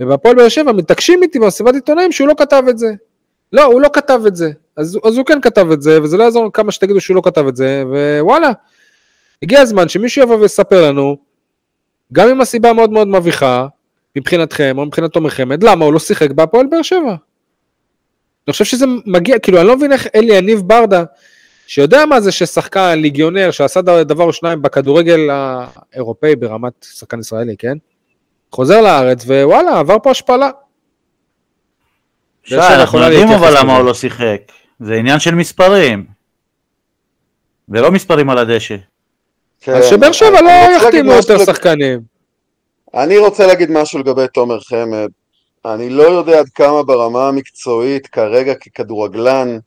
[0.00, 2.88] ובהפועל באר שבע מתעקשים איתי במסיבת עיתונאים שהוא לא כתב את זה.
[3.52, 4.50] לא, הוא לא כתב את זה.
[4.76, 7.46] אז, אז הוא כן כתב את זה, וזה לא יעזור כמה שתגידו שהוא לא כתב
[7.46, 7.84] את זה,
[8.20, 8.50] ווואלה,
[9.42, 11.16] הגיע הזמן שמישהו יבוא ויספר לנו,
[12.12, 13.66] גם אם הסיבה מאוד מאוד מביכה,
[14.16, 17.14] מבחינתכם או מבחינת תומר חמד, למה הוא לא שיחק בהפועל באר שבע?
[18.48, 21.04] אני חושב שזה מגיע, כאילו, אני לא מבין איך אלי יניב ברדה,
[21.68, 27.76] שיודע מה זה ששחקן, ליגיונר, שעשה דבר או שניים בכדורגל האירופאי ברמת שחקן ישראלי, כן?
[28.52, 30.50] חוזר לארץ, ווואלה, עבר פה השפלה.
[32.44, 33.76] שי, אנחנו יודעים אבל למה.
[33.76, 34.40] הוא לא שיחק.
[34.80, 36.06] זה עניין של מספרים.
[37.68, 38.76] ולא מספרים על הדשא.
[39.66, 42.00] אז שבאר שבע כן, לא יחתימו יותר שחקנים.
[42.94, 45.08] אני רוצה להגיד משהו לגבי תומר חמד.
[45.64, 49.58] אני לא יודע עד כמה ברמה המקצועית כרגע ככדורגלן,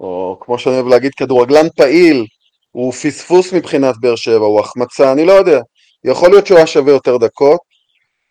[0.00, 2.26] או כמו שאני אוהב להגיד, כדורגלן פעיל,
[2.72, 5.60] הוא פספוס מבחינת באר שבע, הוא החמצה, אני לא יודע.
[6.04, 7.60] יכול להיות שהוא היה שווה יותר דקות.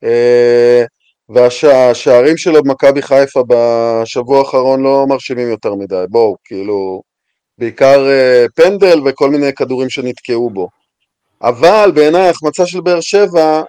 [0.03, 0.84] אה,
[1.30, 6.03] והשערים שלו במכבי חיפה בשבוע האחרון לא מרשימים יותר מדי.
[6.10, 7.02] בואו, כאילו,
[7.57, 10.68] בעיקר אה, פנדל וכל מיני כדורים שנתקעו בו.
[11.41, 13.61] אבל בעיניי ההחמצה של באר שבע,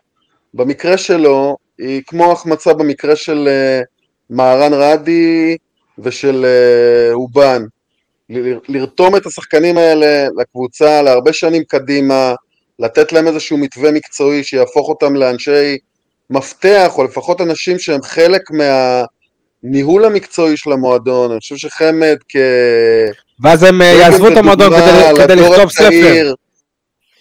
[0.54, 3.80] במקרה שלו, היא כמו החמצה במקרה של אה,
[4.30, 5.56] מהרן רדי
[5.98, 6.46] ושל
[7.12, 7.62] אובן.
[8.68, 12.34] לרתום את השחקנים האלה לקבוצה להרבה שנים קדימה,
[12.78, 15.78] לתת להם איזשהו מתווה מקצועי שיהפוך אותם לאנשי
[16.30, 21.30] מפתח, או לפחות אנשים שהם חלק מהניהול המקצועי של המועדון.
[21.30, 22.36] אני חושב שחמד כ...
[23.42, 26.34] ואז הם אה, יעזבו את המועדון כדי- כדי לכתוב ספר.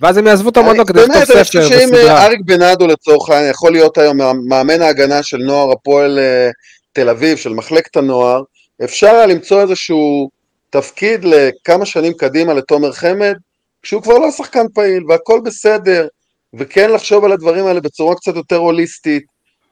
[0.02, 1.96] ואז הם יעזבו את המועדון כדי לכתוב באמת, אני ספר חושב שאם.
[1.96, 4.18] אה, אריק בנאדו לצורך העניין יכול להיות היום
[4.50, 6.50] מאמן ההגנה של נוער הפועל אה,
[6.94, 8.42] תל אביב, של מחלקת הנוער,
[8.84, 10.30] אפשר היה למצוא איזשהו
[10.74, 13.34] תפקיד לכמה שנים קדימה לתומר חמד,
[13.82, 16.08] כשהוא כבר לא שחקן פעיל והכל בסדר,
[16.54, 19.24] וכן לחשוב על הדברים האלה בצורה קצת יותר הוליסטית.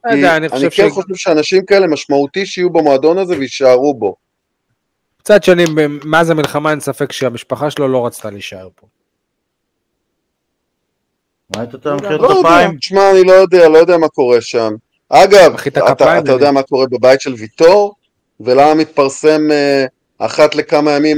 [0.06, 4.16] אני חושב אני כן ש- חושב שאנשים כאלה משמעותי שיהיו במועדון הזה ויישארו בו.
[5.22, 5.64] מצד שני,
[6.06, 8.88] מאז המלחמה אין ספק שהמשפחה שלו לא רצתה להישאר פה.
[11.56, 12.78] מה הייתה אתה מחיאות לא יודע, כפיים?
[12.78, 14.74] תשמע, אני לא יודע, לא יודע מה קורה שם.
[15.10, 16.56] אגב, אתה, אתה יודע אני.
[16.56, 17.96] מה קורה בבית של ויטור?
[18.40, 19.86] ולמה מתפרסם אה,
[20.26, 21.18] אחת לכמה ימים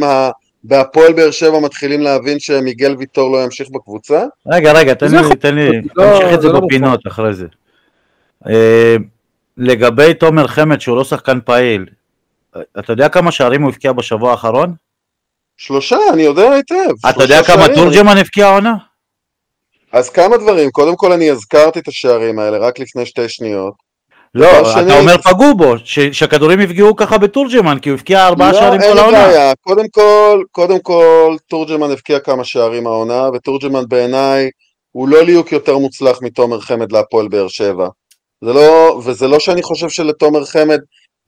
[0.63, 4.23] בהפועל באר שבע מתחילים להבין שמיגל ויטור לא ימשיך בקבוצה?
[4.47, 7.33] רגע, רגע, תן זה לי, תן לי, לא- תמשיך את זה זה לא בפינות אחרי
[7.33, 7.45] זה.
[8.49, 8.95] אה,
[9.57, 11.85] לגבי תומר חמד שהוא לא שחקן פעיל,
[12.79, 14.73] אתה יודע כמה שערים הוא הבקיע בשבוע האחרון?
[15.57, 17.07] שלושה, אני יודע היטב.
[17.09, 17.67] אתה יודע כמה.
[17.75, 18.73] תורג'מן הבקיע העונה?
[19.91, 23.73] אז כמה דברים, קודם כל אני הזכרתי את השערים האלה רק לפני שתי שניות.
[24.35, 28.51] לא, אתה שני- אומר פגעו בו, ש- שהכדורים יפגעו ככה בתורג'מן, כי הוא הבקיע ארבעה
[28.51, 29.27] לא, שערים אין כל לי העונה.
[29.27, 34.49] בעיה, קודם כל, קודם כל, תורג'מן הבקיע כמה שערים העונה, ותורג'מן בעיניי
[34.91, 37.87] הוא לא ליהוק יותר מוצלח מתומר חמד להפועל באר שבע.
[38.45, 40.79] זה לא, וזה לא שאני חושב שלתומר חמד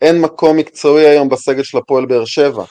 [0.02, 2.64] אין מקום מקצועי היום בסגל של הפועל באר שבע.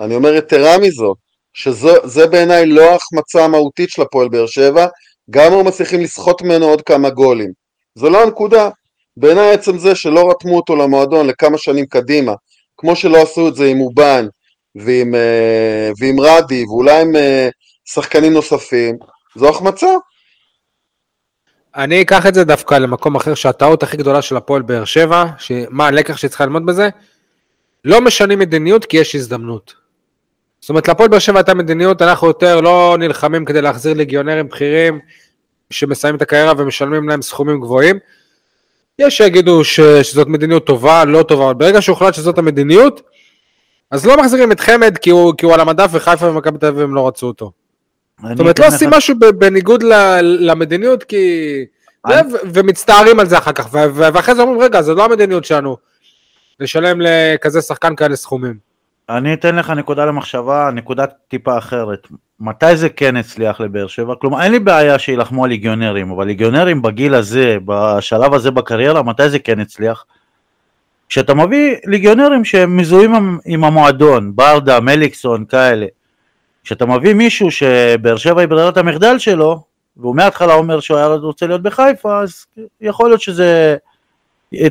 [0.00, 1.16] אני אומר יתרה מזאת,
[1.54, 4.86] שזה בעיניי לא ההחמצה המהותית של הפועל באר שבע,
[5.30, 7.50] גם אם מצליחים לסחוט ממנו עוד כמה גולים.
[7.94, 8.68] זו לא הנקודה.
[9.16, 12.32] בעיניי עצם זה שלא רתמו אותו למועדון לכמה שנים קדימה,
[12.76, 14.26] כמו שלא עשו את זה עם אובן
[14.74, 17.48] ועם, אה, ועם רדי ואולי עם אה,
[17.84, 18.96] שחקנים נוספים,
[19.36, 19.86] זו החמצה.
[21.76, 25.86] אני אקח את זה דווקא למקום אחר, שהטעות הכי גדולה של הפועל באר שבע, שמה
[25.86, 26.88] הלקח שצריכה ללמוד בזה?
[27.84, 29.74] לא משנים מדיניות כי יש הזדמנות.
[30.60, 35.00] זאת אומרת, להפועל באר שבע הייתה מדיניות, אנחנו יותר לא נלחמים כדי להחזיר ליגיונרים בכירים
[35.70, 37.98] שמסיימים את הקריירה ומשלמים להם סכומים גבוהים.
[38.98, 43.02] יש שיגידו ש, שזאת מדיניות טובה, לא טובה, אבל ברגע שהוחלט שזאת המדיניות,
[43.90, 46.80] אז לא מחזירים את חמד כי הוא, כי הוא על המדף וחיפה ומכבי תל אביב
[46.80, 47.52] הם לא רצו אותו.
[48.30, 51.64] זאת אומרת, לא עושים משהו ב- בניגוד ל- למדיניות, כי...
[52.06, 55.44] אני- ו- ומצטערים על זה אחר כך, ו- ואחרי זה אומרים, רגע, זו לא המדיניות
[55.44, 55.76] שלנו,
[56.60, 58.54] לשלם לכזה שחקן כאלה סכומים.
[59.08, 62.08] אני אתן לך נקודה למחשבה, נקודה טיפה אחרת.
[62.40, 64.14] מתי זה כן הצליח לבאר שבע?
[64.20, 69.30] כלומר, אין לי בעיה שיילחמו על ליגיונרים, אבל ליגיונרים בגיל הזה, בשלב הזה בקריירה, מתי
[69.30, 70.04] זה כן הצליח?
[71.08, 75.86] כשאתה מביא ליגיונרים שהם מזוהים עם- המועדון, ברדה, מליקסון, כאלה.
[76.64, 79.64] כשאתה מביא מישהו שבאר שבע היא ברירת המחדל שלו,
[79.96, 82.46] והוא מההתחלה אומר שהוא היה רוצה להיות בחיפה, אז
[82.80, 83.76] יכול להיות שזה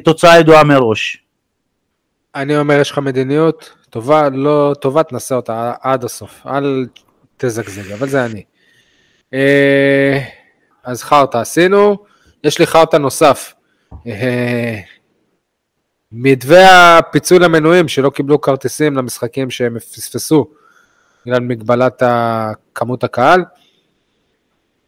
[0.04, 1.18] תוצאה ידועה מראש.
[2.36, 6.86] אני אומר, יש לך מדיניות טובה, לא טובה, תנסה אותה עד הסוף, אל
[7.38, 8.44] תזגזג, אבל זה אני.
[9.34, 10.20] אה,
[10.84, 11.98] אז חרטא עשינו,
[12.44, 13.54] יש לי חרטא נוסף.
[14.08, 14.80] אה,
[16.12, 20.48] מתווה הפיצוי למנויים שלא קיבלו כרטיסים למשחקים שהם פספסו
[21.26, 22.04] בגלל מגבלת
[22.76, 23.44] כמות הקהל.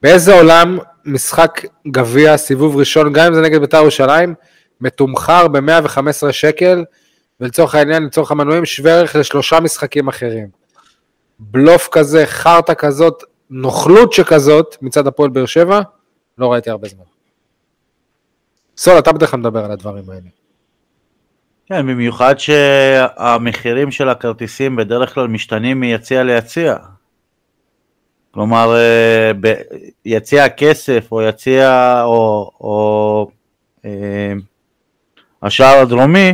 [0.02, 4.34] באיזה עולם משחק גביע, סיבוב ראשון, גם אם זה נגד בית"ר ירושלים,
[4.82, 6.84] מתומחר ב-115 שקל,
[7.40, 10.48] ולצורך העניין, לצורך המנויים, שווה ערך לשלושה משחקים אחרים.
[11.39, 15.81] בלוף כזה, חרטא כזאת, נוכלות שכזאת, מצד הפועל באר שבע,
[16.38, 17.03] לא ראיתי הרבה זמן.
[18.77, 20.30] סול, אתה בדרך כלל מדבר על הדברים האלה.
[21.65, 26.76] כן, במיוחד שהמחירים של הכרטיסים בדרך כלל משתנים מיציע ליציע.
[28.31, 29.31] כלומר, אה,
[30.05, 33.30] יציע הכסף או יציע או, או
[33.85, 34.34] אה,
[35.43, 36.34] השער הדרומי,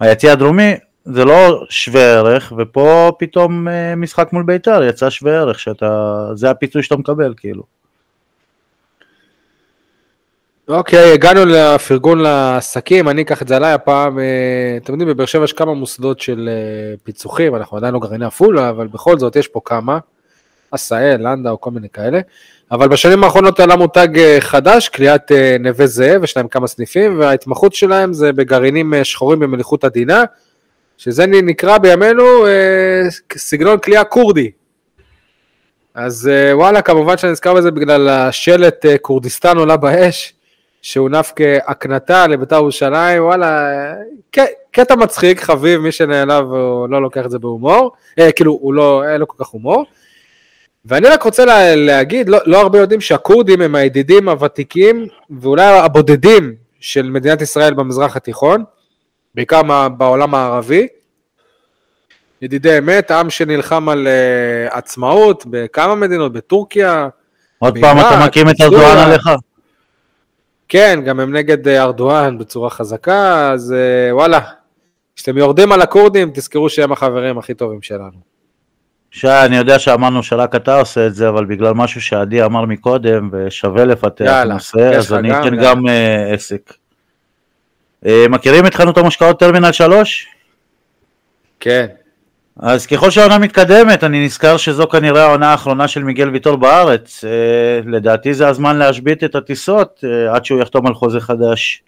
[0.00, 0.72] היציע הדרומי
[1.12, 6.50] זה לא שווה ערך, ופה פתאום אה, משחק מול בית"ר יצא שווה ערך, שאתה, זה
[6.50, 7.62] הפיצוי שאתה מקבל, כאילו.
[10.68, 14.18] אוקיי, הגענו לפרגון לעסקים, אני אקח את זה עליי הפעם.
[14.18, 18.24] אה, אתם יודעים, בבאר שבע יש כמה מוסדות של אה, פיצוחים, אנחנו עדיין לא גרעיני
[18.24, 19.98] עפולה, אבל בכל זאת יש פה כמה.
[20.72, 22.20] עשהאל, לנדאו, כל מיני כאלה.
[22.70, 24.08] אבל בשנים האחרונות עלה מותג
[24.40, 29.84] חדש, קליעת אה, נווה זאב, יש להם כמה סניפים, וההתמחות שלהם זה בגרעינים שחורים במליחות
[29.84, 30.24] עדינה,
[30.98, 33.02] שזה נקרא בימינו אה,
[33.36, 34.50] סגנון כליאה כורדי.
[35.94, 40.34] אז אה, וואלה, כמובן שאני נזכר בזה בגלל השלט אה, כורדיסטן עולה באש,
[40.82, 43.70] שהונף כהקנטה לבית"ר ירושלים, וואלה,
[44.30, 48.74] ק- קטע מצחיק, חביב, מי שנעלב הוא לא לוקח את זה בהומור, אה, כאילו, הוא
[48.74, 49.84] לא, אין לו כל כך הומור.
[50.84, 55.06] ואני רק רוצה לה, להגיד, לא, לא הרבה יודעים שהכורדים הם הידידים הוותיקים,
[55.40, 58.64] ואולי הבודדים של מדינת ישראל במזרח התיכון,
[59.36, 59.60] בעיקר
[59.96, 60.86] בעולם הערבי.
[62.42, 67.08] ידידי אמת, עם שנלחם על uh, עצמאות בכמה מדינות, בטורקיה,
[67.58, 68.60] עוד פעם אתה מקים את.
[68.60, 69.28] ארדואן עליך?
[70.68, 74.40] כן, גם הם נגד אה, ארדואן בצורה חזקה, אז אה, וואלה,
[75.16, 78.36] כשאתם יורדים על הכורדים, תזכרו שהם החברים הכי טובים שלנו.
[79.10, 83.30] שי, אני יודע שאמרנו שרק אתה עושה את זה, אבל בגלל משהו שעדי אמר מקודם,
[83.32, 85.70] ושווה לפתח יאללה, נושא, אז אני גם, אתן יאללה.
[85.70, 86.72] גם אה, עסק.
[88.06, 90.26] אה, מכירים את חנות המשקאות טרמינל 3?
[91.60, 91.86] כן.
[92.60, 97.24] אז ככל שהעונה מתקדמת, אני נזכר שזו כנראה העונה האחרונה של מיגל ויטור בארץ.
[97.24, 101.82] אה, לדעתי זה הזמן להשבית את הטיסות אה, עד שהוא יחתום על חוזה חדש.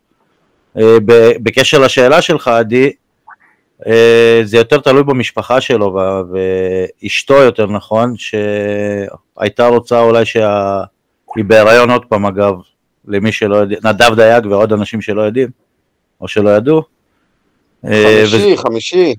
[1.43, 2.93] בקשר לשאלה שלך, עדי,
[4.45, 5.99] זה יותר תלוי במשפחה שלו
[6.33, 12.55] ואשתו יותר נכון, שהייתה רוצה אולי שהיא בהיריון עוד פעם אגב,
[13.09, 15.49] למי שלא יודע, נדב דייג ועוד אנשים שלא יודעים,
[16.21, 16.83] או שלא ידעו.
[17.85, 19.15] אה, חמישי, חמישי.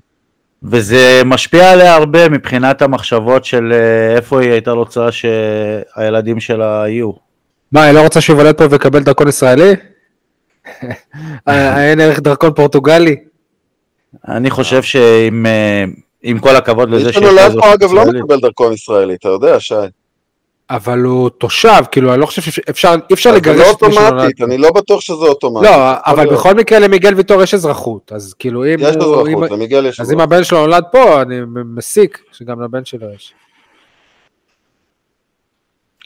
[0.62, 7.12] וזה משפיע עליה הרבה מבחינת המחשבות של אה, איפה היא הייתה רוצה שהילדים שלה יהיו.
[7.72, 9.72] מה, היא לא רוצה שהוא יוולד פה ויקבל דרכון ישראלי?
[11.48, 13.16] אה, אין ערך דרכון פורטוגלי?
[14.28, 15.46] אני חושב שעם
[16.22, 19.28] עם כל הכבוד לזה מי שיש שנולד לו פה אגב לא מקבל דרכון ישראלי, אתה
[19.28, 19.74] יודע, שי.
[20.70, 23.92] אבל הוא תושב, כאילו, אני לא חושב שאפשר, אי אפשר זה לגרש לא את מי
[23.92, 24.12] שנולד.
[24.12, 25.66] אוטומטית, אני לא בטוח שזה אוטומטי.
[25.66, 25.72] לא,
[26.06, 26.34] אבל להיות.
[26.34, 28.82] בכל מקרה למיגל ויטור יש אזרחות, אז כאילו אם יש.
[28.82, 30.32] אם- אזרחות, למיגל יש אז אם אזרחות.
[30.32, 31.36] הבן שלו נולד פה, אני
[31.76, 33.34] מסיק שגם לבן שלו יש.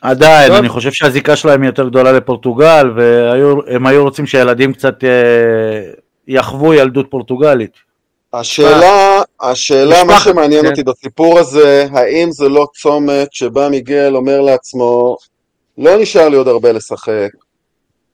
[0.03, 0.57] עדיין, טוב.
[0.59, 5.91] אני חושב שהזיקה שלהם היא יותר גדולה לפורטוגל, והם היו רוצים שהילדים קצת אה,
[6.28, 7.94] יחוו ילדות פורטוגלית.
[8.40, 10.70] השאלה, השאלה, מה שמעניין כן.
[10.70, 15.16] אותי בסיפור הזה, האם זה לא צומת שבה מיגל אומר לעצמו,
[15.78, 17.31] לא נשאר לי עוד הרבה לשחק,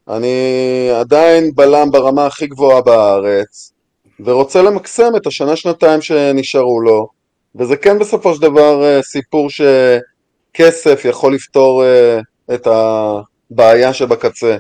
[0.09, 3.72] אני עדיין בלם ברמה הכי גבוהה בארץ,
[4.20, 7.09] ורוצה למקסם את השנה-שנתיים שנשארו לו,
[7.55, 12.20] וזה כן בסופו של דבר אה, סיפור שכסף יכול לפתור אה,
[12.55, 14.56] את הבעיה שבקצה.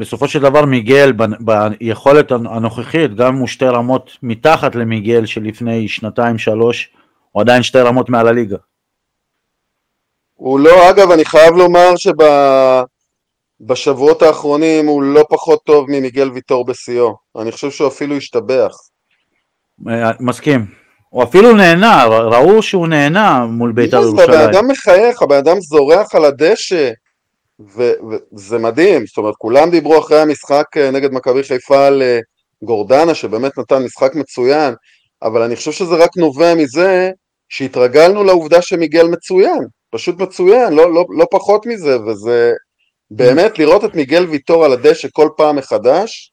[0.00, 6.38] בסופו של דבר מיגל ב- ביכולת הנוכחית, גם הוא שתי רמות מתחת למיגל שלפני שנתיים
[6.38, 6.92] שלוש,
[7.30, 8.56] הוא עדיין שתי רמות מעל הליגה.
[10.34, 11.90] הוא לא, אגב, אני חייב לומר
[13.60, 17.16] שבשבועות האחרונים הוא לא פחות טוב ממיגל ויטור בשיאו.
[17.38, 18.72] אני חושב שהוא אפילו השתבח.
[19.88, 20.66] אה, מסכים.
[21.08, 24.48] הוא אפילו נהנה, ראו שהוא נהנה מול בית"ר הבן ירושלים.
[24.50, 26.90] אדם מחייך, הבן אדם זורח על הדשא,
[27.68, 29.06] וזה מדהים.
[29.06, 32.18] זאת אומרת, כולם דיברו אחרי המשחק אה, נגד מכבי חיפה על אה,
[32.62, 34.74] גורדנה, שבאמת נתן משחק מצוין,
[35.22, 37.10] אבל אני חושב שזה רק נובע מזה
[37.48, 39.58] שהתרגלנו לעובדה שמיגל מצוין.
[39.90, 42.52] פשוט מצוין, לא, לא, לא פחות מזה, וזה
[43.10, 46.32] באמת לראות את מיגל ויטור על הדשא כל פעם מחדש,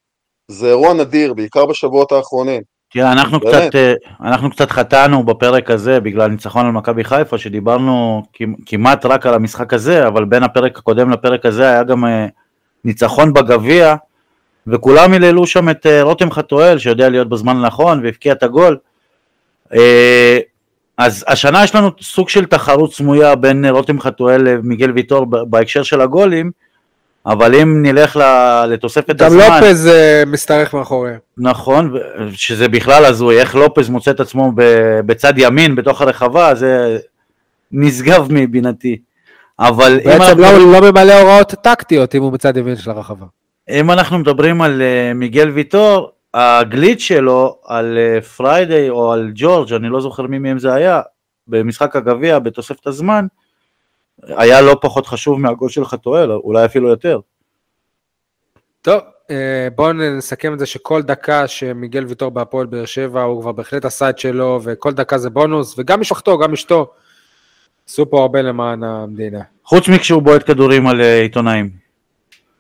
[0.52, 2.62] זה אירוע נדיר, בעיקר בשבועות האחרונים.
[2.91, 3.39] תראה, אנחנו.
[3.39, 9.05] קצת, אה, אנחנו קצת חטאנו בפרק הזה בגלל ניצחון על מכבי חיפה, שדיברנו כמ- כמעט
[9.05, 12.27] רק על המשחק הזה, אבל בין הפרק הקודם לפרק הזה היה גם אה,
[12.85, 13.95] ניצחון בגביע,
[14.68, 18.77] וכולם היללו שם את אה, רותם חתואל, שיודע להיות בזמן הנכון והבקיע את הגול.
[20.97, 26.01] אז השנה יש לנו סוג של תחרות סמויה בין רותם חתואל למיגל ויטור בהקשר של
[26.01, 26.51] הגולים,
[27.28, 29.60] אבל אם נלך ל- לתוספת גם הזמן...
[29.62, 31.18] לופז אה, משתרך מאחוריהם.
[31.38, 31.94] נכון,
[32.34, 34.52] שזה בכלל הזוי, איך לופז מוצא את עצמו
[35.06, 36.98] בצד ימין בתוך הרחבה, זה
[37.72, 38.98] נשגב מבינתי.
[39.60, 43.26] אבל אם בעצם אנחנו, לא לא ממלא הוראות טקטיות אם הוא בצד ימין של הרחבה.
[43.70, 49.74] אם אנחנו מדברים על אה, מיגל ויטור, הגליץ' שלו על אה, פריידיי או על ג'ורג',
[49.74, 51.02] אני לא זוכר מי מהם זה היה,
[51.48, 53.26] במשחק הגביע בתוספת הזמן,
[54.23, 57.19] היה לא פחות חשוב מהגול של חתואל, אולי אפילו יותר.
[58.81, 63.52] טוב, אה, בואו נסכם את זה שכל דקה שמיגל ויטור בהפועל באר שבע, הוא כבר
[63.52, 66.91] בהחלט עשה את שלו, וכל דקה זה בונוס, וגם משפחתו, גם אשתו,
[67.88, 69.41] עשו פה הרבה למען המדינה.
[69.64, 71.69] חוץ מכשהוא בועט כדורים על אה, עיתונאים.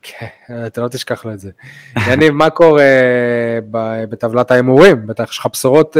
[0.01, 0.27] כן,
[0.67, 1.51] אתה לא תשכח לו את זה.
[2.07, 3.59] יניב, מה קורה אה,
[4.09, 5.07] בטבלת ההימורים?
[5.07, 5.97] בטח יש לך בשורות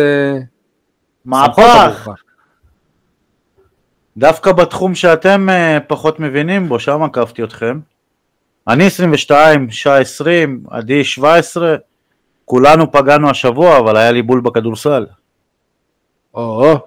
[1.25, 2.09] מהפך!
[4.17, 7.79] דווקא בתחום שאתם אה, פחות מבינים בו, שם עקפתי אתכם.
[8.67, 11.75] אני 22, שי 20, עדי 17,
[12.45, 15.05] כולנו פגענו השבוע, אבל היה לי בול בכדורסל.
[16.33, 16.77] או-או.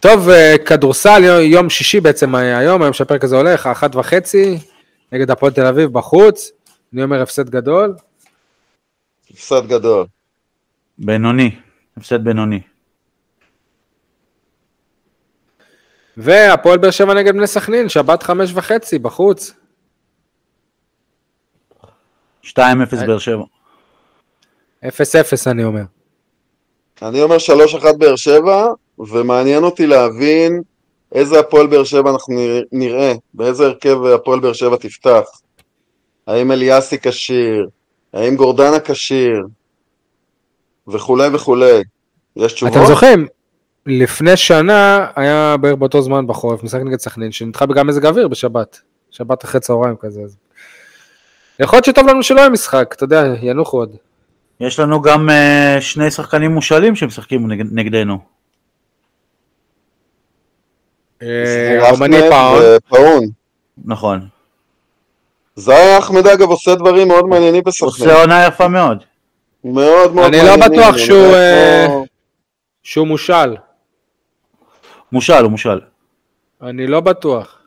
[0.00, 4.58] טוב, אה, כדורסל, יום- יום שישי בעצם היה היום, היום שהפרק הזה הולך, האחת וחצי,
[5.12, 6.50] נגד הפועל תל אביב בחוץ.
[6.94, 7.94] אני אומר הפסד גדול.
[9.30, 10.06] הפסד גדול.
[10.98, 11.50] בינוני,
[11.96, 12.60] הפסד בינוני.
[16.16, 19.52] והפועל באר שבע נגד בני סכנין, שבת חמש וחצי, בחוץ.
[22.42, 22.54] 2-0
[23.06, 23.44] באר שבע.
[24.88, 25.82] אפס אפס אני אומר.
[27.02, 28.66] אני אומר 3-1 באר שבע,
[28.98, 30.62] ומעניין אותי להבין
[31.14, 35.24] איזה הפועל באר שבע אנחנו נרא- נראה, באיזה הרכב הפועל באר שבע תפתח.
[36.26, 37.68] האם אליאסי כשיר,
[38.12, 39.46] האם גורדנה כשיר,
[40.88, 41.82] וכולי וכולי.
[42.36, 42.76] יש תשובות?
[42.76, 43.26] אתם זוכרים,
[43.86, 48.80] לפני שנה היה בערך באותו זמן בחורף, משחק נגד סכנין, שנדחה בגלל מזג האוויר בשבת.
[49.10, 50.20] שבת אחרי צהריים כזה.
[50.20, 50.36] אז-
[51.60, 53.96] יכול להיות שטוב לנו שלא יהיה משחק, אתה יודע, ינוחו עוד.
[54.60, 58.18] יש לנו גם אה, שני שחקנים מושאלים שמשחקים נגד, נגדנו.
[61.22, 61.78] אה,
[62.88, 63.24] פאון.
[63.84, 64.28] נכון.
[65.56, 67.90] זאי אחמד אגב עושה דברים מאוד מעניינים בסכנין.
[67.90, 69.04] עושה עונה יפה מאוד.
[69.64, 71.86] מאוד מאוד אני לא מעניינים, בטוח הוא שהוא, אה,
[72.82, 73.54] שהוא מושל.
[75.12, 75.80] מושל, הוא מושל.
[76.62, 77.58] אני לא בטוח.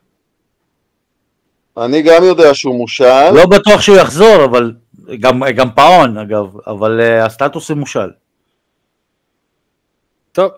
[1.78, 3.30] אני גם יודע שהוא מושל.
[3.34, 4.74] לא בטוח שהוא יחזור, אבל
[5.20, 8.10] גם, גם פאון אגב, אבל uh, הסטטוס הוא מושל.
[10.32, 10.52] טוב,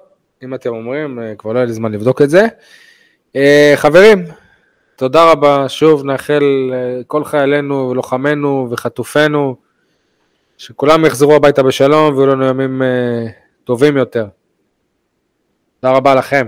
[0.44, 2.48] אם אתם אומרים, אה, כבר לא היה לי זמן לבדוק את זה.
[3.36, 4.26] אה, חברים,
[4.96, 5.70] תודה רבה.
[5.70, 9.56] שוב נאחל לכל חיילינו, לוחמינו וחטופינו,
[10.58, 13.28] שכולם יחזרו הביתה בשלום ויהיו לנו ימים אה,
[13.64, 14.28] טובים יותר.
[15.80, 16.48] תודה רבה לכם.